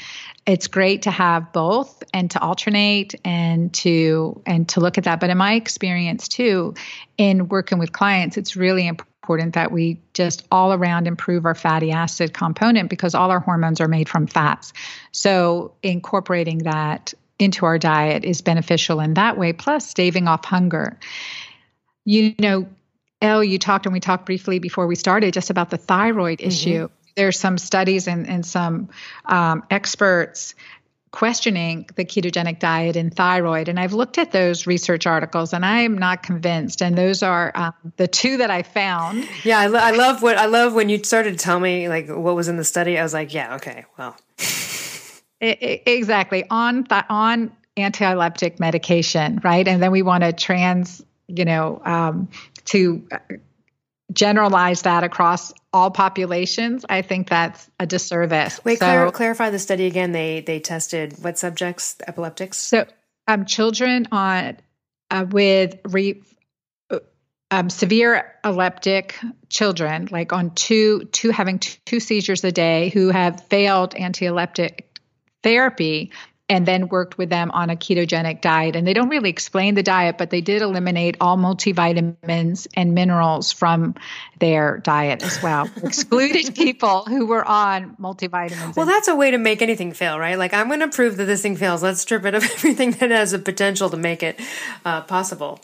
it's 0.46 0.68
great 0.68 1.04
to 1.04 1.12
have 1.12 1.54
both 1.54 2.04
and 2.14 2.32
to 2.32 2.42
alternate 2.42 3.16
and 3.24 3.74
to 3.74 4.42
and 4.46 4.68
to 4.70 4.80
look 4.80 4.98
at 4.98 5.04
that. 5.04 5.20
But 5.20 5.30
in 5.30 5.38
my 5.38 5.54
experience 5.54 6.28
too, 6.28 6.74
in 7.18 7.48
working 7.48 7.78
with 7.78 7.92
clients, 7.92 8.38
it's 8.38 8.56
really 8.56 8.88
important 8.88 9.54
that 9.54 9.72
we 9.72 10.00
just 10.14 10.46
all 10.52 10.74
around 10.74 11.08
improve 11.08 11.46
our 11.46 11.56
fatty 11.56 11.92
acid 11.92 12.34
component 12.34 12.90
because 12.90 13.14
all 13.14 13.30
our 13.30 13.40
hormones 13.40 13.80
are 13.80 13.88
made 13.88 14.10
from 14.10 14.26
fats. 14.26 14.74
So 15.12 15.74
incorporating 15.84 16.60
that 16.60 17.14
into 17.38 17.66
our 17.66 17.78
diet 17.78 18.24
is 18.24 18.42
beneficial 18.42 19.00
in 19.00 19.16
that 19.16 19.38
way, 19.38 19.54
plus 19.54 19.88
staving 19.88 20.28
off 20.28 20.46
hunger. 20.46 21.00
You 22.04 22.34
know, 22.40 22.68
Elle, 23.22 23.44
you 23.44 23.60
talked 23.60 23.86
and 23.86 23.94
we 23.94 24.00
talked 24.00 24.26
briefly 24.26 24.58
before 24.58 24.88
we 24.88 24.96
started 24.96 25.34
just 25.34 25.52
about 25.52 25.70
the 25.70 25.78
thyroid 25.78 26.40
mm-hmm. 26.40 26.48
issue. 26.48 26.90
There's 27.16 27.40
some 27.40 27.58
studies 27.58 28.08
and, 28.08 28.28
and 28.28 28.46
some 28.46 28.90
um, 29.26 29.64
experts 29.70 30.56
questioning 31.12 31.86
the 31.96 32.06
ketogenic 32.06 32.60
diet 32.60 32.96
and 32.96 33.14
thyroid. 33.14 33.68
And 33.68 33.80
I've 33.80 33.94
looked 33.94 34.18
at 34.18 34.32
those 34.32 34.66
research 34.66 35.06
articles 35.06 35.54
and 35.54 35.66
I 35.66 35.82
am 35.82 35.98
not 35.98 36.24
convinced. 36.24 36.82
And 36.82 36.98
those 36.98 37.22
are 37.22 37.52
um, 37.54 37.74
the 37.98 38.08
two 38.08 38.38
that 38.38 38.50
I 38.50 38.64
found. 38.64 39.28
Yeah, 39.44 39.60
I, 39.60 39.68
lo- 39.68 39.80
I, 39.80 39.92
love 39.92 40.22
what 40.22 40.38
I 40.38 40.46
love 40.46 40.74
when 40.74 40.88
you 40.88 41.04
started 41.04 41.38
to 41.38 41.38
tell 41.38 41.60
me 41.60 41.90
like 41.90 42.08
what 42.08 42.36
was 42.36 42.48
in 42.48 42.56
the 42.56 42.64
study. 42.64 42.98
I 42.98 43.04
was 43.04 43.14
like, 43.14 43.34
yeah, 43.34 43.56
okay, 43.56 43.86
well. 43.98 44.16
it, 45.40 45.62
it, 45.62 45.84
exactly 45.86 46.46
on 46.50 46.86
th- 46.86 47.04
on 47.10 47.52
anti-leptic 47.78 48.60
medication, 48.60 49.42
right? 49.44 49.68
And 49.68 49.82
then 49.82 49.92
we 49.92 50.02
want 50.02 50.24
to 50.24 50.34
trans, 50.34 51.04
you 51.28 51.46
know, 51.46 51.82
um, 51.84 52.30
to 52.66 53.06
generalize 54.12 54.84
that 54.84 55.04
across 55.04 55.54
all 55.74 55.92
populations, 55.92 56.86
I 56.88 57.02
think 57.02 57.30
that's 57.30 57.70
a 57.80 57.86
disservice. 57.86 58.60
Wait, 58.64 58.80
so, 58.80 58.86
clar- 58.86 59.12
clarify 59.12 59.50
the 59.50 59.60
study 59.60 59.86
again. 59.86 60.12
They 60.12 60.42
they 60.42 60.60
tested 60.60 61.16
what 61.22 61.38
subjects? 61.38 61.96
Epileptics. 62.06 62.58
So, 62.58 62.86
um, 63.28 63.46
children 63.46 64.08
on 64.12 64.58
uh, 65.10 65.26
with 65.30 65.80
re, 65.86 66.22
uh, 66.90 67.00
um, 67.52 67.70
severe 67.70 68.36
epileptic 68.44 69.18
children, 69.50 70.08
like 70.12 70.34
on 70.34 70.52
two 70.52 71.06
two 71.12 71.30
having 71.30 71.60
two, 71.60 71.78
two 71.86 72.00
seizures 72.00 72.44
a 72.44 72.52
day, 72.52 72.90
who 72.90 73.10
have 73.10 73.46
failed 73.46 73.96
anti-epileptic 73.96 75.00
therapy 75.44 76.12
and 76.52 76.66
then 76.66 76.90
worked 76.90 77.18
with 77.18 77.30
them 77.30 77.50
on 77.52 77.70
a 77.70 77.78
ketogenic 77.78 78.42
diet. 78.42 78.76
And 78.76 78.86
they 78.86 78.94
don't 78.94 79.08
really 79.08 79.30
explain 79.30 79.74
the 79.74 79.84
diet, 79.84 80.18
but 80.18 80.32
they 80.32 80.42
did 80.42 80.62
eliminate 80.62 81.16
all 81.22 81.38
multivitamins 81.38 82.68
and 82.76 82.94
minerals 82.94 83.54
from 83.54 83.96
their 84.40 84.80
diet 84.80 85.24
as 85.24 85.42
well, 85.42 85.70
excluding 85.84 86.52
people 86.52 87.06
who 87.06 87.26
were 87.26 87.46
on 87.46 87.96
multivitamins. 87.96 88.76
Well, 88.76 88.86
that's 88.86 89.08
a 89.08 89.16
way 89.16 89.32
to 89.32 89.38
make 89.38 89.62
anything 89.62 89.94
fail, 89.94 90.20
right? 90.20 90.38
Like, 90.38 90.54
I'm 90.54 90.68
going 90.68 90.82
to 90.82 90.90
prove 90.90 91.16
that 91.18 91.26
this 91.26 91.42
thing 91.42 91.56
fails. 91.56 91.82
Let's 91.82 92.02
strip 92.02 92.26
it 92.26 92.36
of 92.36 92.44
everything 92.52 92.92
that 92.92 93.12
has 93.12 93.32
a 93.32 93.40
potential 93.40 93.90
to 93.90 93.96
make 93.96 94.22
it 94.22 94.38
uh, 94.84 95.04
possible. 95.04 95.62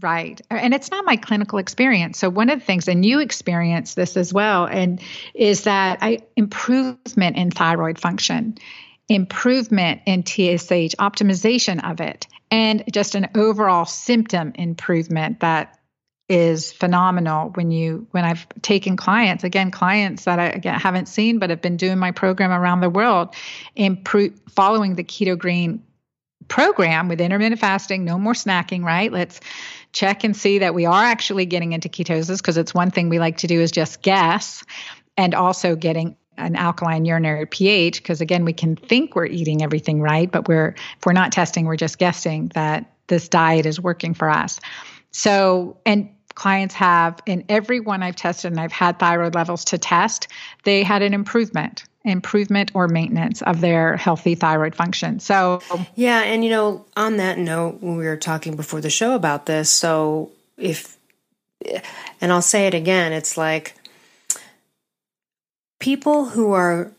Right. 0.00 0.40
And 0.48 0.72
it's 0.72 0.90
not 0.90 1.04
my 1.04 1.16
clinical 1.16 1.58
experience. 1.58 2.18
So 2.18 2.30
one 2.30 2.48
of 2.48 2.60
the 2.60 2.64
things, 2.64 2.88
and 2.88 3.04
you 3.04 3.18
experience 3.20 3.92
this 3.92 4.16
as 4.16 4.32
well, 4.32 4.64
and 4.64 4.98
is 5.34 5.64
that 5.64 5.98
I 6.00 6.20
improvement 6.36 7.36
in 7.36 7.50
thyroid 7.50 7.98
function 7.98 8.56
improvement 9.08 10.02
in 10.06 10.24
TSH, 10.24 10.96
optimization 10.98 11.88
of 11.90 12.00
it, 12.00 12.26
and 12.50 12.84
just 12.92 13.14
an 13.14 13.28
overall 13.34 13.84
symptom 13.84 14.52
improvement 14.54 15.40
that 15.40 15.78
is 16.28 16.72
phenomenal 16.72 17.50
when 17.50 17.70
you 17.70 18.06
when 18.12 18.24
I've 18.24 18.46
taken 18.62 18.96
clients 18.96 19.44
again 19.44 19.70
clients 19.70 20.24
that 20.24 20.38
I 20.38 20.46
again, 20.46 20.78
haven't 20.78 21.06
seen 21.06 21.38
but 21.38 21.50
have 21.50 21.60
been 21.60 21.76
doing 21.76 21.98
my 21.98 22.12
program 22.12 22.52
around 22.52 22.80
the 22.80 22.88
world 22.88 23.34
improve 23.74 24.32
following 24.48 24.94
the 24.94 25.04
keto 25.04 25.36
green 25.36 25.82
program 26.48 27.08
with 27.08 27.20
intermittent 27.20 27.60
fasting 27.60 28.04
no 28.04 28.18
more 28.18 28.32
snacking 28.32 28.82
right? 28.82 29.12
Let's 29.12 29.40
check 29.92 30.24
and 30.24 30.34
see 30.36 30.60
that 30.60 30.74
we 30.74 30.86
are 30.86 31.04
actually 31.04 31.44
getting 31.44 31.72
into 31.72 31.88
ketosis 31.88 32.38
because 32.38 32.56
it's 32.56 32.72
one 32.72 32.90
thing 32.90 33.08
we 33.08 33.18
like 33.18 33.38
to 33.38 33.46
do 33.46 33.60
is 33.60 33.70
just 33.70 34.00
guess 34.00 34.64
and 35.16 35.34
also 35.34 35.76
getting 35.76 36.16
an 36.38 36.56
alkaline 36.56 37.04
urinary 37.04 37.46
pH 37.46 38.02
because 38.02 38.20
again 38.20 38.44
we 38.44 38.52
can 38.52 38.74
think 38.74 39.14
we're 39.14 39.26
eating 39.26 39.62
everything 39.62 40.00
right 40.00 40.32
but 40.32 40.48
we're 40.48 40.68
if 40.68 41.06
we're 41.06 41.12
not 41.12 41.30
testing 41.30 41.66
we're 41.66 41.76
just 41.76 41.98
guessing 41.98 42.50
that 42.54 42.92
this 43.12 43.28
diet 43.28 43.66
is 43.66 43.78
working 43.78 44.14
for 44.14 44.30
us. 44.30 44.58
So 45.10 45.76
and 45.84 46.08
clients 46.34 46.74
have 46.74 47.20
in 47.26 47.44
every 47.50 47.78
one 47.78 48.02
I've 48.02 48.16
tested 48.16 48.52
and 48.52 48.58
I've 48.60 48.72
had 48.72 48.98
thyroid 48.98 49.34
levels 49.34 49.66
to 49.66 49.76
test 49.76 50.28
they 50.64 50.82
had 50.82 51.02
an 51.02 51.12
improvement 51.12 51.84
improvement 52.04 52.70
or 52.74 52.88
maintenance 52.88 53.42
of 53.42 53.60
their 53.60 53.96
healthy 53.96 54.34
thyroid 54.34 54.74
function. 54.74 55.20
So 55.20 55.60
yeah 55.94 56.22
and 56.22 56.42
you 56.42 56.50
know 56.50 56.86
on 56.96 57.18
that 57.18 57.38
note 57.38 57.82
when 57.82 57.96
we 57.96 58.06
were 58.06 58.16
talking 58.16 58.56
before 58.56 58.80
the 58.80 58.90
show 58.90 59.14
about 59.14 59.44
this 59.44 59.68
so 59.68 60.30
if 60.56 60.96
and 62.20 62.32
I'll 62.32 62.40
say 62.40 62.66
it 62.66 62.74
again 62.74 63.12
it's 63.12 63.36
like 63.36 63.74
people 65.82 66.26
who 66.26 66.52
are 66.52 66.92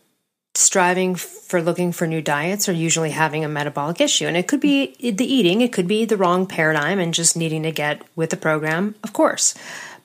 striving 0.54 1.14
for 1.14 1.62
looking 1.62 1.90
for 1.90 2.06
new 2.06 2.20
diets 2.20 2.68
are 2.68 2.72
usually 2.72 3.10
having 3.10 3.42
a 3.42 3.48
metabolic 3.48 3.98
issue. 3.98 4.26
And 4.26 4.36
it 4.36 4.46
could 4.46 4.60
be 4.60 4.94
the 5.00 5.24
eating, 5.24 5.62
it 5.62 5.72
could 5.72 5.88
be 5.88 6.04
the 6.04 6.18
wrong 6.18 6.46
paradigm 6.46 6.98
and 6.98 7.14
just 7.14 7.34
needing 7.34 7.62
to 7.62 7.72
get 7.72 8.02
with 8.14 8.28
the 8.28 8.36
program, 8.36 8.94
of 9.02 9.14
course. 9.14 9.54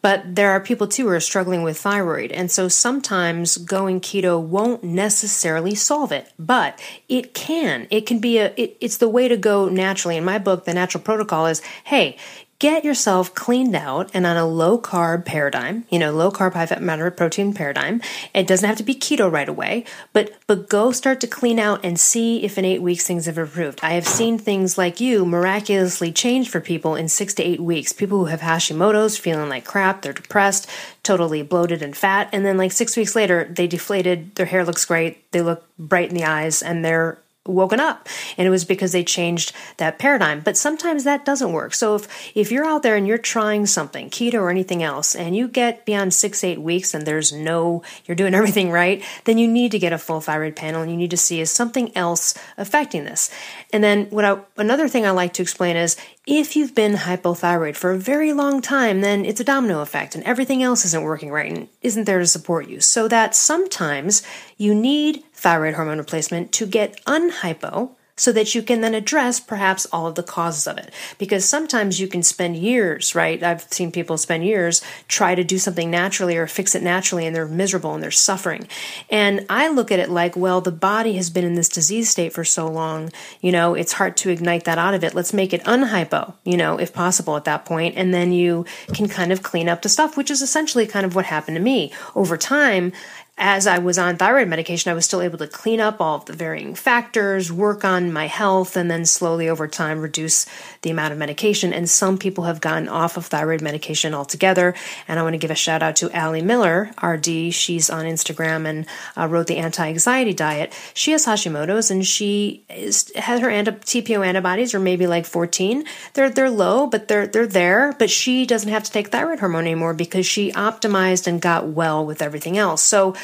But 0.01 0.33
there 0.35 0.51
are 0.51 0.61
people 0.61 0.87
too 0.87 1.03
who 1.03 1.09
are 1.09 1.19
struggling 1.19 1.61
with 1.61 1.77
thyroid. 1.77 2.31
And 2.31 2.49
so 2.49 2.69
sometimes 2.69 3.57
going 3.57 3.99
keto 3.99 4.41
won't 4.41 4.81
necessarily 4.81 5.75
solve 5.75 6.13
it, 6.13 6.31
but 6.39 6.81
it 7.09 7.33
can. 7.33 7.85
It 7.91 8.05
can 8.05 8.19
be 8.19 8.37
a, 8.37 8.53
it, 8.55 8.77
it's 8.79 8.97
the 8.97 9.09
way 9.09 9.27
to 9.27 9.35
go 9.35 9.67
naturally. 9.67 10.15
In 10.15 10.23
my 10.23 10.39
book, 10.39 10.63
The 10.63 10.73
Natural 10.73 11.03
Protocol 11.03 11.47
is 11.47 11.61
hey, 11.83 12.15
get 12.59 12.83
yourself 12.83 13.33
cleaned 13.33 13.73
out 13.73 14.11
and 14.13 14.25
on 14.25 14.35
a 14.35 14.45
low 14.45 14.77
carb 14.77 15.23
paradigm, 15.23 15.85
you 15.89 15.97
know, 15.97 16.11
low 16.11 16.29
carb, 16.29 16.53
high 16.53 16.65
fat, 16.65 16.83
moderate 16.83 17.15
protein 17.15 17.53
paradigm. 17.53 18.01
It 18.33 18.47
doesn't 18.47 18.67
have 18.67 18.77
to 18.77 18.83
be 18.83 18.93
keto 18.93 19.31
right 19.31 19.47
away, 19.47 19.85
but, 20.11 20.33
but 20.45 20.67
go 20.67 20.91
start 20.91 21.21
to 21.21 21.27
clean 21.27 21.57
out 21.57 21.83
and 21.85 21.97
see 21.97 22.43
if 22.43 22.57
in 22.57 22.65
eight 22.65 22.81
weeks 22.81 23.07
things 23.07 23.27
have 23.27 23.37
improved. 23.37 23.79
I 23.81 23.91
have 23.91 24.05
seen 24.05 24.37
things 24.37 24.77
like 24.77 24.99
you 24.99 25.25
miraculously 25.25 26.11
change 26.11 26.49
for 26.49 26.59
people 26.59 26.95
in 26.95 27.07
six 27.07 27.33
to 27.35 27.43
eight 27.43 27.61
weeks. 27.61 27.93
People 27.93 28.19
who 28.19 28.25
have 28.25 28.41
Hashimoto's 28.41 29.17
feeling 29.17 29.47
like 29.47 29.63
crap, 29.63 30.01
they're 30.01 30.11
depressed, 30.11 30.69
totally 31.01 31.41
bloated 31.41 31.81
and 31.81 31.95
fat. 31.95 32.29
And 32.33 32.45
then 32.45 32.57
like 32.57 32.73
six 32.73 32.97
weeks 32.97 33.15
later, 33.15 33.45
they 33.49 33.67
deflated, 33.67 34.35
their 34.35 34.45
hair 34.45 34.65
looks 34.65 34.83
great, 34.83 35.31
they 35.31 35.41
look 35.41 35.65
bright 35.77 36.09
in 36.09 36.15
the 36.15 36.25
eyes, 36.25 36.61
and 36.61 36.83
they're 36.83 37.19
woken 37.49 37.79
up. 37.79 38.07
And 38.37 38.47
it 38.47 38.51
was 38.51 38.65
because 38.65 38.91
they 38.91 39.03
changed 39.03 39.53
that 39.77 39.99
paradigm. 39.99 40.41
But 40.41 40.57
sometimes 40.57 41.03
that 41.03 41.25
doesn't 41.25 41.51
work. 41.51 41.73
So 41.73 41.95
if 41.95 42.07
if 42.35 42.51
you're 42.51 42.65
out 42.65 42.83
there 42.83 42.95
and 42.95 43.07
you're 43.07 43.17
trying 43.17 43.65
something 43.65 44.09
keto 44.09 44.35
or 44.35 44.49
anything 44.49 44.83
else 44.83 45.15
and 45.15 45.35
you 45.35 45.47
get 45.47 45.85
beyond 45.85 46.13
six 46.13 46.43
eight 46.43 46.61
weeks 46.61 46.93
and 46.93 47.05
there's 47.05 47.31
no 47.31 47.83
you're 48.05 48.15
doing 48.15 48.33
everything 48.39 48.71
right 48.71 49.03
then 49.25 49.37
you 49.37 49.47
need 49.47 49.71
to 49.71 49.79
get 49.79 49.93
a 49.93 49.97
full 49.97 50.21
thyroid 50.21 50.55
panel. 50.55 50.81
And 50.81 50.91
you 50.91 50.97
need 50.97 51.11
to 51.11 51.17
see 51.17 51.41
is 51.41 51.51
something 51.51 51.95
else 51.95 52.33
affecting 52.57 53.03
this. 53.05 53.29
And 53.71 53.83
then 53.83 54.05
what 54.09 54.25
I, 54.25 54.37
another 54.57 54.87
thing 54.87 55.05
i 55.05 55.11
like 55.11 55.33
to 55.33 55.41
explain 55.41 55.75
is 55.75 55.97
if 56.25 56.55
you've 56.55 56.75
been 56.75 56.93
hypothyroid 56.93 57.75
for 57.75 57.91
a 57.91 57.97
very 57.97 58.33
long 58.33 58.61
time, 58.61 59.01
then 59.01 59.25
it's 59.25 59.39
a 59.39 59.43
domino 59.43 59.81
effect 59.81 60.13
and 60.13 60.23
everything 60.25 60.61
else 60.61 60.85
isn't 60.85 61.03
working 61.03 61.31
right 61.31 61.51
and 61.51 61.67
isn't 61.81 62.05
there 62.05 62.19
to 62.19 62.27
support 62.27 62.67
you. 62.67 62.79
So 62.79 63.07
that 63.07 63.33
sometimes 63.33 64.21
you 64.55 64.75
need 64.75 65.23
thyroid 65.39 65.75
hormone 65.75 65.97
replacement 65.97 66.51
to 66.53 66.65
get 66.65 67.03
unhypo 67.05 67.91
so 68.19 68.33
that 68.33 68.53
you 68.53 68.61
can 68.61 68.81
then 68.81 68.93
address 68.93 69.39
perhaps 69.39 69.87
all 69.93 70.05
of 70.05 70.15
the 70.15 70.23
causes 70.23 70.67
of 70.67 70.77
it. 70.77 70.93
Because 71.17 71.47
sometimes 71.47 72.01
you 72.01 72.07
can 72.07 72.21
spend 72.21 72.57
years, 72.57 73.15
right? 73.15 73.41
I've 73.41 73.61
seen 73.71 73.93
people 73.93 74.17
spend 74.17 74.43
years 74.43 74.83
try 75.07 75.35
to 75.35 75.43
do 75.43 75.57
something 75.57 75.89
naturally 75.89 76.35
or 76.35 76.45
fix 76.45 76.75
it 76.75 76.83
naturally 76.83 77.25
and 77.25 77.33
they're 77.33 77.47
miserable 77.47 77.93
and 77.93 78.03
they're 78.03 78.11
suffering. 78.11 78.67
And 79.09 79.45
I 79.49 79.69
look 79.69 79.89
at 79.89 79.99
it 79.99 80.09
like, 80.09 80.35
well, 80.35 80.59
the 80.59 80.71
body 80.71 81.13
has 81.13 81.29
been 81.29 81.45
in 81.45 81.53
this 81.55 81.69
disease 81.69 82.09
state 82.09 82.33
for 82.33 82.43
so 82.43 82.67
long, 82.67 83.09
you 83.39 83.53
know, 83.53 83.73
it's 83.73 83.93
hard 83.93 84.17
to 84.17 84.29
ignite 84.29 84.65
that 84.65 84.77
out 84.77 84.93
of 84.93 85.05
it. 85.05 85.15
Let's 85.15 85.33
make 85.33 85.53
it 85.53 85.63
unhypo, 85.63 86.33
you 86.43 86.57
know, 86.57 86.77
if 86.77 86.93
possible 86.93 87.37
at 87.37 87.45
that 87.45 87.63
point, 87.63 87.95
And 87.95 88.13
then 88.13 88.33
you 88.33 88.65
can 88.93 89.07
kind 89.07 89.31
of 89.31 89.43
clean 89.43 89.69
up 89.69 89.81
the 89.81 89.89
stuff, 89.89 90.17
which 90.17 90.29
is 90.29 90.41
essentially 90.41 90.85
kind 90.85 91.05
of 91.05 91.15
what 91.15 91.25
happened 91.25 91.55
to 91.55 91.63
me. 91.63 91.93
Over 92.15 92.35
time, 92.35 92.91
as 93.39 93.67
I 93.67 93.77
was 93.77 93.97
on 93.97 94.17
thyroid 94.17 94.49
medication, 94.49 94.91
I 94.91 94.93
was 94.93 95.05
still 95.05 95.21
able 95.21 95.37
to 95.37 95.47
clean 95.47 95.79
up 95.79 96.01
all 96.01 96.17
of 96.17 96.25
the 96.25 96.33
varying 96.33 96.75
factors, 96.75 97.49
work 97.49 97.85
on 97.85 98.11
my 98.11 98.27
health, 98.27 98.75
and 98.75 98.91
then 98.91 99.05
slowly 99.05 99.47
over 99.47 99.65
time 99.65 100.01
reduce 100.01 100.45
the 100.81 100.89
amount 100.89 101.13
of 101.13 101.17
medication. 101.17 101.71
And 101.71 101.89
some 101.89 102.17
people 102.17 102.43
have 102.43 102.59
gotten 102.59 102.89
off 102.89 103.15
of 103.15 103.25
thyroid 103.25 103.61
medication 103.61 104.13
altogether. 104.13 104.75
And 105.07 105.17
I 105.17 105.23
want 105.23 105.35
to 105.35 105.37
give 105.37 105.51
a 105.51 105.55
shout 105.55 105.81
out 105.81 105.95
to 105.97 106.11
Ali 106.19 106.41
Miller, 106.41 106.91
RD. 107.01 107.53
She's 107.53 107.89
on 107.89 108.03
Instagram 108.03 108.67
and 108.67 108.85
uh, 109.15 109.27
wrote 109.27 109.47
the 109.47 109.57
anti 109.57 109.87
anxiety 109.87 110.33
diet. 110.33 110.73
She 110.93 111.11
has 111.11 111.25
Hashimoto's 111.25 111.89
and 111.89 112.05
she 112.05 112.65
is, 112.69 113.09
has 113.15 113.39
her 113.39 113.49
anti- 113.49 113.71
TPO 113.71 114.25
antibodies 114.25 114.75
are 114.75 114.79
maybe 114.81 115.07
like 115.07 115.25
14. 115.25 115.85
They're, 116.13 116.29
they're 116.29 116.49
low, 116.49 116.87
but 116.87 117.07
they're, 117.07 117.25
they're 117.25 117.47
there. 117.47 117.95
But 117.97 118.09
she 118.09 118.45
doesn't 118.45 118.69
have 118.69 118.83
to 118.83 118.91
take 118.91 119.07
thyroid 119.07 119.39
hormone 119.39 119.63
anymore 119.63 119.93
because 119.93 120.25
she 120.25 120.51
optimized 120.51 121.25
and 121.25 121.41
got 121.41 121.69
well 121.69 122.05
with 122.05 122.21
everything 122.21 122.57
else. 122.57 122.83
So, 122.83 123.15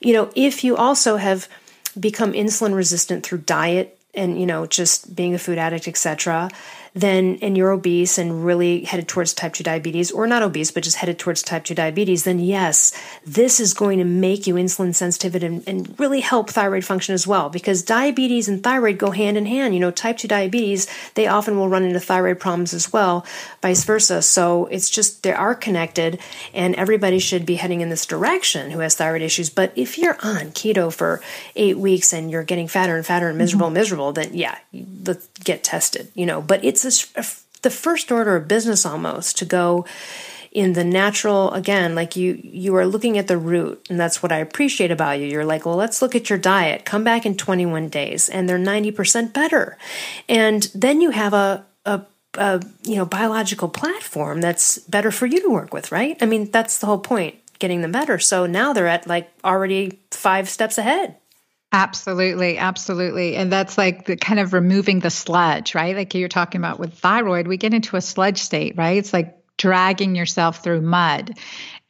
you 0.00 0.12
know, 0.12 0.30
if 0.34 0.64
you 0.64 0.76
also 0.76 1.16
have 1.16 1.48
become 1.98 2.32
insulin 2.32 2.74
resistant 2.74 3.24
through 3.24 3.38
diet 3.38 3.98
and, 4.14 4.38
you 4.40 4.46
know, 4.46 4.66
just 4.66 5.14
being 5.14 5.34
a 5.34 5.38
food 5.38 5.58
addict, 5.58 5.88
etc., 5.88 6.50
then 6.96 7.38
and 7.42 7.56
you're 7.56 7.70
obese 7.70 8.18
and 8.18 8.44
really 8.44 8.84
headed 8.84 9.06
towards 9.06 9.34
type 9.34 9.52
2 9.52 9.62
diabetes 9.62 10.10
or 10.10 10.26
not 10.26 10.42
obese 10.42 10.70
but 10.70 10.82
just 10.82 10.96
headed 10.96 11.18
towards 11.18 11.42
type 11.42 11.64
2 11.64 11.74
diabetes 11.74 12.24
then 12.24 12.38
yes 12.38 12.92
this 13.24 13.60
is 13.60 13.74
going 13.74 13.98
to 13.98 14.04
make 14.04 14.46
you 14.46 14.54
insulin 14.54 14.94
sensitive 14.94 15.34
and, 15.42 15.62
and 15.68 15.98
really 16.00 16.20
help 16.20 16.50
thyroid 16.50 16.84
function 16.84 17.14
as 17.14 17.26
well 17.26 17.48
because 17.48 17.82
diabetes 17.82 18.48
and 18.48 18.62
thyroid 18.62 18.98
go 18.98 19.10
hand 19.10 19.36
in 19.36 19.46
hand 19.46 19.74
you 19.74 19.80
know 19.80 19.90
type 19.90 20.16
2 20.16 20.26
diabetes 20.26 20.88
they 21.14 21.26
often 21.26 21.56
will 21.56 21.68
run 21.68 21.84
into 21.84 22.00
thyroid 22.00 22.40
problems 22.40 22.72
as 22.72 22.92
well 22.92 23.24
vice 23.62 23.84
versa 23.84 24.22
so 24.22 24.66
it's 24.66 24.90
just 24.90 25.22
they 25.22 25.32
are 25.32 25.54
connected 25.54 26.18
and 26.54 26.74
everybody 26.74 27.18
should 27.18 27.46
be 27.46 27.56
heading 27.56 27.80
in 27.80 27.90
this 27.90 28.06
direction 28.06 28.70
who 28.70 28.80
has 28.80 28.94
thyroid 28.94 29.22
issues 29.22 29.50
but 29.50 29.72
if 29.76 29.98
you're 29.98 30.18
on 30.22 30.46
keto 30.52 30.92
for 30.92 31.20
eight 31.54 31.78
weeks 31.78 32.12
and 32.12 32.30
you're 32.30 32.42
getting 32.42 32.68
fatter 32.68 32.96
and 32.96 33.06
fatter 33.06 33.28
and 33.28 33.38
miserable 33.38 33.66
mm-hmm. 33.66 33.76
and 33.76 33.80
miserable, 33.82 34.12
then 34.12 34.30
yeah, 34.34 34.58
let's 35.04 35.26
get 35.44 35.62
tested, 35.62 36.10
you 36.14 36.26
know. 36.26 36.40
But 36.40 36.64
it's 36.64 36.84
a, 36.86 37.20
a, 37.20 37.22
uh, 37.22 37.26
the 37.62 37.70
first 37.70 38.12
order 38.12 38.36
of 38.36 38.46
business 38.46 38.86
almost 38.86 39.38
to 39.38 39.44
go 39.44 39.84
in 40.52 40.74
the 40.74 40.84
natural 40.84 41.50
again 41.52 41.94
like 41.94 42.16
you 42.16 42.40
you 42.42 42.76
are 42.76 42.86
looking 42.86 43.18
at 43.18 43.26
the 43.26 43.36
root 43.36 43.84
and 43.90 43.98
that's 43.98 44.22
what 44.22 44.30
i 44.30 44.36
appreciate 44.36 44.90
about 44.90 45.18
you 45.18 45.26
you're 45.26 45.44
like 45.44 45.66
well 45.66 45.74
let's 45.74 46.00
look 46.00 46.14
at 46.14 46.30
your 46.30 46.38
diet 46.38 46.84
come 46.84 47.02
back 47.02 47.26
in 47.26 47.36
21 47.36 47.88
days 47.88 48.28
and 48.28 48.48
they're 48.48 48.58
90% 48.58 49.32
better 49.32 49.76
and 50.28 50.70
then 50.74 51.00
you 51.00 51.10
have 51.10 51.32
a, 51.34 51.66
a 51.84 52.02
a 52.38 52.62
you 52.82 52.96
know 52.96 53.06
biological 53.06 53.68
platform 53.68 54.40
that's 54.40 54.78
better 54.80 55.10
for 55.10 55.26
you 55.26 55.40
to 55.40 55.48
work 55.48 55.74
with 55.74 55.90
right 55.90 56.16
i 56.20 56.26
mean 56.26 56.50
that's 56.50 56.78
the 56.78 56.86
whole 56.86 56.98
point 56.98 57.34
getting 57.58 57.80
them 57.80 57.92
better. 57.92 58.18
So 58.18 58.46
now 58.46 58.72
they're 58.72 58.86
at 58.86 59.06
like 59.06 59.30
already 59.44 60.00
five 60.10 60.48
steps 60.48 60.78
ahead. 60.78 61.16
Absolutely, 61.76 62.56
absolutely. 62.56 63.36
And 63.36 63.52
that's 63.52 63.76
like 63.76 64.06
the 64.06 64.16
kind 64.16 64.40
of 64.40 64.54
removing 64.54 65.00
the 65.00 65.10
sludge, 65.10 65.74
right? 65.74 65.94
Like 65.94 66.14
you're 66.14 66.26
talking 66.26 66.58
about 66.58 66.80
with 66.80 66.94
thyroid, 66.94 67.46
we 67.46 67.58
get 67.58 67.74
into 67.74 67.96
a 67.96 68.00
sludge 68.00 68.38
state, 68.38 68.78
right? 68.78 68.96
It's 68.96 69.12
like 69.12 69.36
dragging 69.58 70.16
yourself 70.16 70.64
through 70.64 70.80
mud. 70.80 71.38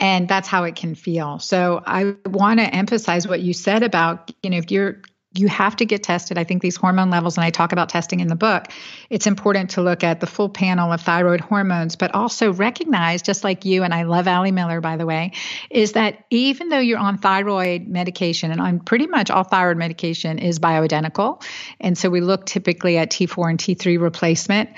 And 0.00 0.26
that's 0.26 0.48
how 0.48 0.64
it 0.64 0.74
can 0.74 0.96
feel. 0.96 1.38
So 1.38 1.84
I 1.86 2.16
want 2.26 2.58
to 2.58 2.66
emphasize 2.66 3.28
what 3.28 3.40
you 3.40 3.52
said 3.52 3.84
about, 3.84 4.32
you 4.42 4.50
know, 4.50 4.56
if 4.56 4.72
you're 4.72 5.02
you 5.38 5.48
have 5.48 5.76
to 5.76 5.84
get 5.84 6.02
tested. 6.02 6.38
I 6.38 6.44
think 6.44 6.62
these 6.62 6.76
hormone 6.76 7.10
levels, 7.10 7.36
and 7.36 7.44
I 7.44 7.50
talk 7.50 7.72
about 7.72 7.88
testing 7.88 8.20
in 8.20 8.28
the 8.28 8.36
book, 8.36 8.66
it's 9.10 9.26
important 9.26 9.70
to 9.70 9.82
look 9.82 10.04
at 10.04 10.20
the 10.20 10.26
full 10.26 10.48
panel 10.48 10.92
of 10.92 11.00
thyroid 11.00 11.40
hormones, 11.40 11.96
but 11.96 12.14
also 12.14 12.52
recognize, 12.52 13.22
just 13.22 13.44
like 13.44 13.64
you, 13.64 13.82
and 13.82 13.92
I 13.92 14.04
love 14.04 14.28
Ali 14.28 14.52
Miller, 14.52 14.80
by 14.80 14.96
the 14.96 15.06
way, 15.06 15.32
is 15.70 15.92
that 15.92 16.24
even 16.30 16.68
though 16.68 16.78
you're 16.78 16.98
on 16.98 17.18
thyroid 17.18 17.86
medication, 17.86 18.50
and 18.50 18.60
on 18.60 18.80
pretty 18.80 19.06
much 19.06 19.30
all 19.30 19.44
thyroid 19.44 19.76
medication 19.76 20.38
is 20.38 20.58
bioidentical, 20.58 21.42
and 21.80 21.96
so 21.96 22.10
we 22.10 22.20
look 22.20 22.46
typically 22.46 22.98
at 22.98 23.10
T4 23.10 23.50
and 23.50 23.58
T3 23.58 24.00
replacement, 24.00 24.70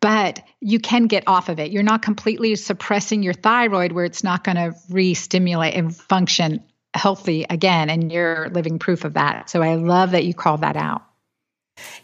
but 0.00 0.42
you 0.60 0.78
can 0.78 1.06
get 1.06 1.24
off 1.26 1.48
of 1.48 1.58
it. 1.58 1.70
You're 1.70 1.82
not 1.82 2.02
completely 2.02 2.54
suppressing 2.56 3.22
your 3.22 3.34
thyroid 3.34 3.92
where 3.92 4.04
it's 4.04 4.22
not 4.22 4.44
going 4.44 4.56
to 4.56 4.74
re 4.90 5.14
stimulate 5.14 5.74
and 5.74 5.94
function 5.94 6.62
healthy 6.96 7.46
again 7.48 7.90
and 7.90 8.10
you're 8.10 8.48
living 8.50 8.78
proof 8.78 9.04
of 9.04 9.14
that. 9.14 9.50
So 9.50 9.62
i 9.62 9.74
love 9.74 10.12
that 10.12 10.24
you 10.24 10.34
called 10.34 10.62
that 10.62 10.76
out. 10.76 11.02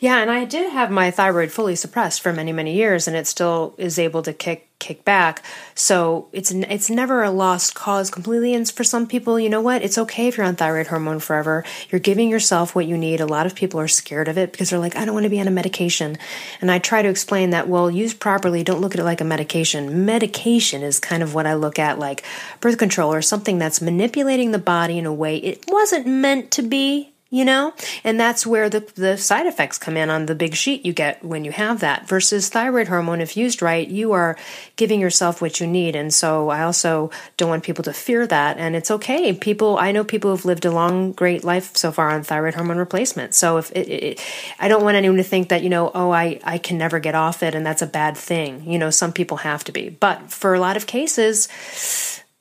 Yeah, 0.01 0.19
and 0.19 0.31
I 0.31 0.45
did 0.45 0.71
have 0.73 0.91
my 0.91 1.11
thyroid 1.11 1.51
fully 1.51 1.77
suppressed 1.77 2.21
for 2.21 2.33
many 2.33 2.53
many 2.53 2.75
years, 2.75 3.09
and 3.09 3.17
it 3.17 3.27
still 3.27 3.75
is 3.79 3.99
able 3.99 4.23
to 4.23 4.33
kick 4.33 4.69
kick 4.83 5.05
back. 5.05 5.45
So 5.77 6.29
it's 6.33 6.51
it's 6.51 6.91
never 6.91 7.23
a 7.23 7.31
lost 7.31 7.75
cause 7.75 8.11
completely. 8.11 8.53
And 8.53 8.69
for 8.69 8.83
some 8.83 9.07
people, 9.07 9.39
you 9.39 9.49
know 9.49 9.61
what? 9.61 9.83
It's 9.83 9.97
okay 9.97 10.27
if 10.27 10.37
you're 10.37 10.45
on 10.45 10.57
thyroid 10.57 10.89
hormone 10.89 11.21
forever. 11.21 11.65
You're 11.89 12.01
giving 12.01 12.29
yourself 12.29 12.75
what 12.75 12.87
you 12.87 12.99
need. 12.99 13.21
A 13.21 13.27
lot 13.27 13.47
of 13.47 13.55
people 13.55 13.79
are 13.79 13.89
scared 13.89 14.27
of 14.27 14.37
it 14.37 14.51
because 14.51 14.71
they're 14.71 14.81
like, 14.81 14.97
I 14.97 15.05
don't 15.05 15.15
want 15.15 15.25
to 15.25 15.31
be 15.31 15.41
on 15.41 15.47
a 15.47 15.53
medication. 15.53 16.19
And 16.61 16.71
I 16.71 16.81
try 16.81 17.01
to 17.01 17.09
explain 17.09 17.51
that 17.51 17.69
well, 17.69 17.91
used 17.91 18.19
properly, 18.19 18.65
don't 18.65 18.81
look 18.81 18.95
at 18.95 19.01
it 19.01 19.05
like 19.05 19.21
a 19.21 19.25
medication. 19.25 20.05
Medication 20.05 20.83
is 20.83 20.99
kind 20.99 21.23
of 21.23 21.33
what 21.33 21.47
I 21.47 21.55
look 21.55 21.79
at 21.79 22.01
like 22.01 22.25
birth 22.61 22.77
control 22.77 23.15
or 23.15 23.23
something 23.23 23.59
that's 23.59 23.81
manipulating 23.81 24.51
the 24.51 24.59
body 24.59 24.99
in 24.99 25.07
a 25.07 25.15
way 25.15 25.37
it 25.37 25.65
wasn't 25.69 26.07
meant 26.07 26.51
to 26.53 26.63
be 26.63 27.12
you 27.33 27.47
know? 27.47 27.73
And 28.05 28.21
that's 28.21 28.47
where 28.47 28.69
the, 28.69 28.81
the 28.95 29.17
side 29.17 29.47
effects 29.47 29.79
come 29.79 29.97
in 29.97 30.11
on 30.11 30.27
the 30.27 30.35
big 30.35 30.55
sheet 30.55 30.85
you 30.85 30.93
get 30.93 31.25
when 31.25 31.47
you 31.47 31.51
have 31.51 31.81
that. 31.81 32.07
Versus 32.07 32.51
thyroid 32.51 32.89
hormone, 32.89 33.23
if 33.23 33.39
used 33.39 33.63
right, 33.63 33.89
you 33.89 34.13
are 34.13 34.37
giving 34.77 35.01
yourself 35.01 35.41
what 35.41 35.59
you 35.59 35.67
need. 35.67 35.97
And 35.97 36.13
so 36.13 36.51
I 36.51 36.63
also 36.63 37.11
don't 37.39 37.49
want 37.49 37.65
people 37.65 37.85
to 37.85 37.93
fear 37.95 38.27
that. 38.27 38.59
And 38.59 38.77
it's 38.77 38.91
okay. 38.91 39.33
People, 39.33 39.79
I 39.79 39.93
know 39.93 40.05
people 40.05 40.31
who've 40.31 40.45
lived 40.45 40.67
a 40.67 40.71
long, 40.71 41.13
great 41.13 41.43
life 41.43 41.75
so 41.75 41.91
far 41.91 42.11
on 42.11 42.23
thyroid 42.23 42.53
hormone 42.53 42.77
replacement. 42.77 43.35
So 43.35 43.57
if 43.57 43.73
it, 43.73 43.89
it, 43.89 44.25
I 44.61 44.69
don't 44.69 44.85
want 44.85 44.99
anyone 44.99 45.17
to 45.17 45.25
think 45.25 45.49
that, 45.49 45.63
you 45.63 45.71
know, 45.71 45.91
oh, 45.95 46.11
I, 46.11 46.39
I 46.45 46.59
can 46.59 46.77
never 46.77 47.01
get 47.01 47.15
off 47.15 47.43
it 47.43 47.55
and 47.55 47.65
that's 47.65 47.81
a 47.81 47.87
bad 47.87 48.15
thing. 48.15 48.71
You 48.71 48.79
know, 48.79 48.91
some 48.91 49.11
people 49.13 49.39
have 49.39 49.65
to 49.65 49.73
be. 49.73 49.89
But 49.89 50.31
for 50.31 50.53
a 50.53 50.61
lot 50.61 50.77
of 50.77 50.87
cases, 50.87 51.49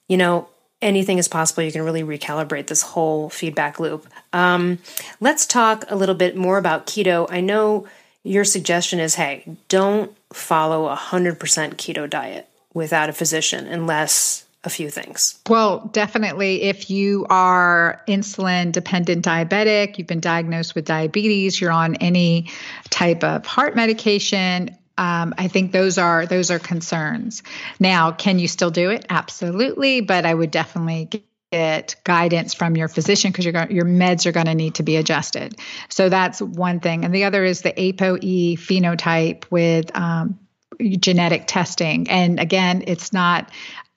you 0.10 0.18
know, 0.18 0.50
anything 0.82 1.18
is 1.18 1.28
possible. 1.28 1.64
You 1.64 1.72
can 1.72 1.84
really 1.84 2.04
recalibrate 2.04 2.68
this 2.68 2.82
whole 2.82 3.30
feedback 3.30 3.80
loop. 3.80 4.08
Um, 4.34 4.80
let's 5.20 5.46
talk 5.46 5.86
a 5.90 5.96
little 5.96 6.16
bit 6.16 6.36
more 6.36 6.58
about 6.58 6.88
keto. 6.88 7.28
I 7.30 7.42
know 7.42 7.88
your 8.24 8.44
suggestion 8.44 9.00
is 9.00 9.16
hey, 9.16 9.44
don't 9.68 10.16
follow 10.34 10.88
a 10.88 10.96
100% 10.96 11.38
keto 11.38 12.10
diet 12.10 12.48
without 12.74 13.10
a 13.10 13.14
physician 13.14 13.68
unless 13.68 14.46
a 14.64 14.70
few 14.70 14.90
things. 14.90 15.40
Well, 15.50 15.90
definitely 15.92 16.64
if 16.64 16.90
you 16.90 17.26
are 17.30 18.02
insulin 18.08 18.72
dependent 18.72 19.26
diabetic, 19.26 19.98
you've 19.98 20.08
been 20.08 20.20
diagnosed 20.20 20.76
with 20.76 20.86
diabetes, 20.86 21.60
you're 21.60 21.72
on 21.72 21.96
any 21.96 22.50
type 22.92 23.24
of 23.24 23.46
heart 23.46 23.76
medication, 23.76 24.76
um, 25.02 25.34
I 25.36 25.48
think 25.48 25.72
those 25.72 25.98
are 25.98 26.28
those 26.28 26.52
are 26.52 26.60
concerns. 26.60 27.42
Now, 27.80 28.12
can 28.12 28.38
you 28.38 28.48
still 28.48 28.70
do 28.70 28.92
it? 28.92 29.04
Absolutely, 29.10 30.02
but 30.02 30.28
I 30.28 30.34
would 30.34 30.52
definitely 30.52 31.10
get 31.52 31.96
guidance 32.04 32.54
from 32.54 32.78
your 32.78 32.88
physician 32.88 33.32
because 33.32 33.46
your 33.46 33.72
your 33.72 33.86
meds 33.86 34.28
are 34.28 34.32
going 34.32 34.46
to 34.46 34.54
need 34.54 34.76
to 34.76 34.84
be 34.84 34.98
adjusted. 34.98 35.56
So 35.90 36.10
that's 36.10 36.40
one 36.40 36.82
thing, 36.82 37.04
and 37.04 37.16
the 37.16 37.24
other 37.24 37.44
is 37.44 37.62
the 37.62 37.74
ApoE 37.74 38.60
phenotype 38.60 39.46
with 39.50 39.90
um, 39.98 40.38
genetic 40.80 41.48
testing. 41.48 42.08
And 42.08 42.40
again, 42.40 42.84
it's 42.86 43.12
not 43.12 43.50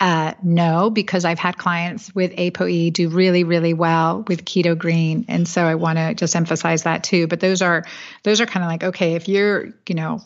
uh, 0.05 0.35
no, 0.43 0.91
because 0.91 1.25
I've 1.25 1.39
had 1.39 1.57
clients 1.57 2.15
with 2.15 2.33
ApoE 2.33 2.93
do 2.93 3.09
really, 3.09 3.43
really 3.43 3.73
well 3.73 4.23
with 4.29 4.45
keto 4.45 4.77
green, 4.77 5.25
and 5.29 5.49
so 5.49 5.65
I 5.65 5.77
want 5.77 5.97
to 5.97 6.13
just 6.13 6.37
emphasize 6.37 6.83
that 6.83 7.05
too. 7.05 7.27
But 7.27 7.41
those 7.41 7.63
are 7.63 7.87
those 8.23 8.43
are 8.43 8.45
kind 8.45 8.63
of 8.63 8.69
like 8.69 8.85
okay, 8.85 9.15
if 9.15 9.29
you're 9.29 9.73
you 9.89 9.95
know 9.95 10.21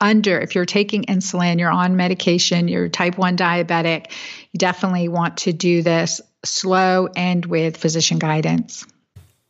under, 0.00 0.40
if 0.40 0.54
you're 0.54 0.64
taking 0.64 1.02
insulin, 1.02 1.58
you're 1.58 1.70
on 1.70 1.96
medication, 1.96 2.66
you're 2.66 2.88
type 2.88 3.18
one 3.18 3.36
diabetic, 3.36 4.10
you 4.52 4.58
definitely 4.58 5.08
want 5.08 5.36
to 5.36 5.52
do 5.52 5.82
this 5.82 6.22
slow 6.42 7.10
and 7.14 7.44
with 7.44 7.76
physician 7.76 8.18
guidance. 8.18 8.86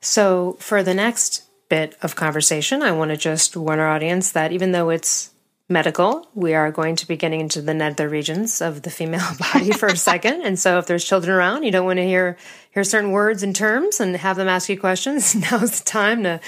So 0.01 0.57
for 0.59 0.83
the 0.83 0.95
next 0.95 1.45
bit 1.69 1.97
of 2.03 2.17
conversation, 2.17 2.83
I 2.83 2.91
want 2.91 3.13
to 3.13 3.17
just 3.17 3.57
warn 3.57 3.79
our 3.79 3.87
audience 3.87 4.33
that 4.33 4.51
even 4.51 4.73
though 4.73 4.91
it's 4.91 5.31
medical. 5.69 6.29
We 6.35 6.53
are 6.53 6.71
going 6.71 6.97
to 6.97 7.09
be 7.09 7.17
getting 7.17 7.41
into 7.41 7.63
the 7.63 7.73
nether 7.73 8.09
regions 8.09 8.61
of 8.61 8.83
the 8.83 8.91
female 8.91 9.27
body 9.53 9.73
for 9.73 9.87
a 9.87 9.97
second. 9.97 10.43
And 10.43 10.59
so 10.59 10.79
if 10.79 10.87
there's 10.87 11.05
children 11.05 11.35
around, 11.35 11.63
you 11.63 11.71
don't 11.71 11.87
want 11.87 11.99
to 11.99 12.07
hear 12.07 12.37
hear 12.71 12.85
certain 12.85 13.13
words 13.13 13.45
and 13.45 13.55
terms 13.55 14.01
and 14.01 14.17
have 14.17 14.37
them 14.37 14.49
ask 14.49 14.69
you 14.69 14.79
questions. 14.79 15.35
Now's 15.53 15.79
the 15.79 15.85
time 15.85 16.25
to 16.25 16.41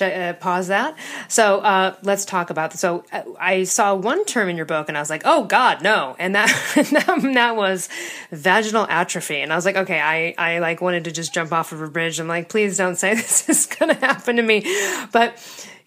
uh, 0.00 0.32
pause 0.34 0.68
that. 0.68 0.96
So 1.28 1.58
uh, 1.60 1.94
let's 2.02 2.24
talk 2.24 2.50
about 2.50 2.70
this. 2.70 2.80
So 2.80 3.04
uh, 3.12 3.22
I 3.38 3.64
saw 3.64 3.94
one 3.94 4.24
term 4.24 4.48
in 4.48 4.56
your 4.56 4.66
book 4.66 4.88
and 4.88 4.96
I 4.96 5.00
was 5.00 5.10
like, 5.10 5.22
oh 5.24 5.44
God, 5.44 5.82
no. 5.82 6.16
And 6.18 6.34
that, 6.34 6.48
that, 6.74 7.30
that 7.34 7.56
was 7.56 7.88
vaginal 8.32 8.86
atrophy. 8.88 9.40
And 9.40 9.52
I 9.52 9.56
was 9.56 9.66
like, 9.66 9.76
okay, 9.76 10.00
I, 10.00 10.34
I 10.38 10.58
like 10.58 10.80
wanted 10.80 11.04
to 11.04 11.12
just 11.12 11.34
jump 11.34 11.52
off 11.52 11.70
of 11.72 11.82
a 11.82 11.88
bridge. 11.88 12.18
I'm 12.18 12.28
like, 12.28 12.48
please 12.48 12.76
don't 12.76 12.96
say 12.96 13.14
this 13.14 13.48
is 13.48 13.66
going 13.66 13.94
to 13.94 14.00
happen 14.00 14.36
to 14.36 14.42
me. 14.42 14.64
But 15.12 15.36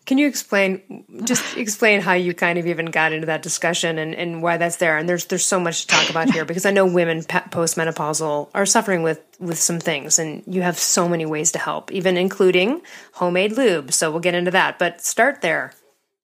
can 0.06 0.18
you 0.18 0.28
explain, 0.28 1.06
just 1.24 1.58
explain 1.58 2.02
how 2.02 2.14
you 2.14 2.34
kind 2.34 2.58
of 2.58 2.66
even 2.66 2.88
got 2.88 3.14
into 3.14 3.28
that 3.28 3.44
discussion 3.44 3.98
and, 4.00 4.16
and 4.16 4.42
why 4.42 4.58
that's 4.58 4.78
there? 4.78 4.98
And 4.98 5.08
there's 5.08 5.26
there's 5.26 5.46
so 5.46 5.60
much 5.60 5.82
to 5.82 5.88
talk 5.88 6.10
about 6.10 6.32
here 6.32 6.44
because 6.46 6.66
I 6.66 6.72
know 6.72 6.86
women 6.86 7.22
postmenopausal 7.22 8.50
are 8.54 8.66
suffering 8.66 9.04
with 9.04 9.22
with 9.40 9.60
some 9.60 9.80
things, 9.80 10.18
and 10.18 10.44
you 10.48 10.62
have 10.64 10.78
so 10.78 11.08
many 11.08 11.26
ways 11.26 11.52
to 11.54 11.60
help, 11.60 11.92
even 11.92 12.18
including 12.18 12.82
homemade 13.14 13.54
lube. 13.54 13.94
So 13.94 14.12
we'll 14.12 14.20
get 14.22 14.34
into 14.34 14.52
that, 14.52 14.80
but 14.80 15.02
start 15.02 15.42
there. 15.42 15.74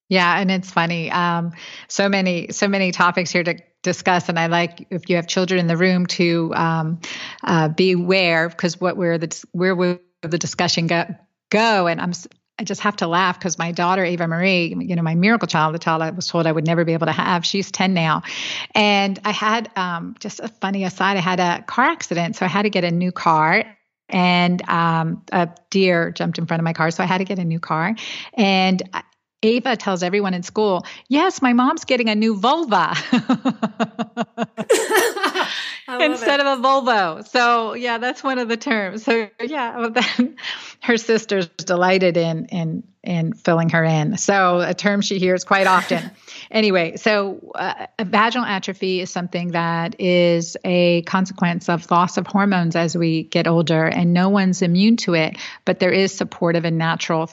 Yeah, 0.10 0.40
and 0.40 0.50
it's 0.50 0.72
funny. 0.72 1.12
Um, 1.12 1.52
so 1.88 2.10
many 2.10 2.52
so 2.52 2.68
many 2.68 2.92
topics 2.92 3.32
here 3.32 3.44
to 3.44 3.58
discuss 3.84 4.28
and 4.28 4.40
i 4.40 4.48
like 4.48 4.88
if 4.90 5.08
you 5.10 5.16
have 5.16 5.28
children 5.28 5.60
in 5.60 5.68
the 5.68 5.78
room 5.78 6.08
to 6.08 6.52
um, 6.56 7.00
uh, 7.44 7.70
be 7.70 7.94
aware 7.94 8.50
because 8.50 8.82
what 8.82 8.98
where 8.98 9.18
the 9.18 9.46
where 9.52 9.76
will 9.76 10.00
the 10.24 10.38
discussion 10.38 10.88
go 10.88 11.06
go 11.52 11.88
and 11.88 12.02
i'm 12.02 12.12
I 12.60 12.64
just 12.64 12.82
have 12.82 12.96
to 12.98 13.08
laugh 13.08 13.38
because 13.38 13.60
my 13.60 13.72
daughter, 13.72 14.04
Ava 14.04 14.28
Marie, 14.28 14.76
you 14.80 14.96
know, 14.96 15.04
my 15.04 15.14
miracle 15.14 15.48
child, 15.48 15.76
the 15.76 15.80
child 15.80 16.02
I 16.02 16.10
was 16.10 16.28
told 16.28 16.48
I 16.48 16.52
would 16.52 16.66
never 16.66 16.86
be 16.86 16.94
able 16.94 17.06
to 17.06 17.12
have, 17.12 17.46
she's 17.46 17.72
10 17.72 17.94
now. 17.94 18.24
And 18.74 19.20
I 19.24 19.32
had 19.32 19.70
um, 19.76 20.16
just 20.20 20.40
a 20.40 20.48
funny 20.48 20.84
aside, 20.84 21.18
I 21.18 21.22
had 21.22 21.40
a 21.40 21.64
car 21.64 21.86
accident. 21.86 22.36
So 22.36 22.46
I 22.46 22.50
had 22.50 22.64
to 22.64 22.72
get 22.72 22.84
a 22.84 22.92
new 22.92 23.12
car 23.12 23.64
and 24.10 24.68
um, 24.70 25.24
a 25.32 25.50
deer 25.70 26.12
jumped 26.12 26.40
in 26.40 26.48
front 26.48 26.60
of 26.60 26.64
my 26.64 26.74
car. 26.74 26.90
So 26.90 27.04
I 27.04 27.06
had 27.06 27.20
to 27.20 27.26
get 27.26 27.38
a 27.38 27.46
new 27.46 27.60
car. 27.60 27.94
And 28.34 28.82
Ava 29.44 29.78
tells 29.78 30.02
everyone 30.02 30.34
in 30.34 30.42
school, 30.42 30.84
Yes, 31.10 31.44
my 31.44 31.54
mom's 31.54 31.86
getting 31.86 32.10
a 32.10 32.16
new 32.16 32.40
vulva. 32.40 32.96
Instead 35.88 36.42
of 36.42 36.60
a 36.60 36.62
Volvo. 36.62 37.26
So, 37.28 37.74
yeah, 37.74 37.98
that's 37.98 38.22
one 38.22 38.40
of 38.40 38.50
the 38.50 38.58
terms. 38.58 39.04
So, 39.04 39.30
yeah, 39.40 39.78
well, 39.78 39.92
then 39.92 40.36
her 40.82 40.98
sister's 40.98 41.48
delighted 41.48 42.18
in, 42.18 42.46
in, 42.48 42.84
in 43.04 43.34
filling 43.34 43.70
her 43.70 43.84
in. 43.86 44.18
So, 44.18 44.60
a 44.60 44.74
term 44.74 45.02
she 45.02 45.18
hears 45.18 45.46
quite 45.46 45.66
often. 45.66 46.12
anyway, 46.52 46.98
so 46.98 47.54
uh, 47.56 47.88
vaginal 48.02 48.46
atrophy 48.46 49.00
is 49.00 49.10
something 49.10 49.52
that 49.52 50.00
is 50.00 50.58
a 50.66 51.04
consequence 51.04 51.70
of 51.70 51.90
loss 51.90 52.18
of 52.18 52.28
hormones 52.28 52.76
as 52.76 52.98
we 52.98 53.24
get 53.24 53.48
older, 53.48 53.86
and 53.86 54.14
no 54.14 54.28
one's 54.28 54.62
immune 54.62 54.98
to 54.98 55.14
it, 55.14 55.38
but 55.64 55.80
there 55.80 55.94
is 55.94 56.14
supportive 56.14 56.66
and 56.66 56.78
natural 56.78 57.30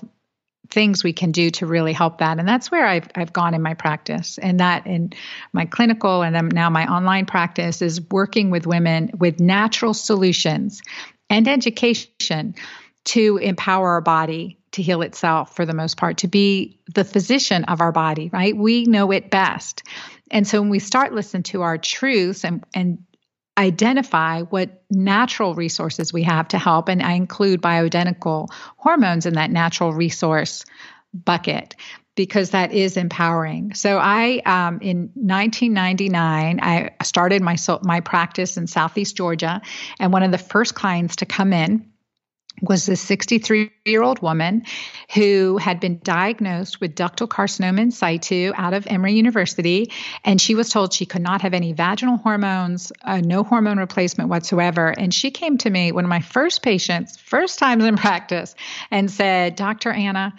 things 0.75 1.05
we 1.05 1.13
can 1.13 1.31
do 1.31 1.51
to 1.51 1.67
really 1.67 1.93
help 1.93 2.19
that. 2.19 2.39
And 2.39 2.47
that's 2.47 2.71
where 2.71 2.85
I've, 2.85 3.09
I've 3.15 3.33
gone 3.33 3.55
in 3.55 3.63
my 3.63 3.75
practice. 3.75 4.37
And 4.39 4.61
that 4.61 4.87
in 4.87 5.13
my 5.53 5.65
clinical 5.65 6.23
and 6.23 6.35
then 6.35 6.49
now 6.49 6.69
my 6.69 6.87
online 6.93 7.27
practice 7.27 7.81
is 7.81 8.01
working 8.11 8.51
with 8.51 8.67
women 8.67 9.13
with 9.17 9.41
natural 9.41 9.95
solutions 9.95 10.83
and 11.31 11.49
education 11.49 12.57
to 13.05 13.37
empower 13.39 13.91
our 13.91 14.01
body 14.01 14.59
to 14.73 14.83
heal 14.83 15.03
itself 15.03 15.55
for 15.55 15.65
the 15.65 15.75
most 15.75 15.97
part 15.97 16.19
to 16.19 16.29
be 16.29 16.81
the 16.93 17.05
physician 17.05 17.65
of 17.65 17.81
our 17.81 17.93
body 17.93 18.29
right? 18.33 18.57
We 18.57 18.85
know 18.85 19.13
it 19.13 19.31
best. 19.31 19.85
And 20.31 20.47
so 20.47 20.61
when 20.61 20.71
we 20.71 20.81
start 20.81 21.15
listening 21.15 21.45
to 21.45 21.63
our 21.63 21.79
truths 21.79 22.45
and 22.45 22.65
and 22.75 23.05
identify 23.57 24.43
what 24.43 24.83
natural 24.91 25.55
resources 25.55 26.13
we 26.13 26.23
have 26.25 26.49
to 26.49 26.59
help. 26.59 26.89
And 26.89 27.03
I 27.03 27.13
include 27.13 27.63
bioidentical 27.63 28.49
hormones 28.77 29.27
in 29.27 29.35
that 29.35 29.51
natural 29.51 29.93
resource 29.93 30.65
bucket 31.13 31.77
because 32.17 32.51
that 32.51 32.73
is 32.73 32.97
empowering. 32.97 33.75
So 33.75 33.99
I, 33.99 34.41
um, 34.47 34.81
in 34.81 35.11
1999, 35.15 36.61
I 36.61 36.91
started 37.03 37.43
my 37.43 37.57
my 37.83 38.01
practice 38.01 38.57
in 38.57 38.67
Southeast 38.67 39.17
Georgia, 39.17 39.61
and 39.99 40.13
one 40.13 40.23
of 40.23 40.31
the 40.31 40.39
first 40.39 40.75
clients 40.75 41.17
to 41.17 41.27
come 41.27 41.53
in 41.53 41.91
was 42.65 42.87
this 42.87 43.01
63 43.01 43.71
year 43.85 44.03
old 44.03 44.21
woman 44.21 44.65
who 45.15 45.59
had 45.59 45.81
been 45.81 46.01
diagnosed 46.03 46.81
with 46.81 46.95
ductal 46.95 47.29
carcinoma 47.29 47.81
in 47.81 47.91
situ 47.91 48.53
out 48.57 48.75
of 48.75 48.87
Emory 48.87 49.15
University. 49.15 49.91
And 50.25 50.41
she 50.41 50.55
was 50.55 50.69
told 50.71 50.93
she 50.93 51.07
could 51.07 51.23
not 51.23 51.43
have 51.43 51.55
any 51.55 51.73
vaginal 51.73 52.17
hormones, 52.17 52.93
uh, 53.03 53.21
no 53.21 53.45
hormone 53.45 53.79
replacement 53.79 54.31
whatsoever. 54.31 54.89
And 54.89 55.13
she 55.13 55.31
came 55.31 55.59
to 55.59 55.71
me, 55.71 55.93
one 55.93 56.05
of 56.05 56.11
my 56.11 56.21
first 56.21 56.63
patients, 56.63 57.17
first 57.17 57.59
times 57.59 57.85
in 57.85 57.97
practice, 58.05 58.55
and 58.91 59.11
said, 59.11 59.57
Dr. 59.57 59.91
Anna, 59.91 60.35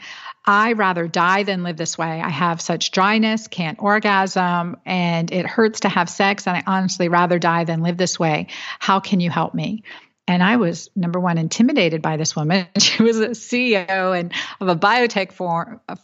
I 0.48 0.74
rather 0.74 1.08
die 1.08 1.44
than 1.44 1.64
live 1.64 1.78
this 1.78 1.98
way. 1.98 2.22
I 2.22 2.30
have 2.30 2.62
such 2.62 2.92
dryness, 2.92 3.48
can't 3.48 3.82
orgasm, 3.82 4.78
and 4.86 5.32
it 5.32 5.48
hurts 5.48 5.82
to 5.82 5.90
have 5.90 6.08
sex. 6.08 6.46
And 6.46 6.56
I 6.56 6.64
honestly 6.68 7.10
rather 7.10 7.40
die 7.40 7.64
than 7.64 7.82
live 7.82 7.98
this 7.98 8.20
way. 8.20 8.48
How 8.80 9.00
can 9.00 9.20
you 9.20 9.32
help 9.32 9.56
me? 9.56 9.84
And 10.28 10.42
I 10.42 10.58
was 10.58 10.90
number 10.96 11.20
one 11.20 11.38
intimidated 11.38 12.02
by 12.02 12.18
this 12.18 12.36
woman. 12.36 12.68
She 12.80 13.04
was 13.04 13.20
a 13.20 13.30
CEO 13.30 14.18
and 14.20 14.34
of 14.60 14.68
a 14.68 14.76
biotech 14.76 15.32
for, 15.32 15.82
a 15.88 15.98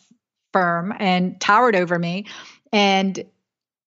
firm 0.53 0.93
and 0.97 1.39
towered 1.39 1.75
over 1.75 1.97
me. 1.97 2.25
And 2.71 3.23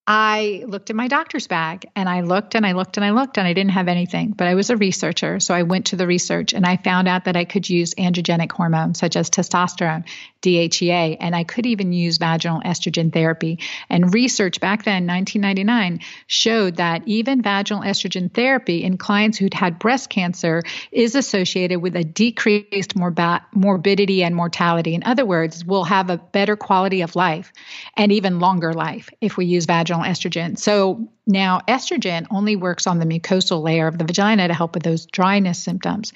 I 0.06 0.64
looked 0.66 0.90
in 0.90 0.96
my 0.96 1.08
doctor's 1.08 1.46
bag 1.46 1.86
and 1.96 2.10
I 2.10 2.20
looked 2.20 2.54
and 2.54 2.66
I 2.66 2.72
looked 2.72 2.98
and 2.98 3.06
I 3.06 3.10
looked 3.10 3.38
and 3.38 3.46
I 3.46 3.54
didn't 3.54 3.70
have 3.70 3.88
anything, 3.88 4.32
but 4.32 4.46
I 4.46 4.54
was 4.54 4.68
a 4.68 4.76
researcher. 4.76 5.40
So 5.40 5.54
I 5.54 5.62
went 5.62 5.86
to 5.86 5.96
the 5.96 6.06
research 6.06 6.52
and 6.52 6.66
I 6.66 6.76
found 6.76 7.08
out 7.08 7.24
that 7.24 7.36
I 7.36 7.46
could 7.46 7.70
use 7.70 7.94
androgenic 7.94 8.52
hormones 8.52 8.98
such 8.98 9.16
as 9.16 9.30
testosterone, 9.30 10.04
DHEA, 10.42 11.16
and 11.20 11.34
I 11.34 11.44
could 11.44 11.64
even 11.64 11.94
use 11.94 12.18
vaginal 12.18 12.60
estrogen 12.60 13.10
therapy. 13.10 13.60
And 13.88 14.12
research 14.12 14.60
back 14.60 14.84
then, 14.84 15.06
1999, 15.06 16.00
showed 16.26 16.76
that 16.76 17.08
even 17.08 17.40
vaginal 17.40 17.82
estrogen 17.82 18.30
therapy 18.30 18.84
in 18.84 18.98
clients 18.98 19.38
who'd 19.38 19.54
had 19.54 19.78
breast 19.78 20.10
cancer 20.10 20.62
is 20.92 21.14
associated 21.14 21.80
with 21.80 21.96
a 21.96 22.04
decreased 22.04 22.94
morbidity 22.94 24.22
and 24.22 24.36
mortality. 24.36 24.94
In 24.94 25.02
other 25.04 25.24
words, 25.24 25.64
we'll 25.64 25.84
have 25.84 26.10
a 26.10 26.18
better 26.18 26.56
quality 26.56 27.00
of 27.00 27.16
life 27.16 27.54
and 27.96 28.12
even 28.12 28.38
longer 28.38 28.74
life 28.74 29.08
if 29.22 29.38
we 29.38 29.46
use 29.46 29.64
vaginal 29.64 29.93
vaginal 29.94 30.04
estrogen. 30.04 30.58
So 30.58 31.08
now 31.26 31.60
estrogen 31.68 32.26
only 32.30 32.56
works 32.56 32.86
on 32.86 32.98
the 32.98 33.06
mucosal 33.06 33.62
layer 33.62 33.86
of 33.86 33.98
the 33.98 34.04
vagina 34.04 34.48
to 34.48 34.54
help 34.54 34.74
with 34.74 34.82
those 34.82 35.06
dryness 35.06 35.62
symptoms. 35.62 36.12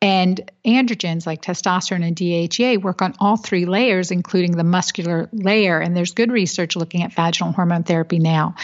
And 0.00 0.50
androgens 0.64 1.26
like 1.26 1.42
testosterone 1.42 2.06
and 2.06 2.16
DHEA 2.16 2.82
work 2.82 3.02
on 3.02 3.14
all 3.18 3.36
three 3.36 3.66
layers, 3.66 4.10
including 4.10 4.52
the 4.52 4.64
muscular 4.64 5.28
layer. 5.32 5.80
And 5.80 5.96
there's 5.96 6.12
good 6.12 6.30
research 6.30 6.76
looking 6.76 7.02
at 7.02 7.12
vaginal 7.12 7.52
hormone 7.52 7.82
therapy 7.82 8.18
now. 8.18 8.54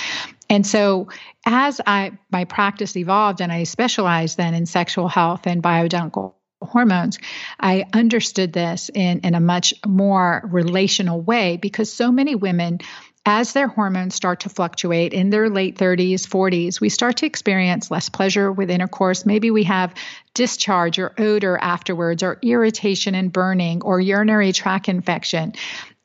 And 0.49 0.67
so 0.67 1.09
as 1.47 1.81
I 1.87 2.13
my 2.31 2.45
practice 2.45 2.97
evolved 2.97 3.41
and 3.41 3.51
I 3.51 3.65
specialized 3.65 4.37
then 4.37 4.55
in 4.55 4.67
sexual 4.67 5.09
health 5.09 5.47
and 5.47 5.63
bioidentical 5.63 6.35
hormones, 6.61 7.19
I 7.59 7.87
understood 7.93 8.53
this 8.53 8.91
in, 8.95 9.21
in 9.21 9.35
a 9.35 9.41
much 9.41 9.75
more 9.85 10.43
relational 10.45 11.21
way 11.21 11.57
because 11.57 11.93
so 11.93 12.13
many 12.13 12.35
women 12.35 12.79
as 13.25 13.53
their 13.53 13.69
hormones 13.69 14.15
start 14.15 14.41
to 14.41 14.49
fluctuate 14.49 15.13
in 15.13 15.31
their 15.31 15.49
late 15.49 15.79
30s, 15.79 16.27
40s, 16.27 16.81
we 16.81 16.89
start 16.89 17.19
to 17.19 17.27
experience 17.27 17.91
less 17.91 18.09
pleasure 18.09 18.51
with 18.51 18.71
intercourse. 18.71 19.25
Maybe 19.25 19.51
we 19.51 19.65
have 19.65 19.95
discharge 20.35 20.99
or 20.99 21.13
odor 21.19 21.57
afterwards, 21.57 22.23
or 22.23 22.39
irritation 22.43 23.15
and 23.15 23.33
burning, 23.33 23.83
or 23.83 24.01
urinary 24.01 24.53
tract 24.53 24.89
infection. 24.89 25.53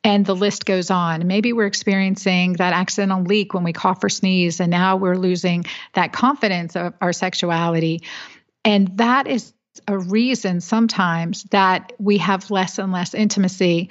And 0.04 0.24
the 0.24 0.36
list 0.36 0.64
goes 0.64 0.90
on. 0.92 1.26
Maybe 1.26 1.52
we're 1.52 1.66
experiencing 1.66 2.52
that 2.54 2.72
accidental 2.72 3.22
leak 3.22 3.52
when 3.52 3.64
we 3.64 3.72
cough 3.72 4.04
or 4.04 4.08
sneeze, 4.08 4.60
and 4.60 4.70
now 4.70 4.96
we're 4.96 5.16
losing 5.16 5.64
that 5.94 6.12
confidence 6.12 6.76
of 6.76 6.94
our 7.00 7.12
sexuality. 7.12 8.02
And 8.64 8.96
that 8.98 9.26
is 9.26 9.52
a 9.88 9.98
reason 9.98 10.60
sometimes 10.60 11.44
that 11.44 11.92
we 11.98 12.18
have 12.18 12.50
less 12.50 12.78
and 12.78 12.92
less 12.92 13.14
intimacy 13.14 13.90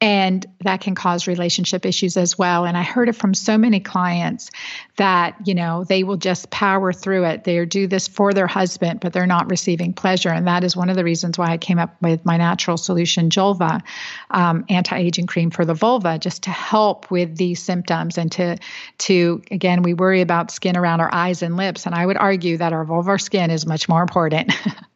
and 0.00 0.44
that 0.60 0.82
can 0.82 0.94
cause 0.94 1.26
relationship 1.26 1.86
issues 1.86 2.18
as 2.18 2.36
well. 2.36 2.66
And 2.66 2.76
i 2.76 2.82
heard 2.82 3.08
it 3.08 3.16
from 3.16 3.32
so 3.32 3.56
many 3.56 3.80
clients 3.80 4.50
that 4.96 5.36
you 5.46 5.54
know 5.54 5.84
they 5.84 6.04
will 6.04 6.18
just 6.18 6.50
power 6.50 6.92
through 6.92 7.24
it. 7.24 7.44
They 7.44 7.64
do 7.64 7.86
this 7.86 8.06
for 8.06 8.34
their 8.34 8.46
husband 8.46 9.00
but 9.00 9.12
they're 9.12 9.26
not 9.26 9.50
receiving 9.50 9.94
pleasure. 9.94 10.28
And 10.28 10.46
that 10.48 10.64
is 10.64 10.76
one 10.76 10.90
of 10.90 10.96
the 10.96 11.04
reasons 11.04 11.38
why 11.38 11.50
i 11.50 11.56
came 11.56 11.78
up 11.78 11.96
with 12.02 12.26
my 12.26 12.36
natural 12.36 12.76
solution 12.76 13.30
Julva 13.30 13.82
um, 14.30 14.66
anti-aging 14.68 15.26
cream 15.26 15.50
for 15.50 15.64
the 15.64 15.74
vulva 15.74 16.18
just 16.18 16.42
to 16.42 16.50
help 16.50 17.10
with 17.10 17.36
these 17.36 17.62
symptoms 17.62 18.18
and 18.18 18.30
to 18.32 18.58
to 18.98 19.42
again 19.50 19.82
we 19.82 19.94
worry 19.94 20.20
about 20.20 20.50
skin 20.50 20.76
around 20.76 21.00
our 21.00 21.12
eyes 21.12 21.42
and 21.42 21.56
lips. 21.56 21.86
And 21.86 21.94
i 21.94 22.04
would 22.04 22.18
argue 22.18 22.58
that 22.58 22.74
our 22.74 22.84
vulvar 22.84 23.20
skin 23.20 23.50
is 23.50 23.66
much 23.66 23.88
more 23.88 24.02
important 24.02 24.52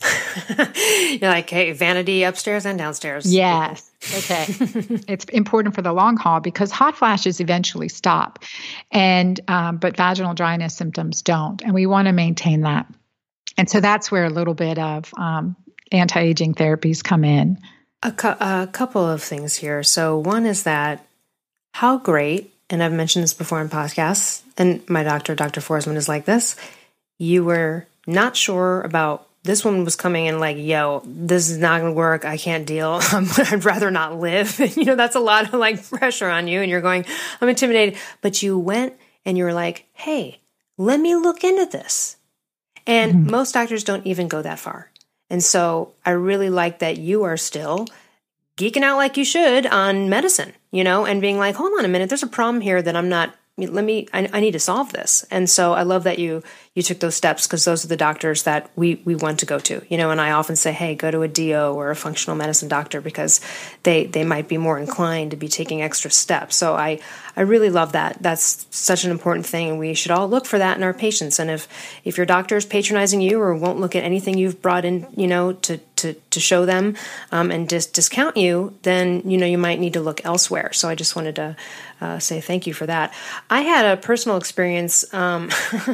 You're 1.20 1.30
like, 1.30 1.50
hey, 1.50 1.72
vanity 1.72 2.22
upstairs 2.22 2.64
and 2.64 2.78
downstairs. 2.78 3.32
Yes. 3.32 3.90
Okay. 4.16 4.46
it's 5.08 5.24
important 5.26 5.74
for 5.74 5.82
the 5.82 5.92
long 5.92 6.16
haul 6.16 6.40
because 6.40 6.70
hot 6.70 6.96
flashes 6.96 7.40
eventually 7.40 7.88
stop, 7.88 8.38
and 8.90 9.38
um, 9.48 9.76
but 9.76 9.96
vaginal 9.96 10.34
dryness 10.34 10.74
symptoms 10.74 11.22
don't, 11.22 11.62
and 11.62 11.74
we 11.74 11.86
want 11.86 12.06
to 12.06 12.12
maintain 12.12 12.62
that. 12.62 12.86
And 13.58 13.68
so 13.68 13.80
that's 13.80 14.10
where 14.10 14.24
a 14.24 14.30
little 14.30 14.54
bit 14.54 14.78
of 14.78 15.12
um, 15.18 15.56
anti-aging 15.92 16.54
therapies 16.54 17.04
come 17.04 17.24
in. 17.24 17.58
A, 18.02 18.12
cu- 18.12 18.28
a 18.28 18.68
couple 18.72 19.06
of 19.06 19.22
things 19.22 19.56
here. 19.56 19.82
So 19.82 20.16
one 20.16 20.46
is 20.46 20.62
that 20.62 21.04
how 21.74 21.98
great, 21.98 22.54
and 22.70 22.82
I've 22.82 22.92
mentioned 22.92 23.22
this 23.22 23.34
before 23.34 23.60
in 23.60 23.68
podcasts, 23.68 24.42
and 24.56 24.88
my 24.88 25.02
doctor, 25.02 25.34
Dr. 25.34 25.60
Forsman, 25.60 25.96
is 25.96 26.08
like 26.08 26.24
this. 26.24 26.56
You 27.18 27.44
were 27.44 27.86
not 28.06 28.36
sure 28.36 28.80
about 28.80 29.26
this 29.42 29.64
one 29.64 29.84
was 29.84 29.96
coming 29.96 30.26
in 30.26 30.38
like, 30.38 30.58
yo, 30.58 31.02
this 31.06 31.48
is 31.48 31.58
not 31.58 31.80
going 31.80 31.92
to 31.92 31.96
work. 31.96 32.24
I 32.24 32.36
can't 32.36 32.66
deal. 32.66 33.00
I'd 33.12 33.64
rather 33.64 33.90
not 33.90 34.18
live. 34.18 34.60
And, 34.60 34.76
you 34.76 34.84
know, 34.84 34.96
that's 34.96 35.16
a 35.16 35.20
lot 35.20 35.46
of 35.46 35.54
like 35.54 35.88
pressure 35.88 36.28
on 36.28 36.46
you. 36.46 36.60
And 36.60 36.70
you're 36.70 36.80
going, 36.80 37.06
I'm 37.40 37.48
intimidated. 37.48 37.98
But 38.20 38.42
you 38.42 38.58
went 38.58 38.94
and 39.24 39.38
you 39.38 39.44
were 39.44 39.54
like, 39.54 39.86
hey, 39.92 40.40
let 40.76 41.00
me 41.00 41.14
look 41.16 41.42
into 41.42 41.66
this. 41.66 42.16
And 42.86 43.12
mm-hmm. 43.12 43.30
most 43.30 43.52
doctors 43.52 43.84
don't 43.84 44.06
even 44.06 44.28
go 44.28 44.42
that 44.42 44.58
far. 44.58 44.90
And 45.30 45.42
so 45.42 45.94
I 46.04 46.10
really 46.10 46.50
like 46.50 46.80
that 46.80 46.98
you 46.98 47.22
are 47.22 47.36
still 47.36 47.86
geeking 48.56 48.82
out 48.82 48.96
like 48.96 49.16
you 49.16 49.24
should 49.24 49.66
on 49.66 50.10
medicine, 50.10 50.52
you 50.70 50.84
know, 50.84 51.06
and 51.06 51.20
being 51.20 51.38
like, 51.38 51.54
hold 51.54 51.72
on 51.78 51.84
a 51.84 51.88
minute, 51.88 52.08
there's 52.08 52.22
a 52.22 52.26
problem 52.26 52.60
here 52.60 52.82
that 52.82 52.96
I'm 52.96 53.08
not 53.08 53.34
let 53.66 53.84
me 53.84 54.08
I, 54.12 54.28
I, 54.32 54.40
need 54.40 54.52
to 54.52 54.60
solve 54.60 54.92
this. 54.92 55.24
And 55.30 55.48
so 55.48 55.72
i 55.72 55.82
love 55.82 56.04
that 56.04 56.18
you 56.18 56.42
you 56.74 56.82
took 56.82 57.00
those 57.00 57.14
steps 57.14 57.46
because 57.46 57.64
those 57.64 57.84
are 57.84 57.88
the 57.88 57.96
doctors 57.96 58.44
that 58.44 58.70
we 58.76 58.96
we 59.04 59.14
want 59.14 59.40
to 59.40 59.46
go 59.46 59.58
to 59.58 59.82
you 59.88 59.96
know? 59.96 60.10
And 60.10 60.20
i 60.20 60.30
often 60.32 60.56
say 60.56 60.72
hey 60.72 60.94
go 60.94 61.10
to 61.10 61.22
a 61.22 61.28
do 61.28 61.56
or 61.56 61.90
a 61.90 61.96
functional 61.96 62.36
medicine 62.36 62.68
doctor 62.68 63.00
because 63.00 63.40
they 63.82 64.06
they 64.06 64.24
might 64.24 64.48
be 64.48 64.58
more 64.58 64.78
inclined 64.78 65.30
to 65.32 65.36
be 65.36 65.48
taking 65.48 65.82
extra 65.82 66.10
steps. 66.10 66.56
So 66.56 66.74
i 66.74 67.00
I 67.36 67.42
really 67.42 67.70
love 67.70 67.92
that. 67.92 68.22
That's 68.22 68.66
such 68.70 69.04
an 69.04 69.10
important 69.10 69.46
thing, 69.46 69.70
and 69.70 69.78
we 69.78 69.94
should 69.94 70.10
all 70.10 70.28
look 70.28 70.46
for 70.46 70.58
that 70.58 70.76
in 70.76 70.82
our 70.82 70.94
patients. 70.94 71.38
And 71.38 71.50
if 71.50 71.68
if 72.04 72.16
your 72.16 72.26
doctor 72.26 72.56
is 72.56 72.64
patronizing 72.64 73.20
you 73.20 73.40
or 73.40 73.54
won't 73.54 73.80
look 73.80 73.96
at 73.96 74.04
anything 74.04 74.38
you've 74.38 74.62
brought 74.62 74.84
in, 74.84 75.06
you 75.16 75.26
know, 75.26 75.52
to 75.52 75.78
to, 76.00 76.14
to 76.14 76.40
show 76.40 76.64
them 76.64 76.96
um, 77.30 77.50
and 77.50 77.68
dis- 77.68 77.86
discount 77.86 78.36
you, 78.36 78.76
then 78.82 79.22
you 79.24 79.36
know 79.36 79.46
you 79.46 79.58
might 79.58 79.78
need 79.78 79.92
to 79.94 80.00
look 80.00 80.24
elsewhere. 80.24 80.72
So 80.72 80.88
I 80.88 80.94
just 80.94 81.14
wanted 81.14 81.36
to 81.36 81.56
uh, 82.00 82.18
say 82.18 82.40
thank 82.40 82.66
you 82.66 82.72
for 82.72 82.86
that. 82.86 83.12
I 83.50 83.60
had 83.60 83.84
a 83.84 84.00
personal 84.00 84.38
experience. 84.38 85.12
Um, 85.12 85.50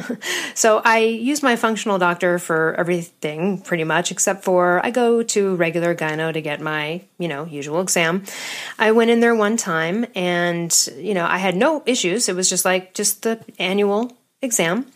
so 0.55 0.81
I 0.83 0.99
use 0.99 1.43
my 1.43 1.57
functional 1.57 1.97
doctor 1.97 2.39
for 2.39 2.73
everything 2.75 3.61
pretty 3.61 3.83
much, 3.83 4.11
except 4.11 4.45
for 4.45 4.83
I 4.85 4.91
go 4.91 5.21
to 5.23 5.55
regular 5.55 5.93
gyno 5.93 6.31
to 6.31 6.41
get 6.41 6.61
my 6.61 7.01
you 7.17 7.27
know 7.27 7.45
usual 7.45 7.81
exam. 7.81 8.23
I 8.79 8.91
went 8.93 9.11
in 9.11 9.19
there 9.19 9.35
one 9.35 9.57
time 9.57 10.05
and 10.15 10.73
you 10.97 11.13
know 11.13 11.25
had 11.37 11.55
no 11.55 11.83
issues. 11.85 12.29
It 12.29 12.35
was 12.35 12.49
just 12.49 12.65
like 12.65 12.93
just 12.93 13.23
the 13.23 13.43
annual 13.59 14.17
exam. 14.41 14.87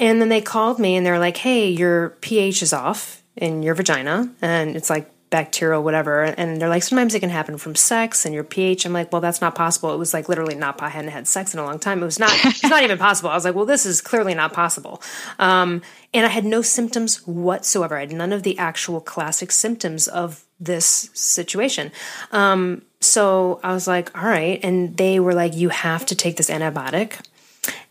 And 0.00 0.20
then 0.20 0.28
they 0.28 0.40
called 0.40 0.78
me 0.78 0.96
and 0.96 1.04
they're 1.04 1.18
like, 1.18 1.36
"Hey, 1.36 1.68
your 1.68 2.10
pH 2.20 2.62
is 2.62 2.72
off 2.72 3.22
in 3.36 3.62
your 3.62 3.74
vagina 3.74 4.32
and 4.40 4.76
it's 4.76 4.90
like 4.90 5.10
bacterial 5.30 5.82
whatever. 5.82 6.22
And 6.22 6.60
they're 6.60 6.68
like 6.68 6.82
sometimes 6.82 7.14
it 7.14 7.20
can 7.20 7.30
happen 7.30 7.58
from 7.58 7.74
sex 7.74 8.24
and 8.24 8.34
your 8.34 8.44
ph 8.44 8.86
i'm 8.86 8.92
like 8.92 9.12
well 9.12 9.20
that's 9.20 9.40
not 9.40 9.54
possible. 9.54 9.92
It 9.92 9.98
was 9.98 10.14
like 10.14 10.28
literally 10.28 10.54
not 10.54 10.80
i 10.82 10.88
hadn't 10.88 11.10
had 11.10 11.26
sex 11.26 11.54
in 11.54 11.60
a 11.60 11.64
long 11.64 11.78
time. 11.78 12.02
It 12.02 12.06
was 12.06 12.18
not 12.18 12.32
it's 12.44 12.62
not 12.62 12.82
even 12.82 12.98
possible. 12.98 13.30
I 13.30 13.34
was 13.34 13.44
like 13.44 13.54
well 13.54 13.66
this 13.66 13.86
is 13.86 14.00
clearly 14.00 14.34
not 14.34 14.52
possible. 14.52 15.02
Um, 15.38 15.82
and 16.14 16.24
i 16.24 16.28
had 16.28 16.44
no 16.44 16.62
symptoms 16.62 17.26
whatsoever. 17.26 17.96
I 17.96 18.00
had 18.00 18.12
none 18.12 18.32
of 18.32 18.42
the 18.42 18.58
actual 18.58 19.00
classic 19.00 19.52
symptoms 19.52 20.08
of 20.08 20.44
this 20.58 21.10
situation. 21.12 21.92
Um, 22.32 22.82
so 23.00 23.60
i 23.62 23.72
was 23.72 23.86
like 23.86 24.16
all 24.16 24.28
right 24.28 24.60
and 24.62 24.96
they 24.96 25.20
were 25.20 25.34
like 25.34 25.54
you 25.54 25.68
have 25.68 26.04
to 26.06 26.14
take 26.14 26.36
this 26.36 26.50
antibiotic 26.50 27.20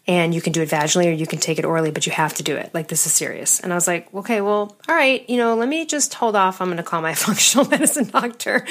and 0.07 0.33
you 0.33 0.41
can 0.41 0.53
do 0.53 0.61
it 0.61 0.69
vaginally 0.69 1.07
or 1.07 1.11
you 1.11 1.27
can 1.27 1.39
take 1.39 1.59
it 1.59 1.65
orally, 1.65 1.91
but 1.91 2.05
you 2.05 2.13
have 2.13 2.33
to 2.35 2.43
do 2.43 2.55
it. 2.55 2.73
Like, 2.73 2.87
this 2.87 3.05
is 3.05 3.11
serious. 3.11 3.59
And 3.59 3.73
I 3.73 3.75
was 3.75 3.87
like, 3.87 4.13
okay, 4.13 4.39
well, 4.39 4.77
all 4.87 4.95
right, 4.95 5.29
you 5.29 5.35
know, 5.35 5.55
let 5.55 5.67
me 5.67 5.85
just 5.85 6.13
hold 6.13 6.35
off. 6.35 6.61
I'm 6.61 6.67
going 6.67 6.77
to 6.77 6.83
call 6.83 7.01
my 7.01 7.13
functional 7.13 7.67
medicine 7.67 8.05
doctor. 8.05 8.65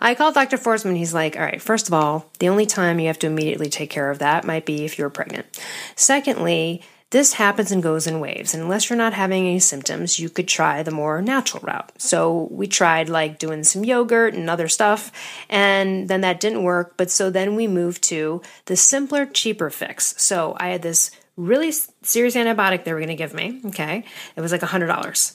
I 0.00 0.14
called 0.16 0.34
Dr. 0.34 0.58
Forsman. 0.58 0.96
He's 0.96 1.14
like, 1.14 1.36
all 1.36 1.42
right, 1.42 1.62
first 1.62 1.86
of 1.86 1.94
all, 1.94 2.28
the 2.40 2.48
only 2.48 2.66
time 2.66 2.98
you 2.98 3.06
have 3.06 3.18
to 3.20 3.28
immediately 3.28 3.68
take 3.68 3.90
care 3.90 4.10
of 4.10 4.18
that 4.18 4.44
might 4.44 4.66
be 4.66 4.84
if 4.84 4.98
you're 4.98 5.10
pregnant. 5.10 5.46
Secondly, 5.94 6.82
this 7.12 7.34
happens 7.34 7.70
and 7.70 7.82
goes 7.82 8.06
in 8.06 8.20
waves. 8.20 8.54
And 8.54 8.62
unless 8.62 8.88
you're 8.88 8.96
not 8.96 9.12
having 9.12 9.46
any 9.46 9.58
symptoms, 9.58 10.18
you 10.18 10.28
could 10.28 10.48
try 10.48 10.82
the 10.82 10.90
more 10.90 11.22
natural 11.22 11.62
route. 11.62 11.92
So 11.98 12.48
we 12.50 12.66
tried 12.66 13.08
like 13.08 13.38
doing 13.38 13.64
some 13.64 13.84
yogurt 13.84 14.34
and 14.34 14.48
other 14.50 14.66
stuff, 14.66 15.12
and 15.48 16.08
then 16.08 16.22
that 16.22 16.40
didn't 16.40 16.62
work. 16.64 16.96
But 16.96 17.10
so 17.10 17.30
then 17.30 17.54
we 17.54 17.68
moved 17.68 18.02
to 18.04 18.42
the 18.64 18.76
simpler, 18.76 19.26
cheaper 19.26 19.68
fix. 19.70 20.14
So 20.20 20.56
I 20.58 20.68
had 20.68 20.82
this 20.82 21.10
really 21.36 21.70
serious 22.02 22.34
antibiotic 22.34 22.84
they 22.84 22.92
were 22.92 22.98
going 22.98 23.08
to 23.08 23.14
give 23.14 23.34
me. 23.34 23.60
Okay. 23.66 24.04
It 24.34 24.40
was 24.40 24.52
like 24.52 24.62
$100. 24.62 25.34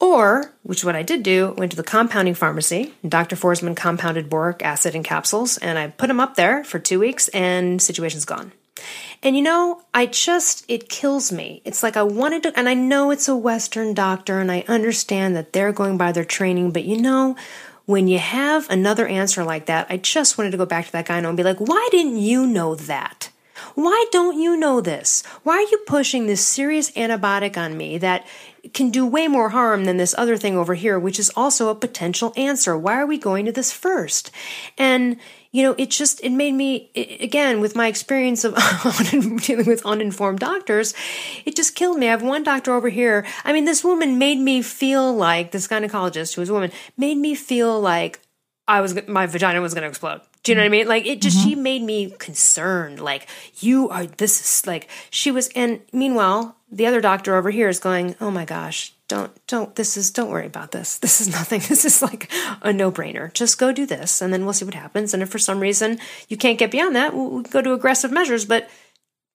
Or, 0.00 0.52
which 0.62 0.84
what 0.84 0.96
I 0.96 1.02
did 1.02 1.22
do, 1.22 1.54
went 1.58 1.72
to 1.72 1.76
the 1.76 1.82
compounding 1.82 2.34
pharmacy. 2.34 2.94
Dr. 3.06 3.36
Forsman 3.36 3.76
compounded 3.76 4.30
boric 4.30 4.62
acid 4.62 4.94
in 4.94 5.02
capsules, 5.02 5.58
and 5.58 5.78
I 5.78 5.88
put 5.88 6.08
them 6.08 6.20
up 6.20 6.36
there 6.36 6.64
for 6.64 6.78
two 6.78 6.98
weeks, 6.98 7.28
and 7.28 7.82
situation's 7.82 8.24
gone. 8.24 8.52
And 9.22 9.36
you 9.36 9.42
know, 9.42 9.82
I 9.92 10.06
just, 10.06 10.64
it 10.66 10.88
kills 10.88 11.30
me. 11.30 11.60
It's 11.64 11.82
like 11.82 11.96
I 11.96 12.02
wanted 12.02 12.42
to, 12.44 12.58
and 12.58 12.68
I 12.68 12.74
know 12.74 13.10
it's 13.10 13.28
a 13.28 13.36
Western 13.36 13.92
doctor 13.92 14.40
and 14.40 14.50
I 14.50 14.64
understand 14.66 15.36
that 15.36 15.52
they're 15.52 15.72
going 15.72 15.98
by 15.98 16.12
their 16.12 16.24
training, 16.24 16.70
but 16.70 16.84
you 16.84 17.00
know, 17.00 17.36
when 17.84 18.08
you 18.08 18.18
have 18.18 18.70
another 18.70 19.06
answer 19.06 19.44
like 19.44 19.66
that, 19.66 19.86
I 19.90 19.96
just 19.96 20.38
wanted 20.38 20.52
to 20.52 20.56
go 20.56 20.64
back 20.64 20.86
to 20.86 20.92
that 20.92 21.06
guy 21.06 21.18
and 21.18 21.36
be 21.36 21.42
like, 21.42 21.58
why 21.58 21.88
didn't 21.90 22.18
you 22.18 22.46
know 22.46 22.74
that? 22.74 23.30
Why 23.74 24.06
don't 24.10 24.38
you 24.38 24.56
know 24.56 24.80
this? 24.80 25.22
Why 25.42 25.54
are 25.56 25.70
you 25.70 25.82
pushing 25.86 26.26
this 26.26 26.44
serious 26.44 26.90
antibiotic 26.92 27.56
on 27.56 27.76
me 27.76 27.98
that 27.98 28.26
can 28.72 28.90
do 28.90 29.06
way 29.06 29.28
more 29.28 29.50
harm 29.50 29.84
than 29.84 29.96
this 29.96 30.14
other 30.16 30.36
thing 30.36 30.56
over 30.56 30.74
here, 30.74 30.98
which 30.98 31.18
is 31.18 31.30
also 31.36 31.68
a 31.68 31.74
potential 31.74 32.32
answer? 32.36 32.76
Why 32.76 32.94
are 32.94 33.06
we 33.06 33.18
going 33.18 33.46
to 33.46 33.52
this 33.52 33.72
first? 33.72 34.30
And 34.76 35.16
you 35.52 35.64
know, 35.64 35.74
it 35.78 35.90
just 35.90 36.22
it 36.22 36.30
made 36.30 36.52
me 36.52 36.90
again 36.94 37.60
with 37.60 37.74
my 37.74 37.88
experience 37.88 38.44
of 38.44 38.54
dealing 39.42 39.66
with 39.66 39.84
uninformed 39.84 40.38
doctors, 40.38 40.94
it 41.44 41.56
just 41.56 41.74
killed 41.74 41.98
me. 41.98 42.06
I 42.06 42.10
have 42.10 42.22
one 42.22 42.44
doctor 42.44 42.72
over 42.72 42.88
here. 42.88 43.26
I 43.44 43.52
mean, 43.52 43.64
this 43.64 43.82
woman 43.82 44.18
made 44.18 44.38
me 44.38 44.62
feel 44.62 45.12
like 45.12 45.50
this 45.50 45.66
gynecologist 45.66 46.34
who 46.34 46.42
was 46.42 46.50
a 46.50 46.52
woman 46.52 46.70
made 46.96 47.16
me 47.16 47.34
feel 47.34 47.80
like 47.80 48.20
I 48.68 48.80
was 48.80 48.94
my 49.08 49.26
vagina 49.26 49.60
was 49.60 49.74
going 49.74 49.82
to 49.82 49.88
explode. 49.88 50.20
Do 50.42 50.52
you 50.52 50.56
know 50.56 50.62
what 50.62 50.66
I 50.66 50.70
mean? 50.70 50.88
Like 50.88 51.06
it 51.06 51.20
just 51.20 51.38
mm-hmm. 51.38 51.48
she 51.48 51.54
made 51.54 51.82
me 51.82 52.10
concerned. 52.18 53.00
Like 53.00 53.26
you 53.60 53.88
are 53.90 54.06
this 54.06 54.40
is 54.40 54.66
like 54.66 54.88
she 55.10 55.30
was 55.30 55.48
and 55.54 55.80
meanwhile 55.92 56.56
the 56.70 56.86
other 56.86 57.00
doctor 57.00 57.36
over 57.36 57.50
here 57.50 57.68
is 57.68 57.78
going, 57.78 58.14
"Oh 58.20 58.30
my 58.30 58.44
gosh, 58.44 58.94
don't 59.10 59.46
don't 59.48 59.74
this 59.74 59.96
is 59.96 60.12
don't 60.12 60.30
worry 60.30 60.46
about 60.46 60.70
this 60.70 60.98
this 60.98 61.20
is 61.20 61.28
nothing 61.38 61.60
this 61.68 61.84
is 61.84 62.00
like 62.00 62.30
a 62.62 62.72
no-brainer 62.72 63.32
just 63.34 63.58
go 63.58 63.72
do 63.72 63.84
this 63.84 64.22
and 64.22 64.32
then 64.32 64.44
we'll 64.44 64.54
see 64.54 64.64
what 64.64 64.74
happens 64.74 65.12
and 65.12 65.22
if 65.22 65.28
for 65.28 65.38
some 65.38 65.60
reason 65.60 65.98
you 66.28 66.36
can't 66.36 66.58
get 66.58 66.70
beyond 66.70 66.94
that 66.94 67.12
we'll, 67.12 67.28
we'll 67.28 67.42
go 67.42 67.60
to 67.60 67.72
aggressive 67.72 68.12
measures 68.12 68.44
but 68.44 68.70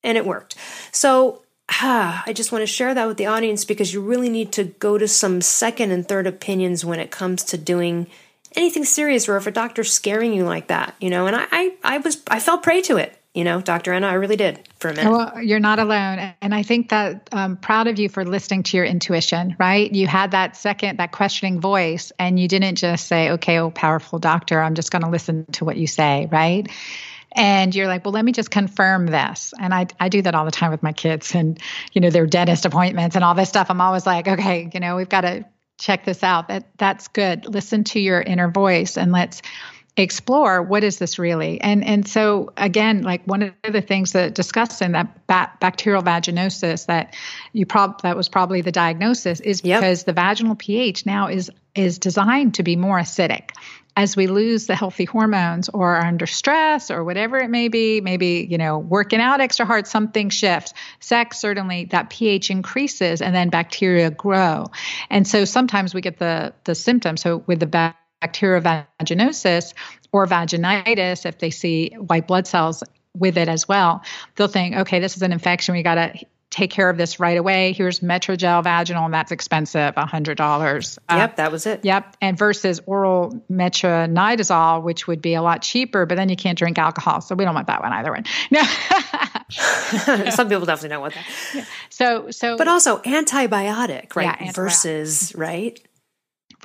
and 0.01 0.17
it 0.17 0.25
worked 0.25 0.55
so 0.91 1.43
ah, 1.69 2.23
i 2.25 2.31
just 2.31 2.53
want 2.53 2.61
to 2.61 2.67
share 2.67 2.93
that 2.93 3.07
with 3.07 3.17
the 3.17 3.25
audience 3.25 3.65
because 3.65 3.93
you 3.93 4.01
really 4.01 4.29
need 4.29 4.51
to 4.53 4.63
go 4.63 4.97
to 4.97 5.07
some 5.07 5.41
second 5.41 5.91
and 5.91 6.07
third 6.07 6.25
opinions 6.25 6.85
when 6.85 6.99
it 6.99 7.11
comes 7.11 7.43
to 7.43 7.57
doing 7.57 8.07
anything 8.57 8.85
serious 8.85 9.27
or 9.27 9.37
if 9.37 9.47
a 9.47 9.51
doctor's 9.51 9.91
scaring 9.91 10.33
you 10.33 10.43
like 10.43 10.67
that 10.67 10.95
you 10.99 11.09
know 11.09 11.27
and 11.27 11.35
i 11.35 11.45
i, 11.51 11.73
I 11.83 11.97
was 11.99 12.21
i 12.27 12.39
fell 12.39 12.57
prey 12.57 12.81
to 12.83 12.97
it 12.97 13.17
you 13.35 13.43
know, 13.43 13.59
Dr. 13.59 13.91
Anna, 13.91 14.07
I 14.07 14.13
really 14.13 14.37
did 14.37 14.65
for 14.79 14.87
a 14.87 14.95
minute. 14.95 15.11
Well, 15.11 15.43
you're 15.43 15.59
not 15.59 15.77
alone. 15.77 16.33
And 16.41 16.55
I 16.55 16.63
think 16.63 16.87
that 16.87 17.27
I'm 17.33 17.51
um, 17.51 17.57
proud 17.57 17.87
of 17.87 17.99
you 17.99 18.07
for 18.07 18.23
listening 18.23 18.63
to 18.63 18.77
your 18.77 18.85
intuition, 18.85 19.57
right? 19.59 19.93
You 19.93 20.07
had 20.07 20.31
that 20.31 20.55
second, 20.55 20.99
that 20.99 21.11
questioning 21.11 21.59
voice, 21.59 22.13
and 22.17 22.39
you 22.39 22.47
didn't 22.47 22.75
just 22.75 23.07
say, 23.07 23.31
okay, 23.31 23.59
oh, 23.59 23.71
powerful 23.71 24.19
doctor, 24.19 24.61
I'm 24.61 24.73
just 24.73 24.89
going 24.89 25.01
to 25.01 25.09
listen 25.09 25.45
to 25.51 25.65
what 25.65 25.75
you 25.75 25.85
say, 25.85 26.29
right? 26.31 26.71
and 27.35 27.75
you're 27.75 27.87
like, 27.87 28.05
well, 28.05 28.13
let 28.13 28.23
me 28.23 28.31
just 28.31 28.49
confirm 28.49 29.07
this. 29.07 29.53
And 29.59 29.73
I, 29.73 29.87
I 29.99 30.07
do 30.07 30.21
that 30.21 30.33
all 30.33 30.45
the 30.45 30.51
time 30.51 30.71
with 30.71 30.81
my 30.81 30.93
kids 30.93 31.35
and, 31.35 31.59
you 31.91 31.99
know, 31.99 32.09
their 32.09 32.25
dentist 32.25 32.65
appointments 32.65 33.17
and 33.17 33.25
all 33.25 33.35
this 33.35 33.49
stuff. 33.49 33.69
I'm 33.69 33.81
always 33.81 34.05
like, 34.05 34.27
okay, 34.27 34.69
you 34.73 34.79
know, 34.79 34.95
we've 34.95 35.09
got 35.09 35.21
to 35.21 35.45
check 35.77 36.05
this 36.05 36.23
out. 36.23 36.47
That 36.47 36.67
that's 36.77 37.07
good. 37.09 37.45
Listen 37.45 37.83
to 37.85 37.99
your 37.99 38.21
inner 38.21 38.49
voice 38.49 38.97
and 38.97 39.11
let's 39.11 39.41
explore 39.97 40.61
what 40.61 40.83
is 40.83 40.99
this 40.99 41.17
really? 41.17 41.59
And 41.61 41.83
and 41.85 42.07
so 42.07 42.51
again 42.57 43.03
like 43.03 43.23
one 43.25 43.41
of 43.41 43.53
the 43.71 43.81
things 43.81 44.11
that 44.11 44.35
discussed 44.35 44.81
in 44.81 44.91
that 44.91 45.25
ba- 45.27 45.51
bacterial 45.61 46.01
vaginosis 46.03 46.85
that 46.87 47.15
you 47.53 47.65
prob 47.65 48.01
that 48.01 48.17
was 48.17 48.27
probably 48.27 48.61
the 48.61 48.73
diagnosis 48.73 49.39
is 49.39 49.61
yep. 49.63 49.79
because 49.79 50.03
the 50.03 50.13
vaginal 50.13 50.55
ph 50.55 51.05
now 51.05 51.27
is 51.27 51.49
is 51.75 51.97
designed 51.97 52.55
to 52.55 52.63
be 52.63 52.75
more 52.75 52.99
acidic. 52.99 53.51
As 53.97 54.17
we 54.17 54.27
lose 54.27 54.67
the 54.67 54.75
healthy 54.75 55.05
hormones 55.05 55.69
or 55.69 55.95
are 55.95 56.05
under 56.05 56.25
stress 56.25 56.91
or 56.91 57.05
whatever 57.05 57.37
it 57.37 57.49
may 57.49 57.69
be 57.69 58.01
maybe 58.01 58.45
you 58.49 58.57
know 58.57 58.79
working 58.79 59.21
out 59.21 59.39
extra 59.39 59.65
hard 59.65 59.87
something 59.87 60.29
shifts. 60.29 60.73
Sex 60.99 61.39
certainly 61.39 61.85
that 61.85 62.09
ph 62.09 62.49
increases 62.49 63.21
and 63.21 63.33
then 63.33 63.49
bacteria 63.49 64.11
grow. 64.11 64.65
And 65.09 65.25
so 65.25 65.45
sometimes 65.45 65.93
we 65.93 66.01
get 66.01 66.19
the 66.19 66.53
the 66.65 66.75
symptoms. 66.75 67.21
So 67.21 67.37
with 67.47 67.61
the 67.61 67.95
bacterial 68.25 68.61
vaginosis 68.61 69.73
or 70.11 70.25
vaginitis, 70.25 71.25
if 71.25 71.37
they 71.37 71.51
see 71.51 71.89
white 71.89 72.27
blood 72.27 72.47
cells 72.47 72.83
with 73.13 73.37
it 73.37 73.47
as 73.47 73.67
well, 73.67 74.01
they'll 74.35 74.47
think, 74.47 74.75
okay, 74.75 74.99
this 74.99 75.15
is 75.15 75.21
an 75.21 75.31
infection. 75.31 75.75
We 75.75 75.83
got 75.83 75.95
to 75.95 76.25
take 76.49 76.71
care 76.71 76.89
of 76.89 76.97
this 76.97 77.19
right 77.19 77.37
away. 77.37 77.73
Here's 77.73 77.99
Metrogel 77.99 78.63
vaginal, 78.63 79.05
and 79.05 79.13
that's 79.13 79.31
expensive, 79.31 79.93
$100. 79.93 80.97
Uh, 80.97 81.15
yep, 81.15 81.31
uh, 81.31 81.35
that 81.35 81.51
was 81.51 81.65
it. 81.65 81.83
Yep. 81.83 82.17
And 82.21 82.37
versus 82.37 82.79
oral 82.85 83.43
metronidazole, 83.51 84.81
which 84.81 85.05
would 85.05 85.21
be 85.21 85.35
a 85.35 85.41
lot 85.41 85.61
cheaper, 85.61 86.05
but 86.05 86.15
then 86.15 86.29
you 86.29 86.35
can't 86.35 86.57
drink 86.57 86.79
alcohol. 86.79 87.21
So 87.21 87.35
we 87.35 87.43
don't 87.43 87.53
want 87.53 87.67
that 87.67 87.81
one 87.81 87.91
either 87.93 88.11
one. 88.11 88.23
No. 88.51 88.61
Some 90.31 90.47
people 90.47 90.65
definitely 90.65 90.89
don't 90.89 91.01
want 91.01 91.13
that. 91.13 91.25
Yeah. 91.53 91.65
So, 91.89 92.31
so, 92.31 92.57
but 92.57 92.67
also 92.67 92.99
antibiotic, 92.99 94.15
right? 94.15 94.25
Yeah, 94.25 94.35
antibiotic. 94.37 94.55
Versus, 94.55 95.35
right? 95.35 95.79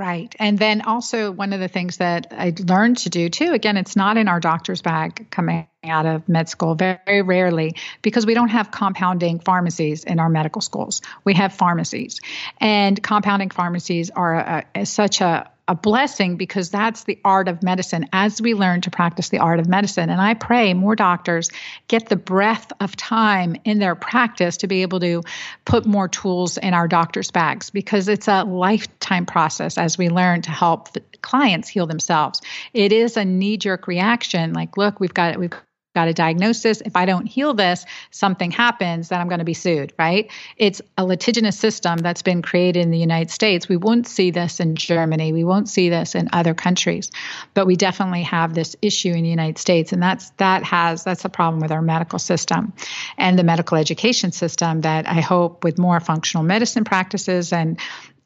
Right. 0.00 0.34
And 0.38 0.58
then 0.58 0.80
also, 0.80 1.30
one 1.30 1.52
of 1.52 1.60
the 1.60 1.68
things 1.68 1.98
that 1.98 2.28
I 2.30 2.54
learned 2.58 2.96
to 2.98 3.10
do 3.10 3.28
too, 3.28 3.52
again, 3.52 3.76
it's 3.76 3.96
not 3.96 4.16
in 4.16 4.28
our 4.28 4.40
doctor's 4.40 4.80
bag 4.80 5.28
coming 5.30 5.68
out 5.84 6.04
of 6.04 6.28
med 6.28 6.48
school 6.48 6.74
very 6.74 7.22
rarely 7.22 7.74
because 8.02 8.26
we 8.26 8.34
don't 8.34 8.50
have 8.50 8.70
compounding 8.70 9.38
pharmacies 9.38 10.04
in 10.04 10.18
our 10.18 10.28
medical 10.28 10.60
schools. 10.60 11.00
We 11.24 11.34
have 11.34 11.54
pharmacies. 11.54 12.20
And 12.58 13.02
compounding 13.02 13.50
pharmacies 13.50 14.10
are 14.10 14.34
a, 14.34 14.64
a, 14.74 14.86
such 14.86 15.20
a 15.20 15.50
a 15.68 15.74
blessing 15.76 16.36
because 16.36 16.68
that's 16.68 17.04
the 17.04 17.16
art 17.24 17.46
of 17.46 17.62
medicine 17.62 18.08
as 18.12 18.42
we 18.42 18.54
learn 18.54 18.80
to 18.80 18.90
practice 18.90 19.28
the 19.28 19.38
art 19.38 19.60
of 19.60 19.68
medicine. 19.68 20.10
And 20.10 20.20
I 20.20 20.34
pray 20.34 20.74
more 20.74 20.96
doctors 20.96 21.48
get 21.86 22.08
the 22.08 22.16
breadth 22.16 22.72
of 22.80 22.96
time 22.96 23.54
in 23.64 23.78
their 23.78 23.94
practice 23.94 24.56
to 24.56 24.66
be 24.66 24.82
able 24.82 24.98
to 24.98 25.22
put 25.64 25.86
more 25.86 26.08
tools 26.08 26.58
in 26.58 26.74
our 26.74 26.88
doctors' 26.88 27.30
bags 27.30 27.70
because 27.70 28.08
it's 28.08 28.26
a 28.26 28.42
lifetime 28.42 29.26
process 29.26 29.78
as 29.78 29.96
we 29.96 30.08
learn 30.08 30.42
to 30.42 30.50
help 30.50 30.88
clients 31.22 31.68
heal 31.68 31.86
themselves. 31.86 32.40
It 32.74 32.92
is 32.92 33.16
a 33.16 33.24
knee 33.24 33.56
jerk 33.56 33.86
reaction 33.86 34.52
like, 34.52 34.76
look, 34.76 34.98
we've 34.98 35.14
got 35.14 35.38
we've 35.38 35.52
got 35.94 36.08
a 36.08 36.12
diagnosis. 36.12 36.80
If 36.82 36.94
I 36.94 37.04
don't 37.04 37.26
heal 37.26 37.52
this, 37.52 37.84
something 38.10 38.50
happens, 38.50 39.08
then 39.08 39.20
I'm 39.20 39.28
going 39.28 39.40
to 39.40 39.44
be 39.44 39.54
sued, 39.54 39.92
right? 39.98 40.30
It's 40.56 40.80
a 40.96 41.04
litigious 41.04 41.58
system 41.58 41.98
that's 41.98 42.22
been 42.22 42.42
created 42.42 42.82
in 42.82 42.90
the 42.90 42.98
United 42.98 43.30
States. 43.30 43.68
We 43.68 43.76
won't 43.76 44.06
see 44.06 44.30
this 44.30 44.60
in 44.60 44.76
Germany. 44.76 45.32
We 45.32 45.42
won't 45.42 45.68
see 45.68 45.88
this 45.88 46.14
in 46.14 46.28
other 46.32 46.54
countries, 46.54 47.10
but 47.54 47.66
we 47.66 47.76
definitely 47.76 48.22
have 48.22 48.54
this 48.54 48.76
issue 48.82 49.12
in 49.12 49.24
the 49.24 49.30
United 49.30 49.58
States. 49.58 49.92
And 49.92 50.02
that's, 50.02 50.30
that 50.36 50.62
has, 50.64 51.02
that's 51.02 51.24
a 51.24 51.28
problem 51.28 51.60
with 51.60 51.72
our 51.72 51.82
medical 51.82 52.18
system 52.18 52.72
and 53.18 53.38
the 53.38 53.44
medical 53.44 53.76
education 53.76 54.32
system 54.32 54.82
that 54.82 55.08
I 55.08 55.20
hope 55.20 55.64
with 55.64 55.78
more 55.78 55.98
functional 55.98 56.44
medicine 56.44 56.84
practices 56.84 57.52
and, 57.52 57.80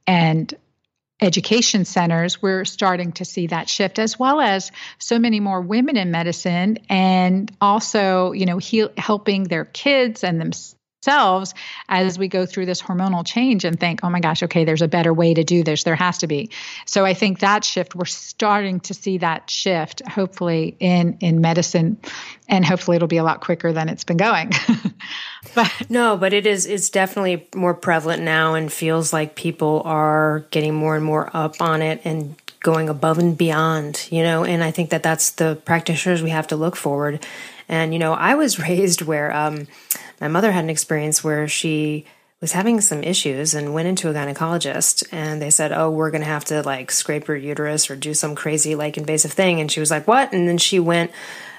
and 0.07 0.53
education 1.21 1.85
centers, 1.85 2.43
we're 2.43 2.65
starting 2.65 3.12
to 3.12 3.25
see 3.25 3.47
that 3.49 3.69
shift, 3.69 3.99
as 3.99 4.19
well 4.19 4.41
as 4.41 4.73
so 4.99 5.19
many 5.19 5.41
more 5.41 5.61
women 5.61 5.97
in 5.97 6.11
medicine, 6.11 6.79
and 6.89 7.51
also, 7.61 8.33
you 8.33 8.47
know, 8.47 8.59
he, 8.59 8.87
helping 8.97 9.45
their 9.45 9.65
kids 9.65 10.25
and 10.25 10.41
themselves 10.41 11.55
as 11.89 12.19
we 12.19 12.29
go 12.29 12.47
through 12.47 12.67
this 12.67 12.81
hormonal 12.81 13.27
change 13.27 13.65
and 13.65 13.79
think, 13.79 14.01
oh 14.03 14.11
my 14.11 14.21
gosh, 14.21 14.43
okay, 14.43 14.65
there's 14.65 14.83
a 14.83 14.89
better 14.89 15.12
way 15.12 15.35
to 15.35 15.45
do 15.45 15.62
this. 15.62 15.85
There 15.85 15.95
has 15.95 16.19
to 16.19 16.27
be. 16.27 16.51
So 16.87 17.05
I 17.05 17.15
think 17.15 17.41
that 17.41 17.65
shift, 17.65 17.95
we're 17.95 18.07
starting 18.07 18.81
to 18.81 18.95
see 18.95 19.19
that 19.19 19.51
shift, 19.51 20.07
hopefully 20.07 20.77
in 20.81 21.19
in 21.21 21.41
medicine, 21.41 21.99
and 22.49 22.65
hopefully 22.65 22.97
it'll 22.97 23.09
be 23.09 23.19
a 23.19 23.25
lot 23.25 23.41
quicker 23.41 23.73
than 23.73 23.89
it's 23.89 24.05
been 24.05 24.17
going. 24.17 24.53
but 25.55 25.70
no, 25.88 26.16
but 26.16 26.32
it 26.32 26.47
is 26.47 26.66
it's 26.66 26.90
definitely 26.90 27.47
more 27.55 27.74
prevalent 27.74 28.22
now 28.22 28.55
and 28.55 28.72
feels 28.72 29.12
like 29.12 29.34
people 29.34 29.82
are 29.84 30.45
getting 30.51 30.74
more 30.74 30.97
and 30.97 31.05
more 31.05 31.30
up 31.34 31.61
on 31.61 31.82
it 31.82 32.01
and 32.05 32.36
going 32.61 32.88
above 32.88 33.18
and 33.18 33.36
beyond, 33.36 34.09
you 34.11 34.22
know, 34.22 34.45
and 34.45 34.64
I 34.64 34.70
think 34.70 34.90
that 34.90 35.03
that's 35.03 35.30
the 35.32 35.61
practitioners 35.64 36.22
we 36.22 36.30
have 36.30 36.47
to 36.49 36.57
look 36.57 36.76
forward. 36.76 37.24
And 37.68 37.92
you 37.92 37.99
know, 37.99 38.14
I 38.14 38.34
was 38.34 38.59
raised 38.68 39.03
where 39.03 39.34
um, 39.34 39.66
my 40.20 40.28
mother 40.28 40.53
had 40.53 40.64
an 40.64 40.70
experience 40.70 41.22
where 41.22 41.49
she 41.49 42.07
was 42.40 42.53
having 42.53 42.80
some 42.80 43.03
issues 43.03 43.55
and 43.55 43.72
went 43.72 43.88
into 43.88 44.11
a 44.11 44.12
gynecologist 44.12 45.07
and 45.12 45.40
they 45.40 45.49
said, 45.51 45.72
"Oh, 45.72 45.90
we're 45.90 46.11
going 46.11 46.20
to 46.20 46.26
have 46.26 46.45
to 46.47 46.62
like 46.62 46.90
scrape 46.90 47.26
your 47.26 47.38
uterus 47.38 47.90
or 47.90 47.97
do 47.97 48.12
some 48.12 48.34
crazy 48.34 48.74
like 48.74 48.99
invasive 48.99 49.32
thing." 49.32 49.61
And 49.61 49.72
she 49.72 49.80
was 49.80 49.90
like, 49.90 50.07
"What?" 50.07 50.32
And 50.32 50.47
then 50.47 50.59
she 50.59 50.78
went 50.78 51.11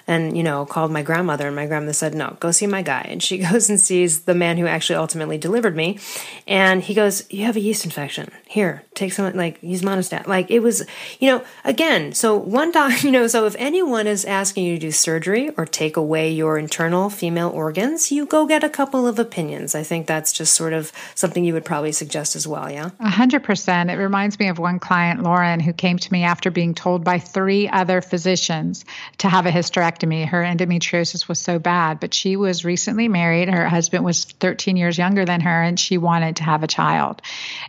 and 0.08 0.38
you 0.38 0.44
know 0.44 0.66
called 0.66 0.92
my 0.92 1.02
grandmother 1.02 1.48
and 1.48 1.56
my 1.56 1.66
grandmother 1.66 1.94
said 1.94 2.14
no 2.14 2.38
go 2.40 2.52
see 2.52 2.68
my 2.68 2.82
guy. 2.82 3.06
And 3.10 3.22
she 3.22 3.38
goes 3.50 3.70
and 3.70 3.80
sees 3.80 4.22
the 4.22 4.36
man 4.36 4.58
who 4.58 4.68
actually 4.68 4.98
ultimately 4.98 5.38
delivered 5.38 5.76
me 5.76 6.00
and 6.48 6.82
he 6.84 6.94
goes 6.94 7.32
you 7.32 7.46
have 7.46 7.56
a 7.56 7.60
yeast 7.60 7.86
infection. 7.86 8.32
Here 8.46 8.84
take 8.94 9.14
some 9.14 9.36
like 9.36 9.62
use 9.62 9.82
Monistat. 9.82 10.28
Like 10.28 10.52
it 10.52 10.60
was 10.60 10.86
you 11.20 11.30
know 11.30 11.44
again 11.64 12.14
so 12.14 12.38
one 12.38 12.72
doc 12.72 13.04
you 13.04 13.12
know 13.12 13.28
so 13.28 13.46
if 13.46 13.56
anyone 13.58 14.08
is 14.08 14.26
asking 14.26 14.66
you 14.66 14.76
to 14.76 14.80
do 14.80 14.92
surgery 14.92 15.50
or 15.58 15.66
take 15.66 15.98
away 15.98 16.32
your 16.32 16.58
internal 16.58 17.10
female 17.10 17.50
organs 17.50 18.12
you 18.12 18.26
go 18.26 18.46
get 18.46 18.64
a 18.64 18.70
couple 18.70 19.08
of 19.08 19.20
opinions. 19.20 19.76
I 19.76 19.84
think 19.84 20.08
that's 20.08 20.32
just 20.32 20.54
sort 20.54 20.74
of 20.74 20.92
something 21.16 21.44
you 21.44 21.54
would 21.54 21.66
probably 21.66 21.92
suggest 21.92 22.36
as 22.36 22.48
well 22.48 22.70
yeah? 22.72 22.92
A 23.00 23.10
hundred 23.10 23.44
percent. 23.44 23.90
It 23.90 23.96
reminds 23.96 24.40
me 24.40 24.50
of 24.50 24.60
one 24.60 24.80
client 24.80 25.24
lauren 25.24 25.60
who 25.60 25.74
came 25.74 25.98
to 25.98 26.14
me 26.14 26.24
after 26.24 26.52
being 26.52 26.74
told 26.74 27.04
by 27.04 27.20
three 27.20 27.68
other 27.68 28.02
physicians 28.02 28.86
to 29.20 29.30
have 29.30 29.46
a 29.46 29.52
hysterectomy 29.52 29.95
Her 30.02 30.44
endometriosis 30.44 31.28
was 31.28 31.40
so 31.40 31.60
bad, 31.60 32.00
but 32.00 32.14
she 32.14 32.36
was 32.36 32.66
recently 32.66 33.08
married. 33.08 33.50
Her 33.50 33.68
husband 33.68 34.04
was 34.04 34.26
13 34.26 34.78
years 34.78 34.98
younger 34.98 35.26
than 35.26 35.42
her, 35.42 35.62
and 35.64 35.80
she 35.80 35.98
wanted 35.98 36.38
to 36.38 36.44
have 36.44 36.64
a 36.64 36.68
child. 36.68 37.22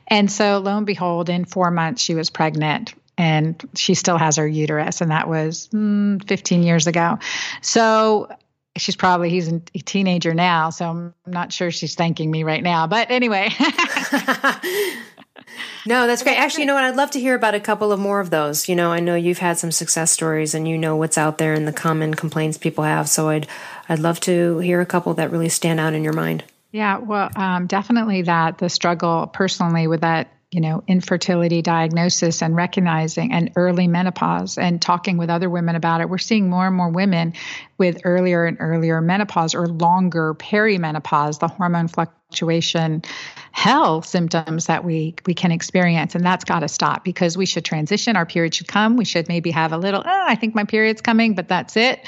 And 0.09 0.31
so, 0.31 0.59
lo 0.59 0.77
and 0.77 0.87
behold, 0.87 1.29
in 1.29 1.45
four 1.45 1.71
months, 1.71 2.03
she 2.03 2.15
was 2.15 2.31
pregnant 2.31 2.95
and 3.19 3.63
she 3.75 3.95
still 3.95 4.19
has 4.19 4.37
her 4.37 4.47
uterus. 4.47 5.01
And 5.01 5.11
that 5.11 5.29
was 5.29 5.69
mm, 5.73 6.27
15 6.29 6.63
years 6.63 6.87
ago. 6.87 7.19
So, 7.63 8.29
she's 8.77 8.97
probably 8.97 9.31
he's 9.31 9.51
a 9.51 9.59
teenager 9.59 10.35
now 10.35 10.69
so 10.69 10.91
i'm 10.91 11.15
not 11.27 11.51
sure 11.51 11.71
she's 11.71 11.95
thanking 11.95 12.31
me 12.31 12.45
right 12.45 12.63
now 12.63 12.87
but 12.87 13.11
anyway 13.11 13.49
no, 15.87 16.07
that's 16.07 16.23
great. 16.23 16.39
Actually, 16.39 16.63
you 16.63 16.67
know 16.67 16.75
what? 16.75 16.85
I'd 16.85 16.97
love 16.97 17.11
to 17.13 17.21
hear 17.21 17.35
about 17.35 17.55
a 17.55 17.61
couple 17.61 17.93
of 17.93 18.01
more 18.01 18.21
of 18.21 18.31
those. 18.31 18.69
You 18.69 18.77
know, 18.77 18.93
I 18.93 19.01
know 19.01 19.15
you've 19.15 19.39
had 19.39 19.59
some 19.59 19.73
success 19.73 20.11
stories 20.11 20.55
and 20.55 20.69
you 20.69 20.77
know 20.77 20.97
what's 20.97 21.19
out 21.19 21.39
there 21.39 21.55
and 21.55 21.67
the 21.67 21.73
common 21.73 22.15
complaints 22.15 22.59
people 22.59 22.85
have. 22.85 23.09
So 23.09 23.29
I'd 23.29 23.47
I'd 23.89 24.01
love 24.01 24.21
to 24.21 24.59
hear 24.59 24.81
a 24.81 24.87
couple 24.87 25.15
that 25.15 25.31
really 25.31 25.49
stand 25.49 25.81
out 25.81 25.95
in 25.95 26.05
your 26.05 26.13
mind. 26.13 26.45
Yeah, 26.73 26.99
well, 26.99 27.31
um, 27.37 27.67
definitely 27.67 28.23
that 28.23 28.59
the 28.59 28.69
struggle 28.69 29.29
personally 29.29 29.87
with 29.87 30.03
that 30.03 30.29
you 30.57 30.63
know, 30.63 30.83
infertility 30.89 31.61
diagnosis 31.61 32.41
and 32.41 32.57
recognizing 32.57 33.31
and 33.31 33.53
early 33.57 33.87
menopause 33.87 34.57
and 34.57 34.81
talking 34.81 35.19
with 35.19 35.29
other 35.29 35.51
women 35.51 35.77
about 35.77 36.01
it. 36.01 36.09
We're 36.09 36.17
seeing 36.17 36.49
more 36.49 36.67
and 36.67 36.75
more 36.75 36.89
women 36.89 37.35
with 37.77 38.01
earlier 38.05 38.47
and 38.47 38.57
earlier 38.59 39.03
menopause 39.03 39.55
or 39.55 39.67
longer 39.67 40.33
perimenopause, 40.33 41.41
the 41.41 41.49
hormone 41.49 41.89
fluctuation 41.89 43.03
hell 43.53 44.01
symptoms 44.01 44.65
that 44.65 44.83
we 44.83 45.15
we 45.27 45.35
can 45.35 45.53
experience. 45.53 46.15
And 46.15 46.25
that's 46.25 46.45
got 46.45 46.61
to 46.61 46.69
stop 46.69 47.05
because 47.05 47.37
we 47.37 47.45
should 47.45 47.67
transition. 47.67 48.17
Our 48.17 48.25
period 48.25 48.55
should 48.55 48.69
come. 48.69 48.97
We 48.97 49.05
should 49.05 49.29
maybe 49.29 49.51
have 49.51 49.73
a 49.73 49.79
little 49.79 50.03
oh, 50.07 50.25
i 50.27 50.35
think 50.35 50.55
my 50.55 50.65
period's 50.65 51.01
coming 51.01 51.35
but 51.35 51.49
that's 51.49 51.77
it 51.77 52.01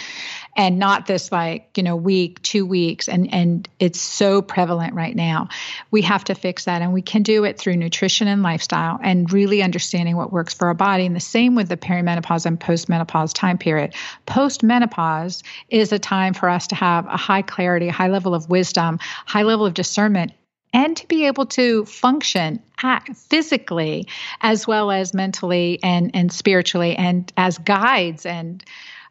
and 0.59 0.79
not 0.79 1.07
this 1.07 1.31
like 1.31 1.71
you 1.77 1.85
know 1.85 1.95
week 1.97 2.43
two 2.43 2.67
weeks 2.67 3.09
and 3.09 3.33
and 3.33 3.69
it's 3.79 4.01
so 4.01 4.43
prevalent 4.43 4.93
right 4.93 5.15
now. 5.15 5.49
We 5.91 6.03
have 6.03 6.25
to 6.25 6.35
fix 6.35 6.65
that 6.65 6.83
and 6.83 6.93
we 6.93 7.01
can 7.01 7.23
do 7.23 7.45
it 7.45 7.59
through 7.59 7.77
nutrition 7.77 8.29
and 8.29 8.43
lifestyle 8.43 8.99
and 9.03 9.33
really 9.33 9.63
understanding 9.63 10.17
what 10.17 10.33
works 10.33 10.53
for 10.53 10.67
our 10.67 10.75
body. 10.75 11.07
And 11.07 11.17
the 11.17 11.21
same 11.21 11.55
with 11.55 11.69
the 11.69 11.77
perimenopause 11.77 12.45
and 12.45 12.59
postmenopause 12.59 13.33
time 13.33 13.57
period. 13.57 13.95
Postmenopause 14.27 15.45
is 15.69 15.93
a 15.93 15.99
time 15.99 16.35
for 16.35 16.49
us 16.49 16.67
to 16.67 16.75
have 16.75 17.07
a 17.07 17.17
high 17.17 17.43
clarity 17.43 17.89
high 17.89 18.09
level 18.09 18.35
of 18.35 18.51
wisdom 18.51 18.99
high 19.27 19.45
level 19.45 19.65
of 19.65 19.75
discernment 19.75 20.33
and 20.73 20.97
to 20.97 21.07
be 21.07 21.27
able 21.27 21.47
to 21.47 21.85
function 21.85 22.61
act 22.83 23.17
physically 23.17 24.07
as 24.41 24.67
well 24.67 24.91
as 24.91 25.15
mentally 25.15 25.79
and 25.85 26.11
and 26.15 26.33
spiritually 26.33 26.97
and 26.97 27.33
as 27.37 27.59
guides 27.59 28.27
and 28.27 28.65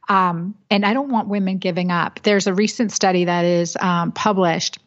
um, 0.07 0.55
and 0.69 0.85
I 0.85 0.93
don't 0.93 1.09
want 1.09 1.27
women 1.27 1.57
giving 1.57 1.91
up. 1.91 2.19
There's 2.23 2.47
a 2.47 2.53
recent 2.53 2.91
study 2.91 3.25
that 3.25 3.45
is 3.45 3.77
um, 3.79 4.11
published 4.11 4.79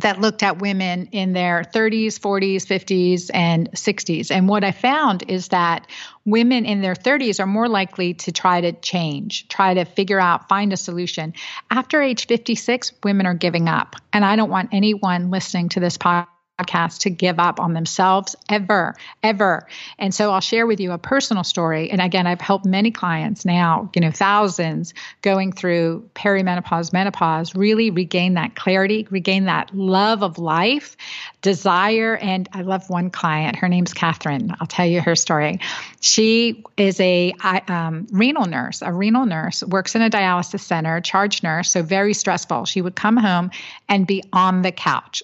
that 0.00 0.20
looked 0.20 0.42
at 0.42 0.60
women 0.60 1.08
in 1.12 1.32
their 1.32 1.62
30s, 1.62 2.18
40s, 2.18 2.64
50s, 2.64 3.30
and 3.34 3.70
60s. 3.72 4.30
And 4.30 4.48
what 4.48 4.62
I 4.62 4.70
found 4.70 5.24
is 5.28 5.48
that 5.48 5.86
women 6.24 6.64
in 6.64 6.80
their 6.80 6.94
30s 6.94 7.40
are 7.40 7.46
more 7.46 7.68
likely 7.68 8.14
to 8.14 8.32
try 8.32 8.60
to 8.60 8.72
change, 8.72 9.48
try 9.48 9.74
to 9.74 9.84
figure 9.84 10.20
out, 10.20 10.48
find 10.48 10.72
a 10.72 10.76
solution. 10.76 11.34
After 11.70 12.00
age 12.00 12.26
56, 12.28 12.92
women 13.02 13.26
are 13.26 13.34
giving 13.34 13.68
up. 13.68 13.96
And 14.12 14.24
I 14.24 14.36
don't 14.36 14.50
want 14.50 14.70
anyone 14.72 15.30
listening 15.30 15.70
to 15.70 15.80
this 15.80 15.98
podcast 15.98 16.28
podcast 16.60 17.00
to 17.00 17.10
give 17.10 17.38
up 17.38 17.60
on 17.60 17.72
themselves 17.72 18.36
ever, 18.48 18.94
ever. 19.22 19.66
And 19.98 20.14
so 20.14 20.32
I'll 20.32 20.40
share 20.40 20.66
with 20.66 20.80
you 20.80 20.92
a 20.92 20.98
personal 20.98 21.44
story. 21.44 21.90
And 21.90 22.00
again, 22.00 22.26
I've 22.26 22.40
helped 22.40 22.64
many 22.64 22.90
clients 22.90 23.44
now, 23.44 23.90
you 23.94 24.00
know, 24.00 24.10
thousands 24.10 24.94
going 25.22 25.52
through 25.52 26.08
perimenopause, 26.14 26.92
menopause, 26.92 27.54
really 27.54 27.90
regain 27.90 28.34
that 28.34 28.54
clarity, 28.54 29.06
regain 29.10 29.46
that 29.46 29.74
love 29.74 30.22
of 30.22 30.38
life, 30.38 30.96
desire. 31.42 32.16
And 32.16 32.48
I 32.52 32.62
love 32.62 32.88
one 32.90 33.10
client. 33.10 33.56
Her 33.56 33.68
name's 33.68 33.94
Catherine. 33.94 34.54
I'll 34.60 34.66
tell 34.66 34.86
you 34.86 35.00
her 35.00 35.16
story. 35.16 35.60
She 36.00 36.64
is 36.76 37.00
a 37.00 37.32
um, 37.68 38.06
renal 38.12 38.46
nurse, 38.46 38.82
a 38.82 38.92
renal 38.92 39.26
nurse, 39.26 39.62
works 39.62 39.94
in 39.94 40.02
a 40.02 40.10
dialysis 40.10 40.60
center, 40.60 41.00
charge 41.00 41.42
nurse, 41.42 41.70
so 41.70 41.82
very 41.82 42.14
stressful. 42.14 42.64
She 42.64 42.82
would 42.82 42.94
come 42.94 43.16
home 43.16 43.50
and 43.88 44.06
be 44.06 44.22
on 44.32 44.62
the 44.62 44.72
couch 44.72 45.22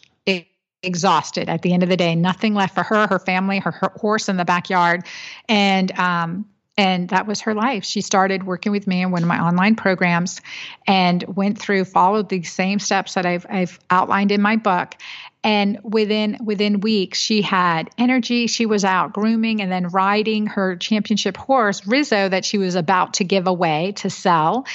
exhausted 0.87 1.49
at 1.49 1.63
the 1.63 1.73
end 1.73 1.83
of 1.83 1.89
the 1.89 1.97
day, 1.97 2.15
nothing 2.15 2.55
left 2.55 2.75
for 2.75 2.83
her, 2.83 3.07
her 3.07 3.19
family, 3.19 3.59
her, 3.59 3.73
her 3.73 3.93
horse 3.97 4.29
in 4.29 4.37
the 4.37 4.45
backyard. 4.45 5.05
And, 5.49 5.91
um, 5.99 6.47
and 6.79 7.09
that 7.09 7.27
was 7.27 7.41
her 7.43 7.55
life. 7.55 7.85
She 7.85 8.03
started 8.03 8.45
working 8.45 8.71
with 8.71 8.87
me 8.87 9.03
in 9.03 9.11
one 9.11 9.23
of 9.23 9.29
my 9.29 9.41
online 9.41 9.77
programs 9.77 10.41
and 10.87 11.25
went 11.25 11.59
through, 11.59 11.87
followed 11.87 12.29
the 12.29 12.43
same 12.43 12.79
steps 12.79 13.15
that 13.15 13.25
I've, 13.25 13.47
I've 13.49 13.79
outlined 13.91 14.31
in 14.31 14.43
my 14.43 14.57
book. 14.57 14.95
And 15.43 15.79
within 15.85 16.39
within 16.45 16.81
weeks, 16.81 17.21
she 17.21 17.41
had 17.41 17.89
energy. 17.97 18.49
She 18.49 18.67
was 18.67 18.85
out 18.85 19.13
grooming 19.13 19.63
and 19.63 19.71
then 19.71 19.89
riding 19.89 20.49
her 20.49 20.75
championship 20.77 21.37
horse, 21.37 21.87
Rizzo, 21.87 22.29
that 22.29 22.45
she 22.45 22.59
was 22.59 22.75
about 22.75 23.15
to 23.15 23.25
give 23.25 23.47
away 23.47 23.93
to 23.99 24.11
sell 24.11 24.67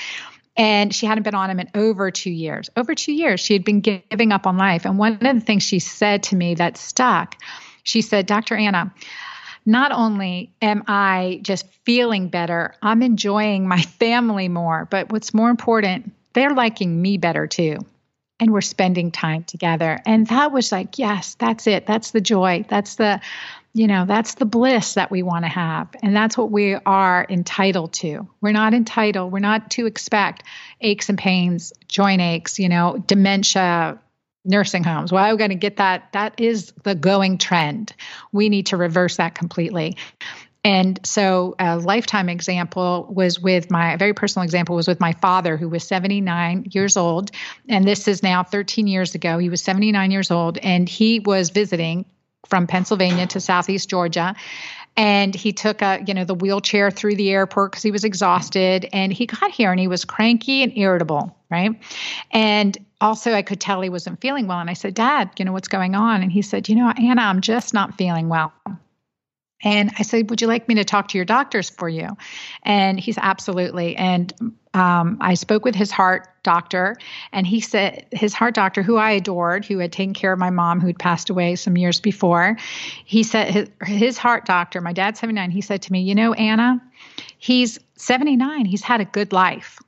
and 0.58 0.94
she 0.94 1.06
hadn't 1.06 1.24
been 1.24 1.36
on 1.36 1.50
him 1.50 1.60
in 1.60 1.70
over 1.76 2.12
two 2.12 2.32
years. 2.32 2.70
Over 2.76 2.96
two 2.96 3.14
years, 3.14 3.40
she 3.40 3.54
had 3.54 3.64
been 3.64 3.82
giving 3.82 4.32
up 4.32 4.46
on 4.46 4.58
life. 4.58 4.86
And 4.86 4.98
one 4.98 5.14
of 5.14 5.20
the 5.20 5.40
things 5.40 5.64
she 5.64 5.80
said 5.80 6.24
to 6.24 6.36
me 6.36 6.56
that 6.56 6.78
stuck, 6.78 7.36
she 7.84 8.02
said, 8.02 8.26
Dr. 8.26 8.56
Anna, 8.56 8.94
not 9.66 9.92
only 9.92 10.52
am 10.62 10.84
I 10.88 11.40
just 11.44 11.68
feeling 11.86 12.30
better, 12.30 12.76
I'm 12.82 13.02
enjoying 13.02 13.68
my 13.68 13.82
family 13.82 14.50
more, 14.50 14.88
but 14.90 15.12
what's 15.12 15.34
more 15.34 15.50
important, 15.50 16.12
they're 16.34 16.54
liking 16.54 17.02
me 17.02 17.18
better 17.18 17.48
too. 17.48 17.78
And 18.42 18.52
we're 18.52 18.60
spending 18.60 19.12
time 19.12 19.44
together. 19.44 20.00
And 20.06 20.28
that 20.28 20.52
was 20.52 20.72
like, 20.72 20.98
yes, 20.98 21.36
that's 21.36 21.68
it. 21.68 21.86
That's 21.86 22.10
the 22.10 22.20
joy. 22.20 22.66
That's 22.68 22.96
the, 22.96 23.22
you 23.74 23.86
know, 23.88 24.06
that's 24.06 24.34
the 24.34 24.46
bliss 24.46 24.96
that 24.96 25.12
we 25.12 25.22
want 25.22 25.46
to 25.46 25.50
have. 25.50 25.90
And 26.02 26.16
that's 26.16 26.36
what 26.36 26.52
we 26.52 26.74
are 26.74 27.26
entitled 27.30 27.94
to. 27.94 28.28
We're 28.42 28.52
not 28.52 28.74
entitled, 28.74 29.32
we're 29.32 29.40
not 29.40 29.70
to 29.72 29.86
expect 29.86 30.44
aches 30.82 31.08
and 31.08 31.20
pains, 31.20 31.72
joint 31.88 32.20
aches, 32.20 32.60
you 32.60 32.68
know, 32.68 33.02
dementia, 33.06 34.00
nursing 34.44 34.84
homes. 34.84 35.12
Well, 35.12 35.24
I'm 35.24 35.38
going 35.38 35.52
to 35.52 35.56
get 35.56 35.78
that. 35.78 36.12
That 36.14 36.40
is 36.40 36.74
the 36.84 36.96
going 36.96 37.38
trend. 37.38 37.94
We 38.32 38.50
need 38.50 38.66
to 38.68 38.78
reverse 38.78 39.18
that 39.18 39.36
completely. 39.36 39.98
And 40.64 41.00
so 41.04 41.56
a 41.58 41.78
lifetime 41.78 42.30
example 42.30 43.08
was 43.10 43.40
with 43.40 43.72
my 43.72 43.96
very 43.98 44.14
personal 44.14 44.44
example 44.44 44.76
was 44.76 44.88
with 44.88 45.00
my 45.00 45.14
father 45.14 45.58
who 45.58 45.68
was 45.68 45.84
79 45.84 46.68
years 46.72 46.98
old. 46.98 47.32
And 47.68 47.86
this 47.86 48.08
is 48.08 48.22
now 48.22 48.44
13 48.44 48.88
years 48.88 49.16
ago. 49.16 49.40
He 49.40 49.50
was 49.50 49.62
79 49.62 50.12
years 50.12 50.30
old 50.30 50.58
and 50.60 50.88
he 50.88 51.20
was 51.20 51.50
visiting 51.50 52.06
from 52.48 52.68
Pennsylvania 52.68 53.26
to 53.28 53.40
Southeast 53.40 53.90
Georgia. 53.90 54.36
And 54.98 55.34
he 55.34 55.54
took 55.54 55.82
a 55.82 56.04
you 56.06 56.14
know 56.14 56.26
the 56.26 56.36
wheelchair 56.36 56.92
through 56.92 57.16
the 57.16 57.32
airport 57.32 57.72
because 57.72 57.84
he 57.84 57.92
was 57.92 58.04
exhausted 58.04 58.88
and 58.92 59.12
he 59.12 59.26
got 59.26 59.50
here 59.50 59.72
and 59.72 59.80
he 59.80 59.88
was 59.88 60.06
cranky 60.06 60.64
and 60.64 60.78
irritable 60.78 61.36
right? 61.50 61.82
And 62.32 62.78
also 63.00 63.34
i 63.34 63.42
could 63.42 63.60
tell 63.60 63.82
he 63.82 63.90
wasn't 63.90 64.22
feeling 64.22 64.48
well. 64.48 64.60
And 64.60 64.70
i 64.70 64.74
said 64.74 64.94
dad 64.94 65.32
you 65.38 65.46
know 65.46 65.54
what's 65.54 65.70
going 65.70 65.96
on? 65.96 66.22
And 66.22 66.32
he 66.32 66.42
said 66.42 66.68
you 66.68 66.76
know 66.76 66.90
anna 66.90 67.22
i'm 67.22 67.42
just 67.42 67.74
not 67.74 67.98
feeling 67.98 68.28
well 68.28 68.54
and 69.64 69.92
I 70.00 70.04
said, 70.04 70.30
Would 70.30 70.42
you 70.42 70.48
like 70.48 70.68
me 70.68 70.76
to 70.76 70.84
talk 70.84 71.10
to 71.10 71.18
your 71.18 71.26
doctors 71.26 71.70
for 71.70 71.90
you? 71.90 72.18
And 72.64 73.00
he's 73.00 73.18
absolutely. 73.18 73.96
And 73.96 74.54
um, 74.74 75.18
I 75.20 75.34
spoke 75.34 75.66
with 75.66 75.76
his 75.76 75.92
heart 75.92 76.30
doctor, 76.44 76.96
and 77.34 77.46
he 77.46 77.60
said, 77.60 78.06
his 78.12 78.34
heart 78.34 78.56
doctor, 78.56 78.82
who 78.82 78.96
I 78.96 79.12
adored, 79.12 79.66
who 79.66 79.80
had 79.80 79.92
taken 79.92 80.14
care 80.14 80.32
of 80.32 80.40
my 80.40 80.50
mom, 80.50 80.80
who 80.80 80.88
had 80.88 80.98
passed 80.98 81.30
away 81.30 81.56
some 81.56 81.78
years 81.78 82.00
before, 82.00 82.58
he 83.04 83.24
said, 83.24 83.50
his, 83.50 83.70
his 83.84 84.18
heart 84.18 84.46
doctor, 84.46 84.80
my 84.80 84.94
dad's 84.94 85.20
79, 85.20 85.52
he 85.52 85.62
said 85.62 85.82
to 85.84 85.92
me, 85.92 86.02
You 86.02 86.16
know, 86.16 86.34
Anna, 86.34 86.82
he's 87.38 87.80
79, 87.98 88.66
he's 88.66 88.82
had 88.82 89.02
a 89.02 89.06
good 89.06 89.34
life. 89.34 89.80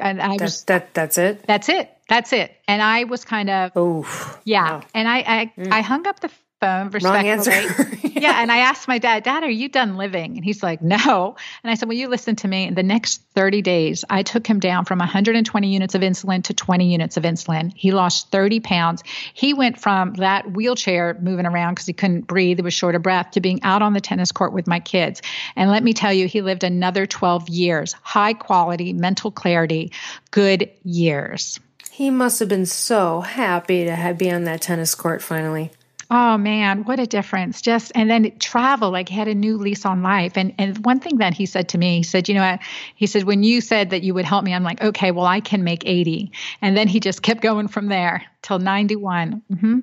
And 0.00 0.20
I 0.20 0.36
was, 0.38 0.64
that, 0.64 0.92
that's 0.94 1.18
it? 1.18 1.46
That's 1.46 1.68
it. 1.68 1.90
That's 2.08 2.32
it. 2.32 2.54
And 2.66 2.82
I 2.82 3.04
was 3.04 3.24
kind 3.24 3.48
of, 3.50 3.72
oh, 3.74 4.38
yeah. 4.44 4.78
Wow. 4.78 4.82
And 4.94 5.08
I, 5.08 5.18
I, 5.18 5.52
mm. 5.56 5.72
I 5.72 5.80
hung 5.80 6.06
up 6.06 6.20
the 6.20 6.30
phone 6.60 6.90
answer. 7.04 7.52
yeah. 8.02 8.42
And 8.42 8.50
I 8.50 8.58
asked 8.58 8.88
my 8.88 8.98
dad, 8.98 9.22
Dad, 9.22 9.42
are 9.42 9.50
you 9.50 9.68
done 9.68 9.96
living? 9.96 10.36
And 10.36 10.44
he's 10.44 10.62
like, 10.62 10.82
No. 10.82 11.36
And 11.62 11.70
I 11.70 11.74
said, 11.74 11.88
Well, 11.88 11.96
you 11.96 12.08
listen 12.08 12.36
to 12.36 12.48
me. 12.48 12.66
In 12.66 12.74
the 12.74 12.82
next 12.82 13.22
30 13.34 13.62
days, 13.62 14.04
I 14.10 14.22
took 14.22 14.46
him 14.46 14.60
down 14.60 14.84
from 14.84 14.98
120 14.98 15.68
units 15.68 15.94
of 15.94 16.02
insulin 16.02 16.42
to 16.44 16.54
20 16.54 16.90
units 16.90 17.16
of 17.16 17.22
insulin. 17.22 17.72
He 17.74 17.92
lost 17.92 18.30
30 18.30 18.60
pounds. 18.60 19.02
He 19.34 19.54
went 19.54 19.78
from 19.78 20.14
that 20.14 20.50
wheelchair 20.52 21.16
moving 21.20 21.46
around 21.46 21.74
because 21.74 21.86
he 21.86 21.92
couldn't 21.92 22.26
breathe, 22.26 22.58
he 22.58 22.62
was 22.62 22.74
short 22.74 22.94
of 22.94 23.02
breath, 23.02 23.32
to 23.32 23.40
being 23.40 23.62
out 23.62 23.82
on 23.82 23.92
the 23.92 24.00
tennis 24.00 24.32
court 24.32 24.52
with 24.52 24.66
my 24.66 24.80
kids. 24.80 25.22
And 25.56 25.70
let 25.70 25.82
me 25.82 25.92
tell 25.92 26.12
you, 26.12 26.26
he 26.26 26.42
lived 26.42 26.64
another 26.64 27.06
12 27.06 27.48
years, 27.48 27.92
high 28.02 28.34
quality, 28.34 28.92
mental 28.92 29.30
clarity, 29.30 29.92
good 30.30 30.70
years. 30.84 31.60
He 31.90 32.10
must 32.10 32.38
have 32.38 32.48
been 32.48 32.66
so 32.66 33.22
happy 33.22 33.84
to 33.84 33.94
have, 33.94 34.18
be 34.18 34.30
on 34.30 34.44
that 34.44 34.62
tennis 34.62 34.94
court 34.94 35.20
finally. 35.20 35.72
Oh 36.10 36.38
man, 36.38 36.84
what 36.84 36.98
a 36.98 37.06
difference. 37.06 37.60
Just 37.60 37.92
and 37.94 38.10
then 38.10 38.38
travel, 38.38 38.90
like 38.90 39.10
had 39.10 39.28
a 39.28 39.34
new 39.34 39.58
lease 39.58 39.84
on 39.84 40.02
life. 40.02 40.38
And 40.38 40.54
and 40.56 40.82
one 40.84 41.00
thing 41.00 41.18
that 41.18 41.34
he 41.34 41.44
said 41.44 41.68
to 41.70 41.78
me, 41.78 41.98
he 41.98 42.02
said, 42.02 42.28
you 42.28 42.34
know, 42.34 42.58
he 42.94 43.06
said, 43.06 43.24
when 43.24 43.42
you 43.42 43.60
said 43.60 43.90
that 43.90 44.02
you 44.02 44.14
would 44.14 44.24
help 44.24 44.42
me, 44.44 44.54
I'm 44.54 44.62
like, 44.62 44.82
okay, 44.82 45.10
well, 45.10 45.26
I 45.26 45.40
can 45.40 45.64
make 45.64 45.84
80. 45.84 46.32
And 46.62 46.76
then 46.76 46.88
he 46.88 46.98
just 47.00 47.22
kept 47.22 47.42
going 47.42 47.68
from 47.68 47.88
there 47.88 48.24
till 48.40 48.58
91. 48.58 49.42
Mm-hmm. 49.52 49.78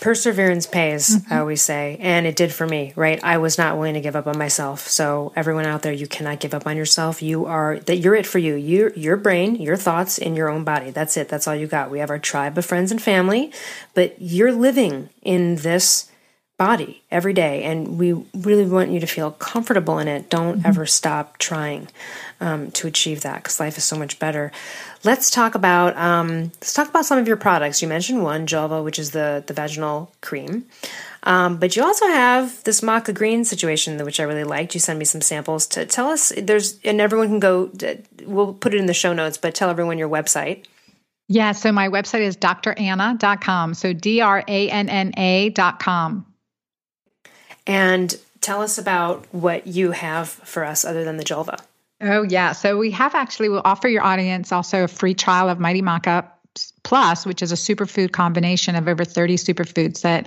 Perseverance 0.00 0.66
pays, 0.66 1.16
mm-hmm. 1.16 1.34
I 1.34 1.38
always 1.38 1.60
say, 1.60 1.96
and 2.00 2.24
it 2.24 2.36
did 2.36 2.52
for 2.52 2.66
me, 2.66 2.92
right? 2.94 3.18
I 3.24 3.38
was 3.38 3.58
not 3.58 3.76
willing 3.76 3.94
to 3.94 4.00
give 4.00 4.14
up 4.14 4.28
on 4.28 4.38
myself. 4.38 4.86
So 4.86 5.32
everyone 5.34 5.66
out 5.66 5.82
there, 5.82 5.92
you 5.92 6.06
cannot 6.06 6.38
give 6.38 6.54
up 6.54 6.68
on 6.68 6.76
yourself. 6.76 7.20
You 7.20 7.46
are 7.46 7.80
that 7.80 7.96
you're 7.96 8.14
it 8.14 8.26
for 8.26 8.38
you. 8.38 8.54
You 8.54 8.92
your 8.94 9.16
brain, 9.16 9.56
your 9.56 9.76
thoughts 9.76 10.18
in 10.18 10.36
your 10.36 10.50
own 10.50 10.62
body. 10.62 10.90
That's 10.90 11.16
it. 11.16 11.28
That's 11.28 11.48
all 11.48 11.54
you 11.56 11.66
got. 11.66 11.90
We 11.90 11.98
have 11.98 12.10
our 12.10 12.18
tribe 12.18 12.56
of 12.56 12.64
friends 12.64 12.92
and 12.92 13.02
family, 13.02 13.52
but 13.94 14.14
you're 14.20 14.52
living 14.52 15.10
in 15.22 15.56
this 15.56 16.08
body 16.58 17.04
every 17.08 17.32
day 17.32 17.62
and 17.62 17.98
we 18.00 18.12
really 18.34 18.66
want 18.66 18.90
you 18.90 18.98
to 18.98 19.06
feel 19.06 19.30
comfortable 19.30 20.00
in 20.00 20.08
it 20.08 20.28
don't 20.28 20.58
mm-hmm. 20.58 20.66
ever 20.66 20.84
stop 20.84 21.38
trying 21.38 21.86
um, 22.40 22.72
to 22.72 22.88
achieve 22.88 23.20
that 23.20 23.36
because 23.36 23.60
life 23.60 23.78
is 23.78 23.84
so 23.84 23.96
much 23.96 24.18
better 24.18 24.50
let's 25.04 25.30
talk 25.30 25.54
about 25.54 25.96
um, 25.96 26.44
let's 26.60 26.74
talk 26.74 26.88
about 26.88 27.04
some 27.04 27.18
of 27.18 27.26
your 27.26 27.36
products. 27.36 27.82
You 27.82 27.88
mentioned 27.88 28.22
one 28.22 28.46
Julva 28.46 28.82
which 28.82 28.98
is 28.98 29.12
the 29.12 29.42
the 29.46 29.54
vaginal 29.54 30.10
cream. 30.20 30.64
Um, 31.24 31.56
but 31.56 31.74
you 31.74 31.82
also 31.82 32.06
have 32.06 32.62
this 32.64 32.80
maca 32.80 33.12
green 33.12 33.44
situation 33.44 34.02
which 34.04 34.20
i 34.20 34.22
really 34.22 34.44
liked. 34.44 34.74
You 34.74 34.80
sent 34.80 34.98
me 34.98 35.04
some 35.04 35.20
samples. 35.20 35.66
To 35.68 35.84
tell 35.86 36.08
us 36.08 36.32
there's 36.36 36.78
and 36.84 37.00
everyone 37.00 37.28
can 37.28 37.40
go 37.40 37.70
we'll 38.24 38.54
put 38.54 38.74
it 38.74 38.78
in 38.78 38.86
the 38.86 38.94
show 38.94 39.12
notes 39.12 39.38
but 39.38 39.54
tell 39.54 39.70
everyone 39.70 39.98
your 39.98 40.08
website. 40.08 40.64
Yeah, 41.30 41.52
so 41.52 41.72
my 41.72 41.88
website 41.88 42.22
is 42.22 42.36
dranna.com. 42.36 43.74
So 43.74 43.92
D 43.92 44.20
R 44.20 44.44
A 44.46 44.70
N 44.70 44.88
N 44.88 45.12
A.com 45.16 46.24
and 47.68 48.18
tell 48.40 48.62
us 48.62 48.78
about 48.78 49.26
what 49.30 49.66
you 49.66 49.92
have 49.92 50.28
for 50.28 50.64
us 50.64 50.84
other 50.84 51.04
than 51.04 51.18
the 51.18 51.24
Julva. 51.24 51.60
Oh, 52.00 52.22
yeah. 52.22 52.52
So 52.52 52.78
we 52.78 52.92
have 52.92 53.14
actually, 53.14 53.48
we'll 53.48 53.62
offer 53.64 53.88
your 53.88 54.02
audience 54.02 54.52
also 54.52 54.84
a 54.84 54.88
free 54.88 55.14
trial 55.14 55.48
of 55.48 55.58
Mighty 55.58 55.82
Maca 55.82 56.28
Plus, 56.82 57.26
which 57.26 57.42
is 57.42 57.52
a 57.52 57.54
superfood 57.54 58.12
combination 58.12 58.74
of 58.74 58.88
over 58.88 59.04
30 59.04 59.36
superfoods 59.36 60.00
that 60.02 60.26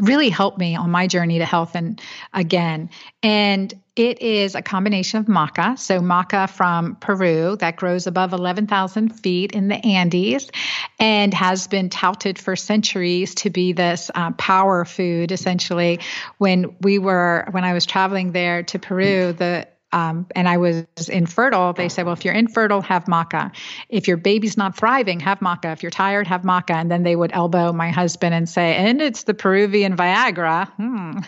really 0.00 0.28
helped 0.28 0.58
me 0.58 0.76
on 0.76 0.90
my 0.90 1.06
journey 1.06 1.38
to 1.38 1.44
health 1.44 1.74
and 1.74 2.00
again. 2.34 2.90
And 3.22 3.72
it 3.96 4.20
is 4.20 4.54
a 4.54 4.62
combination 4.62 5.20
of 5.20 5.26
maca. 5.26 5.78
So, 5.78 6.00
maca 6.00 6.50
from 6.50 6.96
Peru 6.96 7.56
that 7.60 7.76
grows 7.76 8.06
above 8.06 8.32
11,000 8.32 9.10
feet 9.10 9.52
in 9.52 9.68
the 9.68 9.76
Andes 9.76 10.50
and 10.98 11.32
has 11.32 11.66
been 11.66 11.88
touted 11.88 12.38
for 12.38 12.56
centuries 12.56 13.34
to 13.36 13.50
be 13.50 13.72
this 13.72 14.10
uh, 14.14 14.32
power 14.32 14.84
food, 14.84 15.32
essentially. 15.32 16.00
When 16.38 16.76
we 16.80 16.98
were, 16.98 17.46
when 17.52 17.64
I 17.64 17.72
was 17.72 17.86
traveling 17.86 18.32
there 18.32 18.64
to 18.64 18.78
Peru, 18.78 19.32
the 19.32 19.68
um, 19.92 20.26
and 20.36 20.48
I 20.48 20.58
was 20.58 20.84
infertile, 21.08 21.72
they 21.72 21.88
said, 21.88 22.04
well, 22.04 22.12
if 22.12 22.24
you're 22.24 22.34
infertile, 22.34 22.80
have 22.82 23.06
maca. 23.06 23.52
If 23.88 24.06
your 24.06 24.16
baby's 24.16 24.56
not 24.56 24.76
thriving, 24.76 25.20
have 25.20 25.40
maca. 25.40 25.72
If 25.72 25.82
you're 25.82 25.90
tired, 25.90 26.26
have 26.26 26.42
maca. 26.42 26.74
And 26.74 26.90
then 26.90 27.02
they 27.02 27.16
would 27.16 27.32
elbow 27.32 27.72
my 27.72 27.90
husband 27.90 28.34
and 28.34 28.48
say, 28.48 28.76
and 28.76 29.00
it's 29.02 29.24
the 29.24 29.34
Peruvian 29.34 29.96
Viagra. 29.96 30.68
Hmm. 30.72 31.18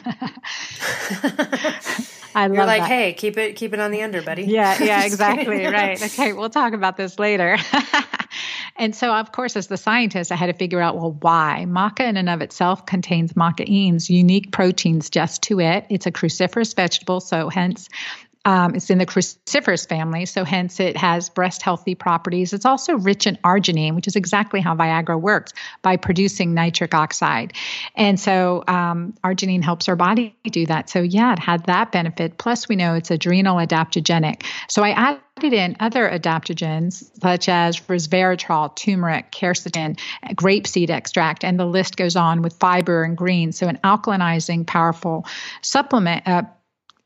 I 2.34 2.46
You're 2.46 2.64
like, 2.64 2.80
that. 2.80 2.88
hey, 2.88 3.12
keep 3.12 3.36
it, 3.36 3.56
keep 3.56 3.74
it 3.74 3.80
on 3.80 3.90
the 3.90 4.02
under, 4.02 4.22
buddy. 4.22 4.44
Yeah, 4.44 4.82
yeah, 4.82 5.04
exactly. 5.04 5.66
right. 5.66 6.02
Okay, 6.02 6.32
we'll 6.32 6.50
talk 6.50 6.72
about 6.72 6.96
this 6.96 7.18
later. 7.18 7.58
and 8.76 8.94
so, 8.94 9.12
of 9.12 9.32
course, 9.32 9.56
as 9.56 9.66
the 9.66 9.76
scientist, 9.76 10.32
I 10.32 10.36
had 10.36 10.46
to 10.46 10.54
figure 10.54 10.80
out, 10.80 10.96
well, 10.96 11.12
why? 11.20 11.66
Maca 11.68 12.00
in 12.00 12.16
and 12.16 12.30
of 12.30 12.40
itself 12.40 12.86
contains 12.86 13.34
macaines, 13.34 14.08
unique 14.08 14.50
proteins 14.52 15.10
just 15.10 15.42
to 15.42 15.60
it. 15.60 15.84
It's 15.90 16.06
a 16.06 16.12
cruciferous 16.12 16.74
vegetable, 16.74 17.20
so 17.20 17.48
hence 17.48 17.88
um, 18.44 18.74
it's 18.74 18.90
in 18.90 18.98
the 18.98 19.06
cruciferous 19.06 19.88
family, 19.88 20.26
so 20.26 20.44
hence 20.44 20.80
it 20.80 20.96
has 20.96 21.28
breast 21.28 21.62
healthy 21.62 21.94
properties. 21.94 22.52
It's 22.52 22.64
also 22.64 22.94
rich 22.94 23.26
in 23.26 23.36
arginine, 23.44 23.94
which 23.94 24.08
is 24.08 24.16
exactly 24.16 24.60
how 24.60 24.74
Viagra 24.74 25.20
works 25.20 25.52
by 25.82 25.96
producing 25.96 26.52
nitric 26.52 26.94
oxide. 26.94 27.52
And 27.94 28.18
so 28.18 28.64
um, 28.66 29.14
arginine 29.24 29.62
helps 29.62 29.88
our 29.88 29.96
body 29.96 30.36
do 30.44 30.66
that. 30.66 30.90
So, 30.90 31.02
yeah, 31.02 31.32
it 31.32 31.38
had 31.38 31.66
that 31.66 31.92
benefit. 31.92 32.38
Plus, 32.38 32.68
we 32.68 32.74
know 32.74 32.94
it's 32.94 33.10
adrenal 33.10 33.56
adaptogenic. 33.56 34.44
So, 34.68 34.82
I 34.82 34.90
added 34.90 35.52
in 35.52 35.76
other 35.78 36.08
adaptogens 36.08 37.10
such 37.20 37.48
as 37.48 37.80
resveratrol, 37.80 38.74
turmeric, 38.74 39.30
quercetin, 39.30 39.98
grapeseed 40.34 40.90
extract, 40.90 41.44
and 41.44 41.58
the 41.58 41.66
list 41.66 41.96
goes 41.96 42.16
on 42.16 42.42
with 42.42 42.54
fiber 42.54 43.04
and 43.04 43.16
greens. 43.16 43.56
So, 43.56 43.68
an 43.68 43.78
alkalinizing, 43.84 44.66
powerful 44.66 45.26
supplement. 45.62 46.26
Uh, 46.26 46.42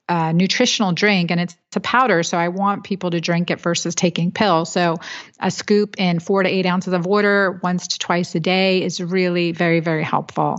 uh, 0.08 0.32
nutritional 0.32 0.92
drink 0.92 1.30
and 1.30 1.40
it's 1.40 1.56
a 1.74 1.80
powder 1.80 2.22
so 2.22 2.38
i 2.38 2.48
want 2.48 2.84
people 2.84 3.10
to 3.10 3.20
drink 3.20 3.50
it 3.50 3.60
versus 3.60 3.94
taking 3.94 4.30
pills 4.30 4.72
so 4.72 4.96
a 5.40 5.50
scoop 5.50 5.96
in 5.98 6.20
four 6.20 6.42
to 6.42 6.48
eight 6.48 6.64
ounces 6.64 6.92
of 6.92 7.06
water 7.06 7.60
once 7.62 7.88
to 7.88 7.98
twice 7.98 8.34
a 8.34 8.40
day 8.40 8.82
is 8.82 9.00
really 9.00 9.52
very 9.52 9.80
very 9.80 10.02
helpful. 10.02 10.58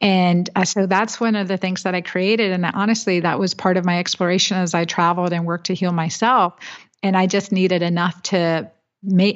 And 0.00 0.48
uh, 0.56 0.64
so 0.64 0.86
that's 0.86 1.20
one 1.20 1.36
of 1.36 1.48
the 1.48 1.56
things 1.56 1.82
that 1.84 1.94
i 1.94 2.00
created 2.00 2.52
and 2.52 2.64
honestly 2.66 3.20
that 3.20 3.38
was 3.38 3.54
part 3.54 3.76
of 3.76 3.84
my 3.84 3.98
exploration 3.98 4.56
as 4.56 4.74
i 4.74 4.84
traveled 4.84 5.32
and 5.32 5.46
worked 5.46 5.66
to 5.66 5.74
heal 5.74 5.92
myself. 5.92 6.54
And 7.02 7.16
i 7.16 7.26
just 7.26 7.52
needed 7.52 7.82
enough 7.82 8.20
to 8.24 8.70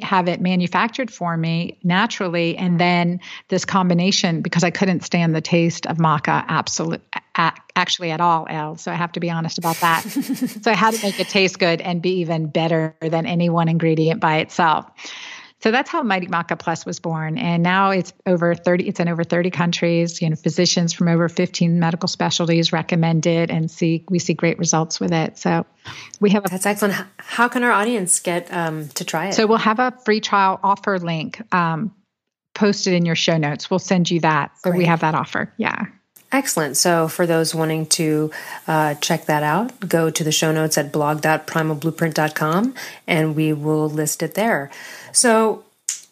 have 0.01 0.27
it 0.27 0.41
manufactured 0.41 1.11
for 1.11 1.37
me 1.37 1.79
naturally 1.83 2.57
and 2.57 2.79
then 2.79 3.21
this 3.47 3.63
combination 3.63 4.41
because 4.41 4.63
i 4.63 4.71
couldn't 4.71 5.01
stand 5.01 5.33
the 5.33 5.39
taste 5.39 5.85
of 5.85 5.97
maca 5.97 6.43
absolute 6.47 7.01
actually 7.35 8.11
at 8.11 8.19
all 8.21 8.45
Elle. 8.49 8.75
so 8.77 8.91
i 8.91 8.95
have 8.95 9.11
to 9.13 9.19
be 9.19 9.29
honest 9.29 9.57
about 9.57 9.77
that 9.77 10.01
so 10.01 10.69
i 10.69 10.75
had 10.75 10.93
to 10.93 11.05
make 11.05 11.19
it 11.19 11.29
taste 11.29 11.59
good 11.59 11.81
and 11.81 12.01
be 12.01 12.19
even 12.19 12.47
better 12.47 12.95
than 13.01 13.25
any 13.25 13.49
one 13.49 13.69
ingredient 13.69 14.19
by 14.19 14.37
itself 14.37 14.91
So 15.63 15.69
that's 15.69 15.91
how 15.91 16.01
Mighty 16.01 16.25
Maca 16.25 16.57
Plus 16.57 16.87
was 16.87 16.99
born. 16.99 17.37
And 17.37 17.61
now 17.61 17.91
it's 17.91 18.13
over 18.25 18.55
30, 18.55 18.87
it's 18.87 18.99
in 18.99 19.07
over 19.07 19.23
30 19.23 19.51
countries. 19.51 20.19
You 20.19 20.31
know, 20.31 20.35
physicians 20.35 20.91
from 20.91 21.07
over 21.07 21.29
15 21.29 21.79
medical 21.79 22.07
specialties 22.07 22.73
recommend 22.73 23.27
it 23.27 23.51
and 23.51 23.69
see, 23.69 24.03
we 24.09 24.17
see 24.17 24.33
great 24.33 24.57
results 24.57 24.99
with 24.99 25.11
it. 25.13 25.37
So 25.37 25.67
we 26.19 26.31
have 26.31 26.45
a, 26.45 26.49
That's 26.49 26.65
excellent. 26.65 26.95
How 27.17 27.47
can 27.47 27.61
our 27.63 27.71
audience 27.71 28.19
get 28.21 28.51
um, 28.51 28.87
to 28.95 29.05
try 29.05 29.27
it? 29.27 29.33
So 29.35 29.45
we'll 29.45 29.59
have 29.59 29.77
a 29.77 29.93
free 30.03 30.19
trial 30.19 30.59
offer 30.63 30.97
link 30.97 31.39
um, 31.53 31.93
posted 32.55 32.93
in 32.93 33.05
your 33.05 33.15
show 33.15 33.37
notes. 33.37 33.69
We'll 33.69 33.77
send 33.77 34.09
you 34.09 34.21
that. 34.21 34.57
So 34.63 34.71
great. 34.71 34.79
we 34.79 34.85
have 34.85 35.01
that 35.01 35.13
offer. 35.13 35.53
Yeah. 35.57 35.85
Excellent. 36.31 36.77
So, 36.77 37.07
for 37.07 37.27
those 37.27 37.53
wanting 37.53 37.87
to 37.87 38.31
uh, 38.67 38.95
check 38.95 39.25
that 39.25 39.43
out, 39.43 39.79
go 39.87 40.09
to 40.09 40.23
the 40.23 40.31
show 40.31 40.51
notes 40.51 40.77
at 40.77 40.91
blog.primalblueprint.com 40.91 42.73
and 43.07 43.35
we 43.35 43.53
will 43.53 43.89
list 43.89 44.23
it 44.23 44.35
there. 44.35 44.69
So, 45.11 45.65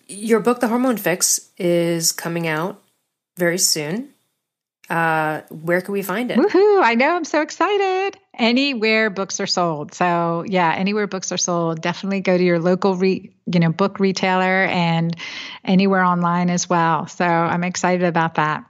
your 0.07 0.39
book, 0.39 0.59
The 0.59 0.67
Hormone 0.67 0.97
Fix, 0.97 1.49
is 1.57 2.11
coming 2.11 2.47
out 2.47 2.81
very 3.37 3.57
soon. 3.57 4.09
Uh, 4.89 5.41
where 5.49 5.81
can 5.81 5.93
we 5.93 6.01
find 6.01 6.31
it? 6.31 6.37
Woohoo! 6.37 6.81
I 6.83 6.95
know. 6.95 7.15
I'm 7.15 7.25
so 7.25 7.41
excited. 7.41 8.17
Anywhere 8.33 9.11
books 9.11 9.39
are 9.39 9.45
sold. 9.45 9.93
So 9.93 10.43
yeah, 10.47 10.73
anywhere 10.75 11.05
books 11.05 11.31
are 11.31 11.37
sold, 11.37 11.81
definitely 11.81 12.21
go 12.21 12.35
to 12.35 12.43
your 12.43 12.57
local 12.57 12.95
re, 12.95 13.31
you 13.45 13.59
know, 13.59 13.71
book 13.71 13.99
retailer 13.99 14.63
and 14.65 15.15
anywhere 15.63 16.03
online 16.03 16.49
as 16.49 16.67
well. 16.67 17.05
So 17.05 17.23
I'm 17.23 17.63
excited 17.63 18.07
about 18.07 18.35
that. 18.35 18.65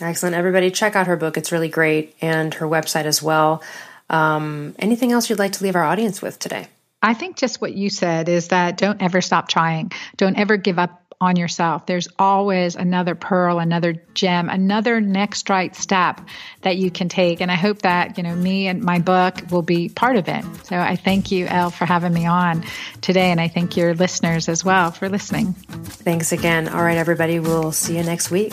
Excellent. 0.00 0.36
Everybody, 0.36 0.70
check 0.70 0.94
out 0.94 1.06
her 1.06 1.16
book. 1.16 1.36
It's 1.36 1.52
really 1.52 1.68
great, 1.68 2.14
and 2.20 2.52
her 2.54 2.66
website 2.66 3.04
as 3.04 3.22
well. 3.22 3.62
Um, 4.10 4.74
anything 4.78 5.12
else 5.12 5.30
you'd 5.30 5.38
like 5.38 5.52
to 5.52 5.64
leave 5.64 5.74
our 5.74 5.84
audience 5.84 6.20
with 6.20 6.38
today? 6.38 6.68
I 7.02 7.14
think 7.14 7.36
just 7.36 7.60
what 7.60 7.74
you 7.74 7.88
said 7.90 8.28
is 8.28 8.48
that 8.48 8.76
don't 8.76 9.00
ever 9.00 9.20
stop 9.20 9.48
trying. 9.48 9.92
Don't 10.16 10.36
ever 10.38 10.56
give 10.56 10.78
up 10.78 11.02
on 11.20 11.36
yourself. 11.36 11.86
There's 11.86 12.08
always 12.18 12.74
another 12.74 13.14
pearl, 13.14 13.58
another 13.58 13.94
gem, 14.14 14.50
another 14.50 15.00
next 15.00 15.48
right 15.48 15.74
step 15.74 16.20
that 16.62 16.76
you 16.76 16.90
can 16.90 17.08
take. 17.08 17.40
And 17.40 17.50
I 17.50 17.54
hope 17.54 17.82
that, 17.82 18.18
you 18.18 18.22
know, 18.22 18.34
me 18.34 18.66
and 18.66 18.82
my 18.82 18.98
book 18.98 19.50
will 19.50 19.62
be 19.62 19.88
part 19.88 20.16
of 20.16 20.28
it. 20.28 20.44
So 20.64 20.76
I 20.76 20.96
thank 20.96 21.32
you, 21.32 21.46
Elle, 21.46 21.70
for 21.70 21.86
having 21.86 22.12
me 22.12 22.26
on 22.26 22.64
today. 23.00 23.30
And 23.30 23.40
I 23.40 23.48
thank 23.48 23.76
your 23.76 23.94
listeners 23.94 24.48
as 24.48 24.64
well 24.64 24.90
for 24.90 25.08
listening. 25.08 25.54
Thanks 25.54 26.32
again. 26.32 26.68
All 26.68 26.82
right, 26.82 26.98
everybody. 26.98 27.40
We'll 27.40 27.72
see 27.72 27.96
you 27.96 28.02
next 28.02 28.30
week. 28.30 28.52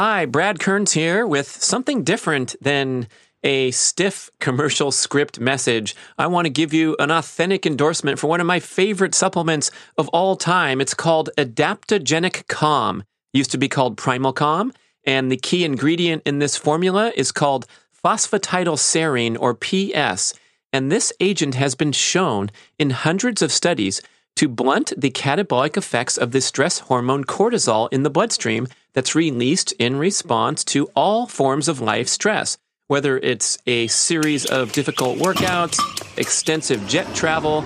Hi, 0.00 0.26
Brad 0.26 0.60
Kearns 0.60 0.92
here 0.92 1.26
with 1.26 1.48
something 1.48 2.04
different 2.04 2.54
than 2.60 3.08
a 3.42 3.72
stiff 3.72 4.30
commercial 4.38 4.92
script 4.92 5.40
message. 5.40 5.96
I 6.16 6.28
want 6.28 6.44
to 6.46 6.50
give 6.50 6.72
you 6.72 6.94
an 7.00 7.10
authentic 7.10 7.66
endorsement 7.66 8.20
for 8.20 8.28
one 8.28 8.40
of 8.40 8.46
my 8.46 8.60
favorite 8.60 9.12
supplements 9.12 9.72
of 9.96 10.06
all 10.10 10.36
time. 10.36 10.80
It's 10.80 10.94
called 10.94 11.30
Adaptogenic 11.36 12.46
Calm. 12.46 13.00
It 13.34 13.38
used 13.38 13.50
to 13.50 13.58
be 13.58 13.68
called 13.68 13.96
Primal 13.96 14.32
Calm, 14.32 14.72
and 15.02 15.32
the 15.32 15.36
key 15.36 15.64
ingredient 15.64 16.22
in 16.24 16.38
this 16.38 16.56
formula 16.56 17.12
is 17.16 17.32
called 17.32 17.66
phosphatidylserine 18.04 19.36
or 19.40 19.52
PS. 19.52 20.32
And 20.72 20.92
this 20.92 21.12
agent 21.18 21.56
has 21.56 21.74
been 21.74 21.90
shown 21.90 22.52
in 22.78 22.90
hundreds 22.90 23.42
of 23.42 23.50
studies 23.50 24.00
to 24.38 24.46
blunt 24.48 24.92
the 24.96 25.10
catabolic 25.10 25.76
effects 25.76 26.16
of 26.16 26.30
the 26.30 26.40
stress 26.40 26.78
hormone 26.78 27.24
cortisol 27.24 27.88
in 27.90 28.04
the 28.04 28.10
bloodstream 28.10 28.68
that's 28.92 29.16
released 29.16 29.72
in 29.80 29.96
response 29.96 30.62
to 30.62 30.88
all 30.94 31.26
forms 31.26 31.66
of 31.66 31.80
life 31.80 32.06
stress, 32.06 32.56
whether 32.86 33.18
it's 33.18 33.58
a 33.66 33.88
series 33.88 34.46
of 34.46 34.72
difficult 34.72 35.18
workouts, 35.18 35.76
extensive 36.16 36.86
jet 36.86 37.12
travel, 37.16 37.64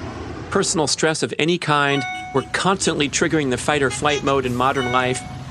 personal 0.48 0.86
stress 0.86 1.22
of 1.22 1.34
any 1.38 1.58
kind. 1.58 2.02
We're 2.34 2.48
constantly 2.54 3.10
triggering 3.10 3.50
the 3.50 3.58
fight 3.58 3.82
or 3.82 3.90
flight 3.90 4.24
mode 4.24 4.46
in 4.46 4.56
modern 4.56 4.92
life. 4.92 5.20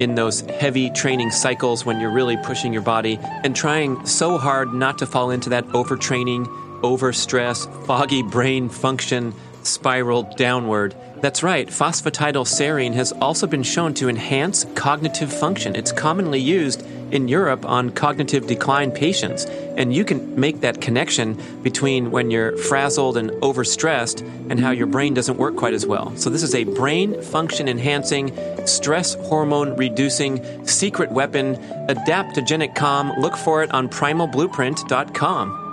in 0.00 0.14
those 0.14 0.40
heavy 0.42 0.90
training 0.90 1.30
cycles 1.30 1.84
when 1.84 2.00
you're 2.00 2.10
really 2.10 2.36
pushing 2.38 2.72
your 2.72 2.82
body 2.82 3.18
and 3.22 3.54
trying 3.54 4.04
so 4.06 4.38
hard 4.38 4.72
not 4.72 4.98
to 4.98 5.06
fall 5.06 5.30
into 5.30 5.50
that 5.50 5.66
overtraining, 5.68 6.46
overstress, 6.82 7.66
foggy 7.86 8.22
brain 8.22 8.68
function 8.68 9.34
spiral 9.62 10.22
downward. 10.36 10.94
That's 11.20 11.42
right, 11.42 11.68
phosphatidylserine 11.68 12.94
has 12.94 13.12
also 13.12 13.46
been 13.46 13.62
shown 13.62 13.94
to 13.94 14.08
enhance 14.08 14.64
cognitive 14.74 15.32
function. 15.32 15.74
It's 15.74 15.92
commonly 15.92 16.40
used 16.40 16.86
in 17.10 17.28
Europe 17.28 17.64
on 17.64 17.90
cognitive 17.90 18.46
decline 18.46 18.90
patients, 18.90 19.44
and 19.76 19.94
you 19.94 20.04
can 20.04 20.38
make 20.38 20.60
that 20.60 20.80
connection 20.80 21.34
between 21.62 22.10
when 22.10 22.30
you're 22.30 22.56
frazzled 22.56 23.16
and 23.16 23.30
overstressed 23.42 24.20
and 24.50 24.60
how 24.60 24.70
your 24.70 24.86
brain 24.86 25.14
doesn't 25.14 25.36
work 25.36 25.56
quite 25.56 25.74
as 25.74 25.86
well. 25.86 26.16
So, 26.16 26.30
this 26.30 26.42
is 26.42 26.54
a 26.54 26.64
brain 26.64 27.20
function 27.22 27.68
enhancing, 27.68 28.32
stress 28.66 29.14
hormone 29.14 29.76
reducing 29.76 30.66
secret 30.66 31.10
weapon, 31.10 31.56
adaptogenic 31.88 32.74
calm. 32.74 33.12
Look 33.18 33.36
for 33.36 33.62
it 33.62 33.70
on 33.72 33.88
primalblueprint.com. 33.88 35.65